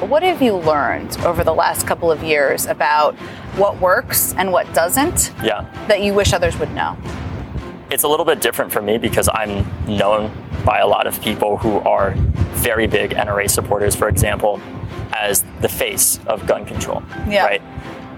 What 0.00 0.22
have 0.22 0.42
you 0.42 0.54
learned 0.54 1.16
over 1.24 1.42
the 1.42 1.54
last 1.54 1.86
couple 1.86 2.12
of 2.12 2.22
years 2.22 2.66
about 2.66 3.14
what 3.56 3.80
works 3.80 4.34
and 4.34 4.52
what 4.52 4.72
doesn't 4.74 5.32
yeah. 5.42 5.62
that 5.88 6.02
you 6.02 6.12
wish 6.12 6.34
others 6.34 6.58
would 6.58 6.70
know? 6.72 6.98
It's 7.90 8.04
a 8.04 8.08
little 8.08 8.26
bit 8.26 8.42
different 8.42 8.70
for 8.70 8.82
me 8.82 8.98
because 8.98 9.28
I'm 9.32 9.66
known 9.86 10.30
by 10.66 10.80
a 10.80 10.86
lot 10.86 11.06
of 11.06 11.20
people 11.22 11.56
who 11.56 11.78
are 11.78 12.12
very 12.56 12.86
big 12.86 13.12
NRA 13.12 13.48
supporters, 13.48 13.96
for 13.96 14.08
example, 14.08 14.60
as 15.12 15.44
the 15.62 15.68
face 15.68 16.20
of 16.26 16.46
gun 16.46 16.66
control. 16.66 17.02
Yeah. 17.26 17.46
Right? 17.46 17.62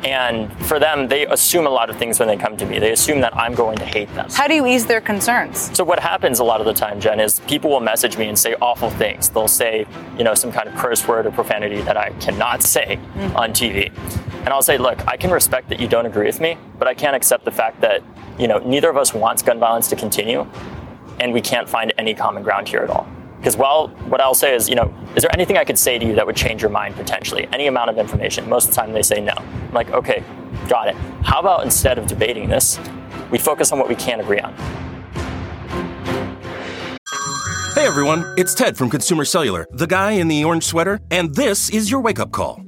And 0.05 0.53
for 0.67 0.79
them, 0.79 1.09
they 1.09 1.27
assume 1.27 1.67
a 1.67 1.71
lot 1.71 1.91
of 1.91 1.97
things 1.97 2.19
when 2.19 2.29
they 2.29 2.37
come 2.37 2.57
to 2.57 2.67
me. 2.67 2.79
They 2.79 2.93
assume 2.93 3.21
that 3.21 3.37
I'm 3.37 3.55
going 3.55 3.77
to 3.79 3.85
hate 3.85 4.13
them. 4.15 4.29
How 4.31 4.47
do 4.47 4.55
you 4.55 4.67
ease 4.67 4.87
their 4.87 5.01
concerns? 5.01 5.77
So 5.77 5.83
what 5.83 5.99
happens 5.99 6.39
a 6.39 6.45
lot 6.45 6.61
of 6.61 6.67
the 6.67 6.73
time, 6.73 7.01
Jen, 7.01 7.21
is 7.21 7.41
people 7.41 7.71
will 7.71 7.81
message 7.81 8.17
me 8.17 8.29
and 8.29 8.39
say 8.39 8.55
awful 8.63 8.91
things. 8.91 9.29
They'll 9.29 9.49
say, 9.49 9.87
you 10.17 10.25
know, 10.25 10.35
some 10.35 10.53
kind 10.53 10.69
of 10.69 10.77
curse 10.77 11.07
word 11.09 11.27
or 11.27 11.33
profanity 11.33 11.81
that 11.83 11.97
I 11.97 12.11
cannot 12.21 12.63
say 12.63 12.99
mm. 13.15 13.35
on 13.35 13.51
TV. 13.51 13.93
And 14.41 14.49
I'll 14.51 14.63
say, 14.63 14.79
look, 14.79 15.07
I 15.09 15.17
can 15.17 15.31
respect 15.31 15.69
that 15.71 15.81
you 15.81 15.89
don't 15.89 16.07
agree 16.07 16.27
with 16.27 16.41
me, 16.41 16.57
but 16.79 16.87
I 16.87 16.95
can't 16.95 17.17
accept 17.17 17.45
the 17.45 17.51
fact 17.51 17.81
that, 17.81 18.03
you 18.39 18.47
know, 18.47 18.59
neither 18.59 18.89
of 18.89 18.97
us 18.97 19.13
wants 19.13 19.43
gun 19.43 19.59
violence 19.59 19.89
to 19.89 19.97
continue, 19.97 20.47
and 21.19 21.33
we 21.33 21.41
can't 21.41 21.69
find 21.69 21.93
any 21.99 22.15
common 22.15 22.43
ground 22.45 22.69
here 22.69 22.81
at 22.81 22.91
all. 22.91 23.09
Because 23.49 23.57
well, 23.59 23.89
what 24.11 24.21
I'll 24.21 24.35
say 24.35 24.55
is, 24.55 24.69
you 24.69 24.75
know, 24.75 24.95
is 25.17 25.23
there 25.23 25.33
anything 25.33 25.57
I 25.57 25.65
could 25.65 25.79
say 25.79 25.99
to 25.99 26.05
you 26.05 26.15
that 26.17 26.27
would 26.27 26.37
change 26.37 26.61
your 26.61 26.71
mind 26.71 26.97
potentially? 26.97 27.49
Any 27.51 27.67
amount 27.67 27.89
of 27.89 27.97
information. 27.97 28.47
Most 28.47 28.69
of 28.69 28.75
the 28.75 28.77
time 28.77 28.93
they 28.93 29.01
say 29.01 29.23
no. 29.23 29.33
I'm 29.39 29.73
like, 29.73 29.91
okay, 29.91 30.23
got 30.69 30.89
it. 30.89 30.95
How 31.23 31.41
about 31.41 31.65
instead 31.65 31.97
of 31.97 32.07
debating 32.07 32.51
this, 32.51 32.79
we 33.31 33.39
focus 33.39 33.73
on 33.73 33.79
what 33.79 33.89
we 33.89 33.95
can 33.95 34.21
agree 34.21 34.39
on? 34.39 34.53
Hey 37.75 37.87
everyone, 37.87 38.35
it's 38.37 38.53
Ted 38.53 38.77
from 38.77 38.91
Consumer 38.91 39.25
Cellular, 39.25 39.67
the 39.71 39.87
guy 39.87 40.11
in 40.11 40.29
the 40.29 40.45
orange 40.45 40.65
sweater, 40.65 41.01
and 41.11 41.35
this 41.35 41.71
is 41.71 41.91
your 41.91 42.03
wake 42.03 42.21
up 42.21 42.31
call. 42.33 42.68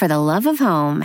for 0.00 0.08
the 0.08 0.18
love 0.18 0.46
of 0.46 0.58
home. 0.58 1.04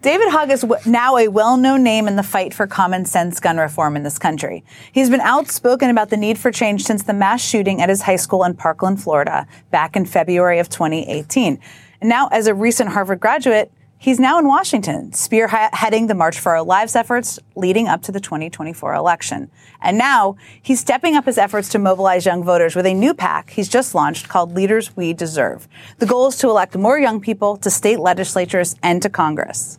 David 0.00 0.28
Hogg 0.28 0.52
is 0.52 0.64
now 0.86 1.16
a 1.16 1.26
well 1.26 1.56
known 1.56 1.82
name 1.82 2.06
in 2.06 2.14
the 2.14 2.22
fight 2.22 2.54
for 2.54 2.68
common 2.68 3.04
sense 3.04 3.40
gun 3.40 3.56
reform 3.56 3.96
in 3.96 4.04
this 4.04 4.16
country. 4.16 4.62
He's 4.92 5.10
been 5.10 5.20
outspoken 5.22 5.90
about 5.90 6.10
the 6.10 6.16
need 6.16 6.38
for 6.38 6.52
change 6.52 6.84
since 6.84 7.02
the 7.02 7.12
mass 7.12 7.42
shooting 7.42 7.82
at 7.82 7.88
his 7.88 8.02
high 8.02 8.14
school 8.14 8.44
in 8.44 8.54
Parkland, 8.54 9.02
Florida, 9.02 9.44
back 9.72 9.96
in 9.96 10.04
February 10.04 10.60
of 10.60 10.68
2018. 10.68 11.58
And 12.00 12.08
now, 12.08 12.28
as 12.28 12.46
a 12.46 12.54
recent 12.54 12.90
Harvard 12.90 13.18
graduate, 13.18 13.72
He's 14.02 14.18
now 14.18 14.36
in 14.40 14.48
Washington, 14.48 15.12
spearheading 15.12 16.08
the 16.08 16.16
March 16.16 16.40
for 16.40 16.56
Our 16.56 16.64
Lives 16.64 16.96
efforts 16.96 17.38
leading 17.54 17.86
up 17.86 18.02
to 18.02 18.10
the 18.10 18.18
2024 18.18 18.94
election. 18.94 19.48
And 19.80 19.96
now 19.96 20.34
he's 20.60 20.80
stepping 20.80 21.14
up 21.14 21.26
his 21.26 21.38
efforts 21.38 21.68
to 21.68 21.78
mobilize 21.78 22.26
young 22.26 22.42
voters 22.42 22.74
with 22.74 22.84
a 22.84 22.94
new 22.94 23.14
PAC 23.14 23.50
he's 23.50 23.68
just 23.68 23.94
launched 23.94 24.28
called 24.28 24.56
Leaders 24.56 24.96
We 24.96 25.12
Deserve. 25.12 25.68
The 26.00 26.06
goal 26.06 26.26
is 26.26 26.36
to 26.38 26.48
elect 26.48 26.74
more 26.74 26.98
young 26.98 27.20
people 27.20 27.56
to 27.58 27.70
state 27.70 28.00
legislatures 28.00 28.74
and 28.82 29.00
to 29.02 29.08
Congress. 29.08 29.76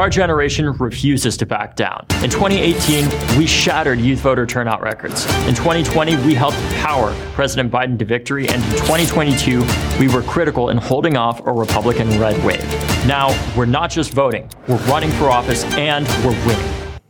Our 0.00 0.08
generation 0.08 0.72
refuses 0.78 1.36
to 1.36 1.44
back 1.44 1.76
down. 1.76 2.06
In 2.24 2.30
2018, 2.30 3.38
we 3.38 3.46
shattered 3.46 4.00
youth 4.00 4.20
voter 4.20 4.46
turnout 4.46 4.80
records. 4.80 5.26
In 5.46 5.54
2020, 5.54 6.16
we 6.24 6.32
helped 6.32 6.56
power 6.76 7.14
President 7.34 7.70
Biden 7.70 7.98
to 7.98 8.06
victory. 8.06 8.48
And 8.48 8.64
in 8.64 8.70
2022, 8.70 9.62
we 9.98 10.08
were 10.08 10.22
critical 10.22 10.70
in 10.70 10.78
holding 10.78 11.18
off 11.18 11.46
a 11.46 11.52
Republican 11.52 12.18
red 12.18 12.42
wave. 12.42 12.66
Now, 13.06 13.28
we're 13.54 13.66
not 13.66 13.90
just 13.90 14.12
voting, 14.12 14.48
we're 14.68 14.82
running 14.86 15.10
for 15.10 15.28
office 15.28 15.64
and 15.74 16.08
we're 16.24 16.46
winning. 16.46 17.00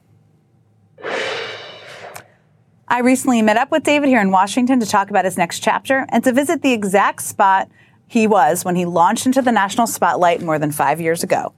I 2.88 2.98
recently 3.02 3.40
met 3.40 3.56
up 3.56 3.70
with 3.70 3.84
David 3.84 4.08
here 4.08 4.20
in 4.20 4.32
Washington 4.32 4.80
to 4.80 4.86
talk 4.86 5.10
about 5.10 5.24
his 5.24 5.38
next 5.38 5.60
chapter 5.60 6.06
and 6.08 6.24
to 6.24 6.32
visit 6.32 6.62
the 6.62 6.72
exact 6.72 7.22
spot 7.22 7.70
he 8.08 8.26
was 8.26 8.64
when 8.64 8.74
he 8.74 8.84
launched 8.84 9.26
into 9.26 9.42
the 9.42 9.52
national 9.52 9.86
spotlight 9.86 10.42
more 10.42 10.58
than 10.58 10.72
five 10.72 11.00
years 11.00 11.22
ago. 11.22 11.54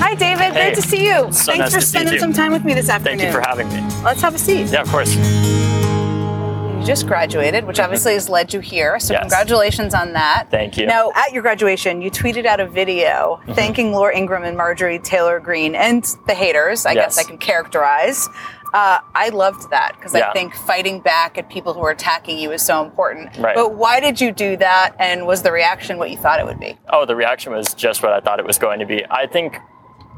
Hi, 0.00 0.14
David. 0.16 0.52
Hey. 0.52 0.52
Great 0.52 0.74
to 0.74 0.82
see 0.82 1.06
you. 1.06 1.32
So 1.32 1.52
Thanks 1.52 1.58
nice 1.58 1.74
for 1.74 1.80
spending 1.80 2.18
some 2.18 2.32
time 2.32 2.52
with 2.52 2.64
me 2.64 2.74
this 2.74 2.88
afternoon. 2.88 3.18
Thank 3.18 3.28
you 3.28 3.40
for 3.40 3.46
having 3.46 3.68
me. 3.68 3.80
Let's 4.02 4.20
have 4.22 4.34
a 4.34 4.38
seat. 4.38 4.70
Yeah, 4.70 4.82
of 4.82 4.88
course. 4.88 5.14
You 5.14 6.82
just 6.84 7.06
graduated, 7.06 7.64
which 7.64 7.78
obviously 7.78 8.14
has 8.14 8.28
led 8.28 8.52
you 8.52 8.60
here. 8.60 8.98
So 8.98 9.12
Yes. 9.14 9.22
congratulations 9.22 9.94
on 9.94 10.12
that. 10.14 10.48
Thank 10.50 10.76
you. 10.76 10.86
Now, 10.86 11.12
at 11.14 11.32
your 11.32 11.42
graduation, 11.42 12.02
you 12.02 12.10
tweeted 12.10 12.44
out 12.44 12.58
a 12.60 12.66
video 12.66 13.38
Mm-hmm. 13.42 13.52
thanking 13.52 13.92
Laura 13.92 14.16
Ingraham 14.16 14.44
and 14.44 14.56
Marjorie 14.56 14.98
Taylor 14.98 15.38
Greene 15.38 15.74
and 15.76 16.04
the 16.26 16.34
haters. 16.34 16.84
I 16.86 16.92
Yes. 16.92 17.16
guess 17.16 17.24
I 17.24 17.28
can 17.28 17.38
characterize. 17.38 18.28
Uh, 18.72 19.00
I 19.14 19.28
loved 19.28 19.70
that 19.70 19.92
because 19.96 20.14
Yeah. 20.14 20.30
I 20.30 20.32
think 20.32 20.54
fighting 20.54 21.00
back 21.00 21.36
at 21.36 21.48
people 21.50 21.74
who 21.74 21.80
are 21.84 21.90
attacking 21.90 22.38
you 22.38 22.52
is 22.52 22.62
so 22.62 22.82
important. 22.82 23.36
Right. 23.36 23.54
But 23.54 23.74
why 23.74 24.00
did 24.00 24.20
you 24.20 24.32
do 24.32 24.56
that? 24.56 24.94
And 24.98 25.26
was 25.26 25.42
the 25.42 25.52
reaction 25.52 25.98
what 25.98 26.10
you 26.10 26.16
thought 26.16 26.40
it 26.40 26.46
would 26.46 26.60
be? 26.60 26.78
Oh, 26.90 27.04
the 27.04 27.16
reaction 27.16 27.52
was 27.52 27.74
just 27.74 28.02
what 28.02 28.12
I 28.12 28.20
thought 28.20 28.38
it 28.38 28.46
was 28.46 28.58
going 28.58 28.78
to 28.80 28.86
be. 28.86 29.04
I 29.10 29.26
think 29.26 29.58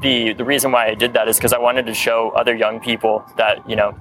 the 0.01 0.33
the 0.33 0.43
reason 0.45 0.71
why 0.71 0.87
I 0.87 0.93
did 0.93 1.13
that 1.13 1.27
is 1.27 1.37
because 1.37 1.53
I 1.53 1.57
wanted 1.57 1.85
to 1.87 1.93
show 1.93 2.29
other 2.35 2.55
young 2.55 2.79
people 2.79 3.23
that 3.37 3.67
you 3.69 3.75
know 3.75 3.97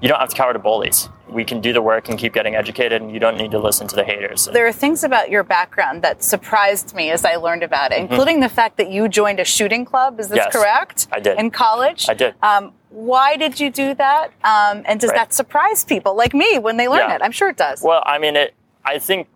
you 0.00 0.08
don't 0.08 0.18
have 0.20 0.28
to 0.28 0.36
cower 0.36 0.52
to 0.52 0.58
bullies. 0.58 1.08
We 1.28 1.44
can 1.44 1.60
do 1.60 1.72
the 1.72 1.80
work 1.82 2.08
and 2.08 2.18
keep 2.18 2.34
getting 2.34 2.54
educated, 2.54 3.00
and 3.00 3.10
you 3.10 3.18
don't 3.18 3.36
need 3.36 3.50
to 3.52 3.58
listen 3.58 3.88
to 3.88 3.96
the 3.96 4.04
haters. 4.04 4.48
There 4.52 4.66
are 4.66 4.72
things 4.72 5.02
about 5.02 5.30
your 5.30 5.42
background 5.42 6.02
that 6.02 6.22
surprised 6.22 6.94
me 6.94 7.10
as 7.10 7.24
I 7.24 7.36
learned 7.36 7.62
about 7.62 7.90
it, 7.92 7.98
including 7.98 8.40
the 8.40 8.48
fact 8.48 8.76
that 8.76 8.90
you 8.90 9.08
joined 9.08 9.40
a 9.40 9.44
shooting 9.44 9.84
club. 9.84 10.20
Is 10.20 10.28
this 10.28 10.38
Mm-hmm. 10.38 10.50
Yes, 10.52 10.62
correct? 10.64 11.08
I 11.10 11.20
did. 11.20 11.38
In 11.38 11.50
college? 11.50 12.06
I 12.08 12.14
did. 12.14 12.34
Um, 12.42 12.72
why 12.94 13.36
did 13.36 13.58
you 13.58 13.70
do 13.70 13.92
that? 13.94 14.28
Um, 14.44 14.82
and 14.86 15.00
does 15.00 15.10
Right. 15.10 15.16
that 15.16 15.32
surprise 15.32 15.84
people 15.84 16.14
like 16.14 16.32
me 16.32 16.58
when 16.58 16.76
they 16.76 16.86
learn 16.88 17.08
Yeah. 17.10 17.16
it? 17.16 17.22
I'm 17.22 17.32
sure 17.32 17.48
it 17.48 17.56
does. 17.56 17.82
Well, 17.82 18.02
I 18.06 18.18
mean, 18.18 18.36
it. 18.36 18.54
I 18.84 18.98
think 18.98 19.26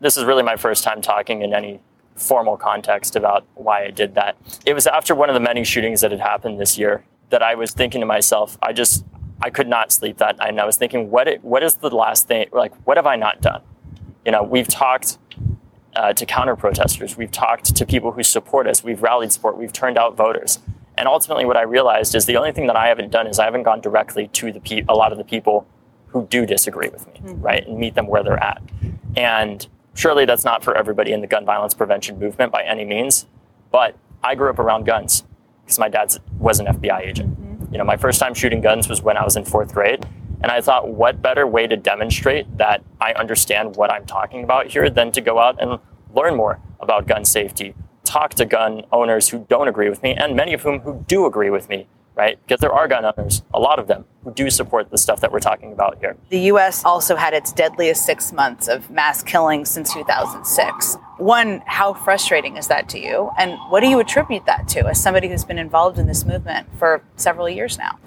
this 0.00 0.16
is 0.16 0.24
really 0.24 0.44
my 0.44 0.54
first 0.56 0.84
time 0.84 1.02
talking 1.02 1.42
in 1.42 1.52
any 1.52 1.80
formal 2.14 2.56
context 2.56 3.16
about 3.16 3.44
why 3.54 3.84
I 3.84 3.90
did 3.90 4.14
that. 4.14 4.36
It 4.64 4.74
was 4.74 4.86
after 4.86 5.14
one 5.16 5.28
of 5.28 5.34
the 5.34 5.40
many 5.40 5.64
shootings 5.64 6.00
that 6.02 6.12
had 6.12 6.20
happened 6.20 6.60
this 6.60 6.78
year 6.78 7.04
that 7.30 7.42
I 7.42 7.54
was 7.56 7.72
thinking 7.72 8.00
to 8.00 8.06
myself, 8.06 8.56
I 8.62 8.72
just, 8.72 9.04
I 9.42 9.50
could 9.50 9.68
not 9.68 9.90
sleep 9.92 10.18
that 10.18 10.38
night, 10.38 10.48
and 10.50 10.60
I 10.60 10.64
was 10.64 10.76
thinking, 10.76 11.10
what, 11.10 11.26
it, 11.28 11.42
what 11.42 11.62
is 11.62 11.74
the 11.74 11.90
last 11.90 12.28
thing? 12.28 12.48
Like, 12.52 12.72
what 12.84 12.96
have 12.96 13.06
I 13.06 13.16
not 13.16 13.40
done? 13.40 13.62
You 14.24 14.32
know, 14.32 14.42
we've 14.42 14.68
talked 14.68 15.18
uh, 15.96 16.12
to 16.12 16.24
counter 16.26 16.54
protesters, 16.56 17.16
we've 17.16 17.30
talked 17.32 17.74
to 17.74 17.84
people 17.86 18.12
who 18.12 18.22
support 18.22 18.66
us, 18.68 18.84
we've 18.84 19.02
rallied 19.02 19.32
support, 19.32 19.56
we've 19.56 19.72
turned 19.72 19.98
out 19.98 20.16
voters. 20.16 20.58
And 20.98 21.06
ultimately, 21.06 21.44
what 21.44 21.56
I 21.56 21.62
realized 21.62 22.16
is 22.16 22.26
the 22.26 22.36
only 22.36 22.50
thing 22.50 22.66
that 22.66 22.76
I 22.76 22.88
haven't 22.88 23.12
done 23.12 23.28
is 23.28 23.38
I 23.38 23.44
haven't 23.44 23.62
gone 23.62 23.80
directly 23.80 24.26
to 24.28 24.50
the 24.50 24.58
pe- 24.58 24.84
a 24.88 24.94
lot 24.94 25.12
of 25.12 25.18
the 25.18 25.24
people 25.24 25.64
who 26.08 26.26
do 26.26 26.44
disagree 26.44 26.88
with 26.88 27.06
me, 27.06 27.20
hmm. 27.20 27.40
right, 27.40 27.64
and 27.66 27.78
meet 27.78 27.94
them 27.94 28.08
where 28.08 28.24
they're 28.24 28.42
at. 28.42 28.60
And 29.16 29.64
surely 29.94 30.24
that's 30.24 30.44
not 30.44 30.64
for 30.64 30.76
everybody 30.76 31.12
in 31.12 31.20
the 31.20 31.28
gun 31.28 31.44
violence 31.44 31.72
prevention 31.72 32.18
movement 32.18 32.50
by 32.50 32.64
any 32.64 32.84
means. 32.84 33.26
But 33.70 33.96
I 34.24 34.34
grew 34.34 34.50
up 34.50 34.58
around 34.58 34.86
guns 34.86 35.24
because 35.64 35.78
my 35.78 35.88
dad 35.88 36.16
was 36.38 36.58
an 36.58 36.66
FBI 36.66 37.00
agent. 37.06 37.38
Mm-hmm. 37.38 37.72
You 37.72 37.78
know, 37.78 37.84
my 37.84 37.96
first 37.96 38.18
time 38.18 38.34
shooting 38.34 38.60
guns 38.60 38.88
was 38.88 39.00
when 39.00 39.16
I 39.16 39.22
was 39.22 39.36
in 39.36 39.44
fourth 39.44 39.72
grade. 39.72 40.04
And 40.40 40.50
I 40.50 40.60
thought, 40.60 40.88
what 40.88 41.22
better 41.22 41.46
way 41.46 41.66
to 41.68 41.76
demonstrate 41.76 42.58
that 42.58 42.82
I 43.00 43.12
understand 43.12 43.76
what 43.76 43.92
I'm 43.92 44.06
talking 44.06 44.42
about 44.42 44.66
here 44.66 44.90
than 44.90 45.12
to 45.12 45.20
go 45.20 45.38
out 45.38 45.60
and 45.60 45.78
learn 46.12 46.36
more 46.36 46.60
about 46.80 47.06
gun 47.06 47.24
safety, 47.24 47.74
talk 48.08 48.34
to 48.34 48.44
gun 48.46 48.84
owners 48.90 49.28
who 49.28 49.46
don't 49.48 49.68
agree 49.68 49.90
with 49.90 50.02
me, 50.02 50.14
and 50.14 50.34
many 50.34 50.54
of 50.54 50.62
whom 50.62 50.80
who 50.80 51.04
do 51.06 51.26
agree 51.26 51.50
with 51.50 51.68
me, 51.68 51.86
right? 52.14 52.38
Because 52.46 52.60
there 52.60 52.72
are 52.72 52.88
gun 52.88 53.04
owners, 53.04 53.42
a 53.52 53.60
lot 53.60 53.78
of 53.78 53.86
them, 53.86 54.06
who 54.24 54.32
do 54.32 54.48
support 54.48 54.90
the 54.90 54.96
stuff 54.96 55.20
that 55.20 55.30
we're 55.30 55.40
talking 55.40 55.72
about 55.72 55.98
here. 55.98 56.16
The 56.30 56.40
U.S. 56.52 56.84
also 56.84 57.16
had 57.16 57.34
its 57.34 57.52
deadliest 57.52 58.06
six 58.06 58.32
months 58.32 58.66
of 58.66 58.90
mass 58.90 59.22
killings 59.22 59.68
since 59.68 59.92
2006. 59.92 60.96
One, 61.18 61.62
how 61.66 61.92
frustrating 61.92 62.56
is 62.56 62.68
that 62.68 62.88
to 62.90 62.98
you? 62.98 63.30
And 63.38 63.58
what 63.68 63.80
do 63.80 63.88
you 63.88 64.00
attribute 64.00 64.46
that 64.46 64.66
to 64.68 64.86
as 64.88 65.00
somebody 65.00 65.28
who's 65.28 65.44
been 65.44 65.58
involved 65.58 65.98
in 65.98 66.06
this 66.06 66.24
movement 66.24 66.66
for 66.78 67.02
several 67.16 67.48
years 67.48 67.76
now? 67.76 67.98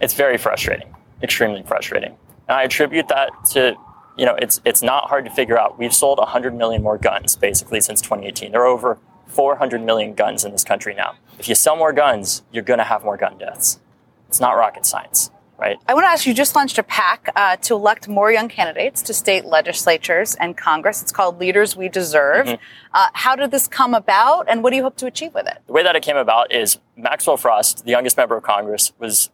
It's 0.00 0.14
very 0.14 0.38
frustrating, 0.38 0.94
extremely 1.22 1.62
frustrating. 1.64 2.16
And 2.48 2.56
I 2.56 2.62
attribute 2.62 3.08
that 3.08 3.30
to 3.50 3.76
you 4.14 4.26
know, 4.26 4.34
it's 4.34 4.60
it's 4.66 4.82
not 4.82 5.08
hard 5.08 5.24
to 5.24 5.30
figure 5.30 5.58
out. 5.58 5.78
We've 5.78 5.94
sold 5.94 6.18
100 6.18 6.54
million 6.54 6.82
more 6.82 6.98
guns 6.98 7.34
basically 7.34 7.80
since 7.80 8.02
2018. 8.02 8.52
There 8.52 8.60
are 8.60 8.66
over 8.66 8.98
400 9.32 9.82
million 9.82 10.14
guns 10.14 10.44
in 10.44 10.52
this 10.52 10.64
country 10.64 10.94
now. 10.94 11.14
If 11.38 11.48
you 11.48 11.54
sell 11.54 11.76
more 11.76 11.92
guns, 11.92 12.42
you're 12.52 12.62
going 12.62 12.78
to 12.78 12.84
have 12.84 13.04
more 13.04 13.16
gun 13.16 13.38
deaths. 13.38 13.80
It's 14.28 14.40
not 14.40 14.52
rocket 14.56 14.86
science, 14.86 15.30
right? 15.58 15.78
I 15.88 15.94
want 15.94 16.04
to 16.04 16.08
ask 16.08 16.26
you 16.26 16.34
just 16.34 16.54
launched 16.54 16.78
a 16.78 16.82
PAC 16.82 17.30
uh, 17.34 17.56
to 17.56 17.74
elect 17.74 18.08
more 18.08 18.30
young 18.30 18.48
candidates 18.48 19.02
to 19.02 19.14
state 19.14 19.44
legislatures 19.44 20.34
and 20.36 20.56
Congress. 20.56 21.02
It's 21.02 21.12
called 21.12 21.38
Leaders 21.38 21.76
We 21.76 21.88
Deserve. 21.88 22.46
Mm-hmm. 22.46 22.62
Uh, 22.94 23.08
how 23.14 23.36
did 23.36 23.50
this 23.50 23.66
come 23.66 23.94
about, 23.94 24.48
and 24.48 24.62
what 24.62 24.70
do 24.70 24.76
you 24.76 24.82
hope 24.82 24.96
to 24.98 25.06
achieve 25.06 25.34
with 25.34 25.46
it? 25.46 25.58
The 25.66 25.72
way 25.72 25.82
that 25.82 25.96
it 25.96 26.02
came 26.02 26.16
about 26.16 26.52
is 26.52 26.78
Maxwell 26.96 27.36
Frost, 27.36 27.84
the 27.84 27.90
youngest 27.90 28.16
member 28.16 28.36
of 28.36 28.42
Congress, 28.42 28.92
was 28.98 29.30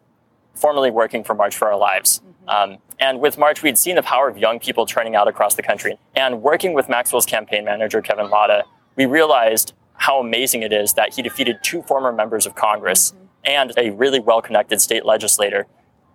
formerly 0.54 0.90
working 0.90 1.22
for 1.24 1.34
March 1.34 1.56
for 1.56 1.70
Our 1.70 1.78
Lives. 1.78 2.20
Mm-hmm. 2.20 2.48
Um, 2.48 2.78
and 2.98 3.20
with 3.20 3.38
March, 3.38 3.62
we'd 3.62 3.78
seen 3.78 3.96
the 3.96 4.02
power 4.02 4.28
of 4.28 4.36
young 4.36 4.58
people 4.58 4.86
turning 4.86 5.14
out 5.14 5.28
across 5.28 5.54
the 5.54 5.62
country. 5.62 5.98
And 6.16 6.42
working 6.42 6.72
with 6.72 6.88
Maxwell's 6.88 7.26
campaign 7.26 7.64
manager, 7.64 8.02
Kevin 8.02 8.30
Lata, 8.30 8.64
we 8.96 9.06
realized 9.06 9.74
how 9.98 10.20
amazing 10.20 10.62
it 10.62 10.72
is 10.72 10.94
that 10.94 11.14
he 11.14 11.22
defeated 11.22 11.58
two 11.62 11.82
former 11.82 12.12
members 12.12 12.46
of 12.46 12.54
Congress 12.54 13.12
mm-hmm. 13.12 13.24
and 13.44 13.72
a 13.76 13.90
really 13.90 14.20
well 14.20 14.40
connected 14.40 14.80
state 14.80 15.04
legislator. 15.04 15.66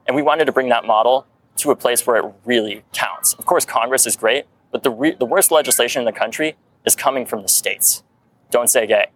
And 0.07 0.15
we 0.15 0.21
wanted 0.21 0.45
to 0.45 0.51
bring 0.51 0.69
that 0.69 0.85
model 0.85 1.27
to 1.57 1.71
a 1.71 1.75
place 1.75 2.05
where 2.05 2.17
it 2.17 2.33
really 2.45 2.83
counts. 2.93 3.33
Of 3.33 3.45
course, 3.45 3.65
Congress 3.65 4.07
is 4.07 4.15
great, 4.15 4.45
but 4.71 4.83
the, 4.83 4.89
re- 4.89 5.15
the 5.15 5.25
worst 5.25 5.51
legislation 5.51 6.01
in 6.01 6.05
the 6.05 6.11
country 6.11 6.55
is 6.85 6.95
coming 6.95 7.25
from 7.25 7.41
the 7.41 7.47
states. 7.47 8.03
Don't 8.49 8.69
say 8.69 8.87
gay, 8.87 9.07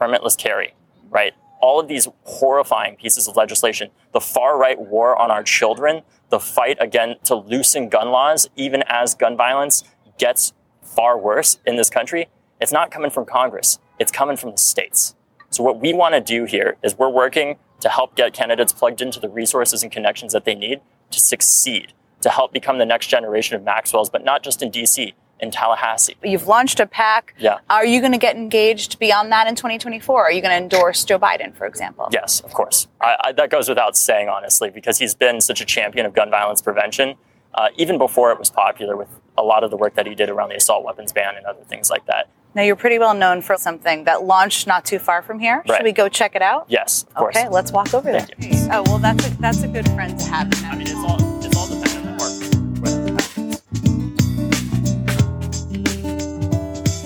permitless 0.00 0.36
carry, 0.36 0.74
right? 1.10 1.32
All 1.60 1.78
of 1.78 1.86
these 1.86 2.08
horrifying 2.24 2.96
pieces 2.96 3.28
of 3.28 3.36
legislation, 3.36 3.90
the 4.12 4.20
far 4.20 4.58
right 4.58 4.80
war 4.80 5.16
on 5.16 5.30
our 5.30 5.42
children, 5.42 6.02
the 6.30 6.40
fight 6.40 6.76
again 6.80 7.16
to 7.24 7.34
loosen 7.34 7.88
gun 7.88 8.10
laws, 8.10 8.48
even 8.56 8.82
as 8.86 9.14
gun 9.14 9.36
violence 9.36 9.84
gets 10.18 10.52
far 10.82 11.18
worse 11.18 11.58
in 11.66 11.76
this 11.76 11.90
country, 11.90 12.28
it's 12.60 12.72
not 12.72 12.90
coming 12.90 13.10
from 13.10 13.26
Congress. 13.26 13.78
It's 13.98 14.12
coming 14.12 14.36
from 14.36 14.52
the 14.52 14.58
states. 14.58 15.14
So 15.50 15.62
what 15.62 15.80
we 15.80 15.92
want 15.92 16.14
to 16.14 16.20
do 16.20 16.44
here 16.44 16.76
is 16.82 16.96
we're 16.96 17.10
working 17.10 17.56
to 17.80 17.88
help 17.88 18.16
get 18.16 18.32
candidates 18.32 18.72
plugged 18.72 19.02
into 19.02 19.20
the 19.20 19.28
resources 19.28 19.82
and 19.82 19.92
connections 19.92 20.32
that 20.32 20.44
they 20.44 20.54
need 20.54 20.80
to 21.10 21.20
succeed, 21.20 21.92
to 22.22 22.30
help 22.30 22.52
become 22.52 22.78
the 22.78 22.86
next 22.86 23.08
generation 23.08 23.56
of 23.56 23.62
Maxwells, 23.62 24.08
but 24.08 24.24
not 24.24 24.42
just 24.42 24.62
in 24.62 24.70
DC, 24.70 25.12
in 25.40 25.50
Tallahassee. 25.50 26.16
You've 26.22 26.46
launched 26.46 26.78
a 26.80 26.86
PAC. 26.86 27.34
Yeah. 27.38 27.58
Are 27.68 27.84
you 27.84 28.00
going 28.00 28.12
to 28.12 28.18
get 28.18 28.36
engaged 28.36 28.98
beyond 29.00 29.32
that 29.32 29.48
in 29.48 29.56
2024? 29.56 30.22
Are 30.22 30.32
you 30.32 30.40
going 30.40 30.52
to 30.52 30.56
endorse 30.56 31.04
Joe 31.04 31.18
Biden, 31.18 31.54
for 31.54 31.66
example? 31.66 32.08
Yes, 32.12 32.40
of 32.40 32.54
course. 32.54 32.86
I, 33.00 33.16
I, 33.24 33.32
that 33.32 33.50
goes 33.50 33.68
without 33.68 33.96
saying, 33.96 34.28
honestly, 34.28 34.70
because 34.70 34.98
he's 34.98 35.14
been 35.14 35.40
such 35.40 35.60
a 35.60 35.64
champion 35.64 36.06
of 36.06 36.14
gun 36.14 36.30
violence 36.30 36.62
prevention, 36.62 37.16
uh, 37.54 37.68
even 37.76 37.98
before 37.98 38.30
it 38.30 38.38
was 38.38 38.50
popular 38.50 38.96
with 38.96 39.08
a 39.36 39.42
lot 39.42 39.64
of 39.64 39.70
the 39.70 39.76
work 39.76 39.96
that 39.96 40.06
he 40.06 40.14
did 40.14 40.30
around 40.30 40.50
the 40.50 40.56
assault 40.56 40.84
weapons 40.84 41.12
ban 41.12 41.36
and 41.36 41.44
other 41.44 41.62
things 41.64 41.90
like 41.90 42.06
that. 42.06 42.28
Now, 42.54 42.60
you're 42.62 42.76
pretty 42.76 42.98
well 42.98 43.14
known 43.14 43.40
for 43.40 43.56
something 43.56 44.04
that 44.04 44.24
launched 44.24 44.66
not 44.66 44.84
too 44.84 44.98
far 44.98 45.22
from 45.22 45.38
here. 45.38 45.62
Right. 45.66 45.78
Should 45.78 45.84
we 45.84 45.92
go 45.92 46.10
check 46.10 46.34
it 46.34 46.42
out? 46.42 46.66
Yes, 46.68 47.04
of 47.04 47.14
course. 47.14 47.34
Okay, 47.34 47.48
let's 47.48 47.72
walk 47.72 47.94
over 47.94 48.12
Thank 48.12 48.36
there. 48.36 48.50
You. 48.50 48.68
Oh, 48.70 48.82
well, 48.82 48.98
that's 48.98 49.26
a, 49.26 49.30
that's 49.40 49.62
a 49.62 49.68
good 49.68 49.88
friend 49.90 50.18
to 50.18 50.26
have. 50.26 50.52
I 50.64 50.76
mean, 50.76 50.82
it's 50.82 50.94
all, 50.96 51.16
it's 51.42 51.56
all 51.56 51.66
dependent 51.68 52.08
on 52.08 52.18
work. 52.18 52.28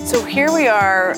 So 0.05 0.25
here 0.25 0.51
we 0.51 0.67
are 0.67 1.13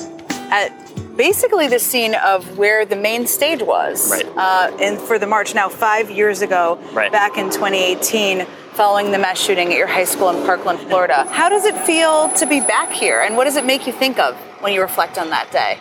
at 0.52 1.16
basically 1.16 1.66
the 1.66 1.80
scene 1.80 2.14
of 2.14 2.56
where 2.56 2.86
the 2.86 2.96
main 2.96 3.26
stage 3.26 3.62
was. 3.62 4.12
Right. 4.12 4.24
Uh, 4.24 4.76
and 4.80 4.96
for 4.96 5.18
the 5.18 5.26
march 5.26 5.56
now 5.56 5.68
five 5.68 6.08
years 6.08 6.40
ago, 6.40 6.78
right. 6.92 7.10
back 7.10 7.36
in 7.36 7.46
2018 7.46 8.46
following 8.80 9.12
the 9.12 9.18
mass 9.18 9.38
shooting 9.38 9.70
at 9.70 9.76
your 9.76 9.86
high 9.86 10.04
school 10.04 10.30
in 10.30 10.42
Parkland, 10.46 10.80
Florida. 10.80 11.26
How 11.28 11.50
does 11.50 11.66
it 11.66 11.76
feel 11.76 12.30
to 12.30 12.46
be 12.46 12.60
back 12.60 12.90
here, 12.90 13.20
and 13.20 13.36
what 13.36 13.44
does 13.44 13.56
it 13.56 13.66
make 13.66 13.86
you 13.86 13.92
think 13.92 14.18
of 14.18 14.34
when 14.62 14.72
you 14.72 14.80
reflect 14.80 15.18
on 15.18 15.28
that 15.28 15.52
day? 15.52 15.78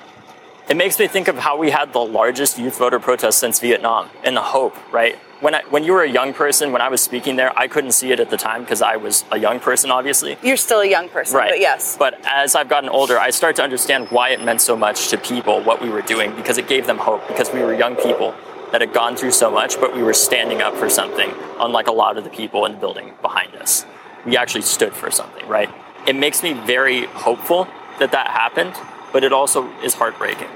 It 0.68 0.76
makes 0.76 1.00
me 1.00 1.08
think 1.08 1.30
of 1.30 1.38
how 1.38 1.58
we 1.58 1.70
had 1.70 1.93
the 1.93 2.02
largest 2.02 2.60
youth 2.60 2.78
voter 2.78 3.00
protest 3.00 3.39
since 3.39 3.62
Vietnam 3.62 4.10
and 4.26 4.36
the 4.36 4.41
hope, 4.41 4.76
right? 4.91 5.16
When, 5.39 5.56
I, 5.56 5.62
when 5.70 5.86
you 5.86 5.93
were 5.93 6.04
a 6.04 6.10
young 6.10 6.34
person, 6.34 6.74
when 6.74 6.82
I 6.82 6.89
was 6.89 7.00
speaking 7.00 7.38
there, 7.38 7.58
I 7.58 7.70
couldn't 7.70 7.93
see 7.93 8.12
it 8.12 8.20
at 8.20 8.30
the 8.30 8.36
time 8.36 8.64
because 8.64 8.82
I 8.82 8.97
was 8.97 9.24
a 9.32 9.38
young 9.38 9.62
person, 9.62 9.91
obviously. 9.91 10.38
You're 10.43 10.58
still 10.58 10.82
a 10.82 10.86
young 10.86 11.08
person, 11.08 11.38
right. 11.38 11.52
but 11.52 11.62
yes. 11.62 11.95
But 11.97 12.20
as 12.26 12.54
I've 12.54 12.68
gotten 12.68 12.89
older, 12.89 13.18
I 13.18 13.30
start 13.30 13.56
to 13.56 13.64
understand 13.64 14.10
why 14.10 14.32
it 14.32 14.43
meant 14.43 14.60
so 14.60 14.76
much 14.76 15.08
to 15.08 15.18
people 15.18 15.64
what 15.64 15.82
we 15.82 15.88
were 15.88 16.02
doing 16.02 16.36
because 16.36 16.58
it 16.58 16.68
gave 16.68 16.86
them 16.86 16.97
hope 16.97 17.26
because 17.30 17.50
we 17.54 17.62
were 17.62 17.74
young 17.74 17.95
people 17.95 18.36
that 18.72 18.82
had 18.82 18.93
gone 18.93 19.15
through 19.15 19.32
so 19.32 19.49
much, 19.49 19.80
but 19.80 19.95
we 19.95 20.03
were 20.03 20.13
standing 20.13 20.61
up 20.61 20.76
for 20.76 20.89
something, 20.89 21.32
unlike 21.59 21.88
a 21.88 21.91
lot 21.91 22.17
of 22.17 22.24
the 22.24 22.30
people 22.30 22.65
in 22.65 22.74
the 22.74 22.78
building 22.78 23.13
behind 23.22 23.55
us. 23.55 23.86
We 24.26 24.38
actually 24.38 24.61
stood 24.61 24.93
for 24.93 25.09
something, 25.11 25.47
right? 25.47 25.70
It 26.07 26.15
makes 26.15 26.43
me 26.43 26.53
very 26.53 27.05
hopeful 27.05 27.67
that 27.99 28.11
that 28.11 28.28
happened, 28.28 28.74
but 29.11 29.24
it 29.24 29.34
also 29.34 29.70
is 29.82 29.93
heartbreaking 29.93 30.49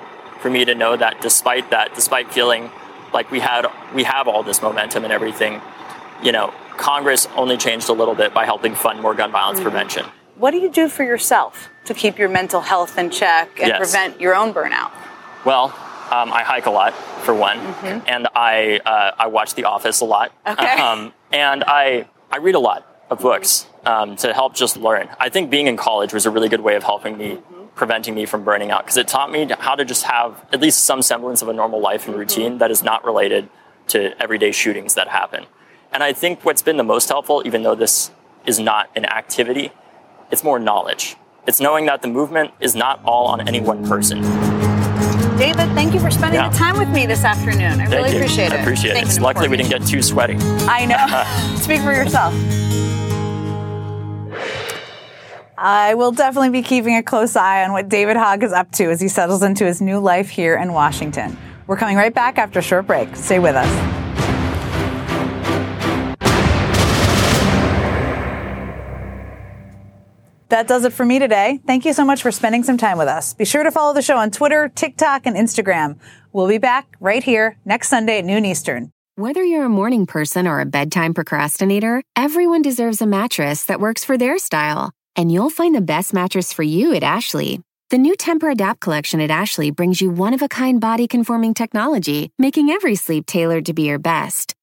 for 0.43 0.49
me 0.49 0.66
to 0.66 0.76
know 0.76 0.95
that 0.97 1.22
despite 1.22 1.70
that, 1.72 1.95
despite 1.95 2.32
feeling 2.32 2.70
like 3.14 3.32
we 3.32 3.39
had 3.39 3.66
we 3.95 4.03
have 4.03 4.28
all 4.28 4.43
this 4.43 4.61
momentum 4.61 5.05
and 5.05 5.14
everything, 5.14 5.61
you 6.22 6.32
know, 6.32 6.53
Congress 6.78 7.28
only 7.36 7.57
changed 7.57 7.89
a 7.89 7.93
little 7.93 8.14
bit 8.14 8.34
by 8.34 8.45
helping 8.45 8.76
fund 8.76 9.01
more 9.01 9.14
gun 9.14 9.32
violence 9.32 9.59
mm-hmm. 9.59 9.70
prevention. 9.70 10.05
What 10.36 10.51
do 10.51 10.57
you 10.57 10.70
do 10.70 10.89
for 10.89 11.03
yourself 11.03 11.70
to 11.86 11.93
keep 11.93 12.18
your 12.18 12.28
mental 12.28 12.61
health 12.61 12.97
in 12.97 13.09
check 13.09 13.49
and 13.59 13.70
yes. 13.70 13.78
prevent 13.78 14.20
your 14.20 14.36
own 14.36 14.53
burnout? 14.53 14.91
Well, 15.45 15.70
um, 16.14 16.32
I 16.32 16.43
hike 16.43 16.68
a 16.68 16.72
lot 16.72 16.93
for 17.26 17.34
one, 17.34 17.57
mm-hmm. 17.57 18.07
and 18.07 18.28
I 18.36 18.80
uh, 18.86 19.11
I 19.18 19.28
watch 19.28 19.55
The 19.55 19.66
Office 19.66 20.01
a 20.01 20.05
lot. 20.05 20.32
Okay. 20.45 20.78
Um, 20.84 21.14
and 21.32 21.64
I 21.66 22.07
I 22.32 22.38
read 22.38 22.55
a 22.55 22.59
lot 22.59 22.86
of 23.09 23.20
books 23.20 23.66
um, 23.86 24.16
to 24.18 24.34
help 24.34 24.53
just 24.53 24.78
learn. 24.78 25.07
I 25.20 25.30
think 25.30 25.49
being 25.49 25.68
in 25.68 25.78
college 25.78 26.14
was 26.14 26.26
a 26.26 26.30
really 26.30 26.49
good 26.49 26.61
way 26.61 26.76
of 26.76 26.84
helping 26.84 27.18
me, 27.18 27.36
mm-hmm. 27.36 27.68
preventing 27.76 28.14
me 28.14 28.26
from 28.26 28.43
burning 28.43 28.70
out 28.70 28.84
because 28.84 28.97
it 28.97 29.07
taught 29.07 29.32
me 29.32 29.49
how 29.59 29.76
to 29.76 29.86
just 29.86 30.03
have 30.03 30.45
at 30.51 30.61
least 30.61 30.84
some 30.84 31.01
semblance 31.01 31.41
of 31.41 31.47
a 31.47 31.53
normal 31.53 31.80
life 31.80 32.07
and 32.07 32.16
routine 32.16 32.51
mm-hmm. 32.51 32.57
that 32.59 32.70
is 32.70 32.84
not 32.84 33.03
related 33.05 33.49
to 33.88 34.22
everyday 34.22 34.51
shootings 34.51 34.93
that 34.95 35.07
happen. 35.07 35.45
And 35.91 36.03
I 36.03 36.14
think 36.14 36.43
what's 36.43 36.61
been 36.61 36.78
the 36.78 36.84
most 36.84 37.09
helpful, 37.09 37.41
even 37.45 37.64
though 37.64 37.76
this 37.76 38.11
is 38.45 38.59
not 38.59 38.89
an 38.95 39.05
activity, 39.05 39.72
it's 40.32 40.43
more 40.43 40.59
knowledge. 40.59 41.16
It's 41.47 41.59
knowing 41.59 41.86
that 41.88 42.01
the 42.01 42.07
movement 42.07 42.51
is 42.59 42.76
not 42.76 43.01
all 43.03 43.28
on 43.28 43.47
any 43.47 43.61
one 43.61 43.88
person. 43.88 44.53
David, 45.38 45.74
thank 45.74 45.94
you 45.94 46.00
for 46.00 46.12
spending 46.12 46.40
yeah. 46.40 46.50
the 46.50 46.58
time 46.58 46.78
with 46.78 46.90
me 46.90 47.06
this 47.06 47.24
afternoon. 47.24 47.62
I 47.62 47.86
thank 47.88 47.92
really 47.92 48.12
you. 48.12 48.18
appreciate 48.18 48.48
it. 48.48 48.54
I 48.54 48.62
appreciate 48.62 48.98
it. 48.98 49.22
Luckily, 49.22 49.48
we 49.48 49.58
didn't 49.58 49.70
get 49.70 49.86
too 49.86 50.02
sweaty. 50.02 50.36
I 50.68 50.86
know. 50.86 51.58
Speak 51.62 51.82
for 51.82 51.92
yourself. 51.92 52.34
I 55.58 55.94
will 55.96 56.12
definitely 56.12 56.50
be 56.50 56.62
keeping 56.62 56.96
a 56.98 57.04
close 57.04 57.36
eye 57.36 57.64
on 57.64 57.72
what 57.72 57.90
David 57.90 58.18
Hogg 58.18 58.44
is 58.44 58.52
up 58.52 58.72
to 58.74 58.92
as 58.92 59.00
he 59.00 59.08
settles 59.08 59.44
into 59.44 59.66
his 59.66 59.82
new 59.82 60.00
life 60.00 60.30
here 60.30 60.56
in 60.56 60.74
Washington. 60.74 61.38
We're 61.68 61.78
coming 61.78 61.96
right 61.96 62.14
back 62.14 62.38
after 62.38 62.60
a 62.60 62.64
short 62.64 62.86
break. 62.86 63.16
Stay 63.16 63.40
with 63.40 63.56
us. 63.56 63.93
That 70.54 70.68
does 70.68 70.86
it 70.86 70.93
for 70.93 71.04
me 71.04 71.18
today. 71.18 71.60
Thank 71.66 71.84
you 71.84 71.93
so 71.93 72.06
much 72.06 72.22
for 72.22 72.32
spending 72.32 72.62
some 72.62 72.78
time 72.78 72.99
with 72.99 73.08
us. 73.08 73.34
Be 73.34 73.43
sure 73.43 73.64
to 73.64 73.72
follow 73.72 73.91
the 73.91 74.04
show 74.04 74.18
on 74.18 74.30
Twitter, 74.30 74.70
TikTok, 74.70 75.26
and 75.26 75.36
Instagram. 75.36 75.97
We'll 76.32 76.47
be 76.47 76.60
back 76.60 76.95
right 76.99 77.24
here 77.24 77.58
next 77.66 77.88
Sunday 77.88 78.20
at 78.20 78.26
noon 78.26 78.45
Eastern. 78.45 78.91
Whether 79.16 79.43
you're 79.43 79.66
a 79.66 79.70
morning 79.70 80.06
person 80.06 80.47
or 80.47 80.60
a 80.60 80.68
bedtime 80.68 81.16
procrastinator, 81.16 82.04
everyone 82.16 82.62
deserves 82.62 83.01
a 83.01 83.08
mattress 83.08 83.66
that 83.66 83.80
works 83.80 84.06
for 84.06 84.16
their 84.16 84.38
style. 84.38 84.91
And 85.16 85.32
you'll 85.32 85.49
find 85.49 85.74
the 85.74 85.82
best 85.82 86.14
mattress 86.14 86.54
for 86.54 86.62
you 86.62 86.93
at 86.93 87.01
Ashley. 87.01 87.60
The 87.89 87.97
new 87.97 88.14
Tempur-Adapt 88.14 88.80
collection 88.80 89.22
at 89.22 89.32
Ashley 89.32 89.72
brings 89.72 90.04
you 90.04 90.12
one 90.12 90.36
of 90.36 90.43
a 90.43 90.47
kind 90.47 90.80
body 90.80 91.08
conforming 91.08 91.56
technology, 91.56 92.30
making 92.38 92.70
every 92.70 92.93
sleep 92.93 93.26
tailored 93.26 93.66
to 93.66 93.74
be 93.74 93.88
your 93.88 93.97
best. 93.97 94.54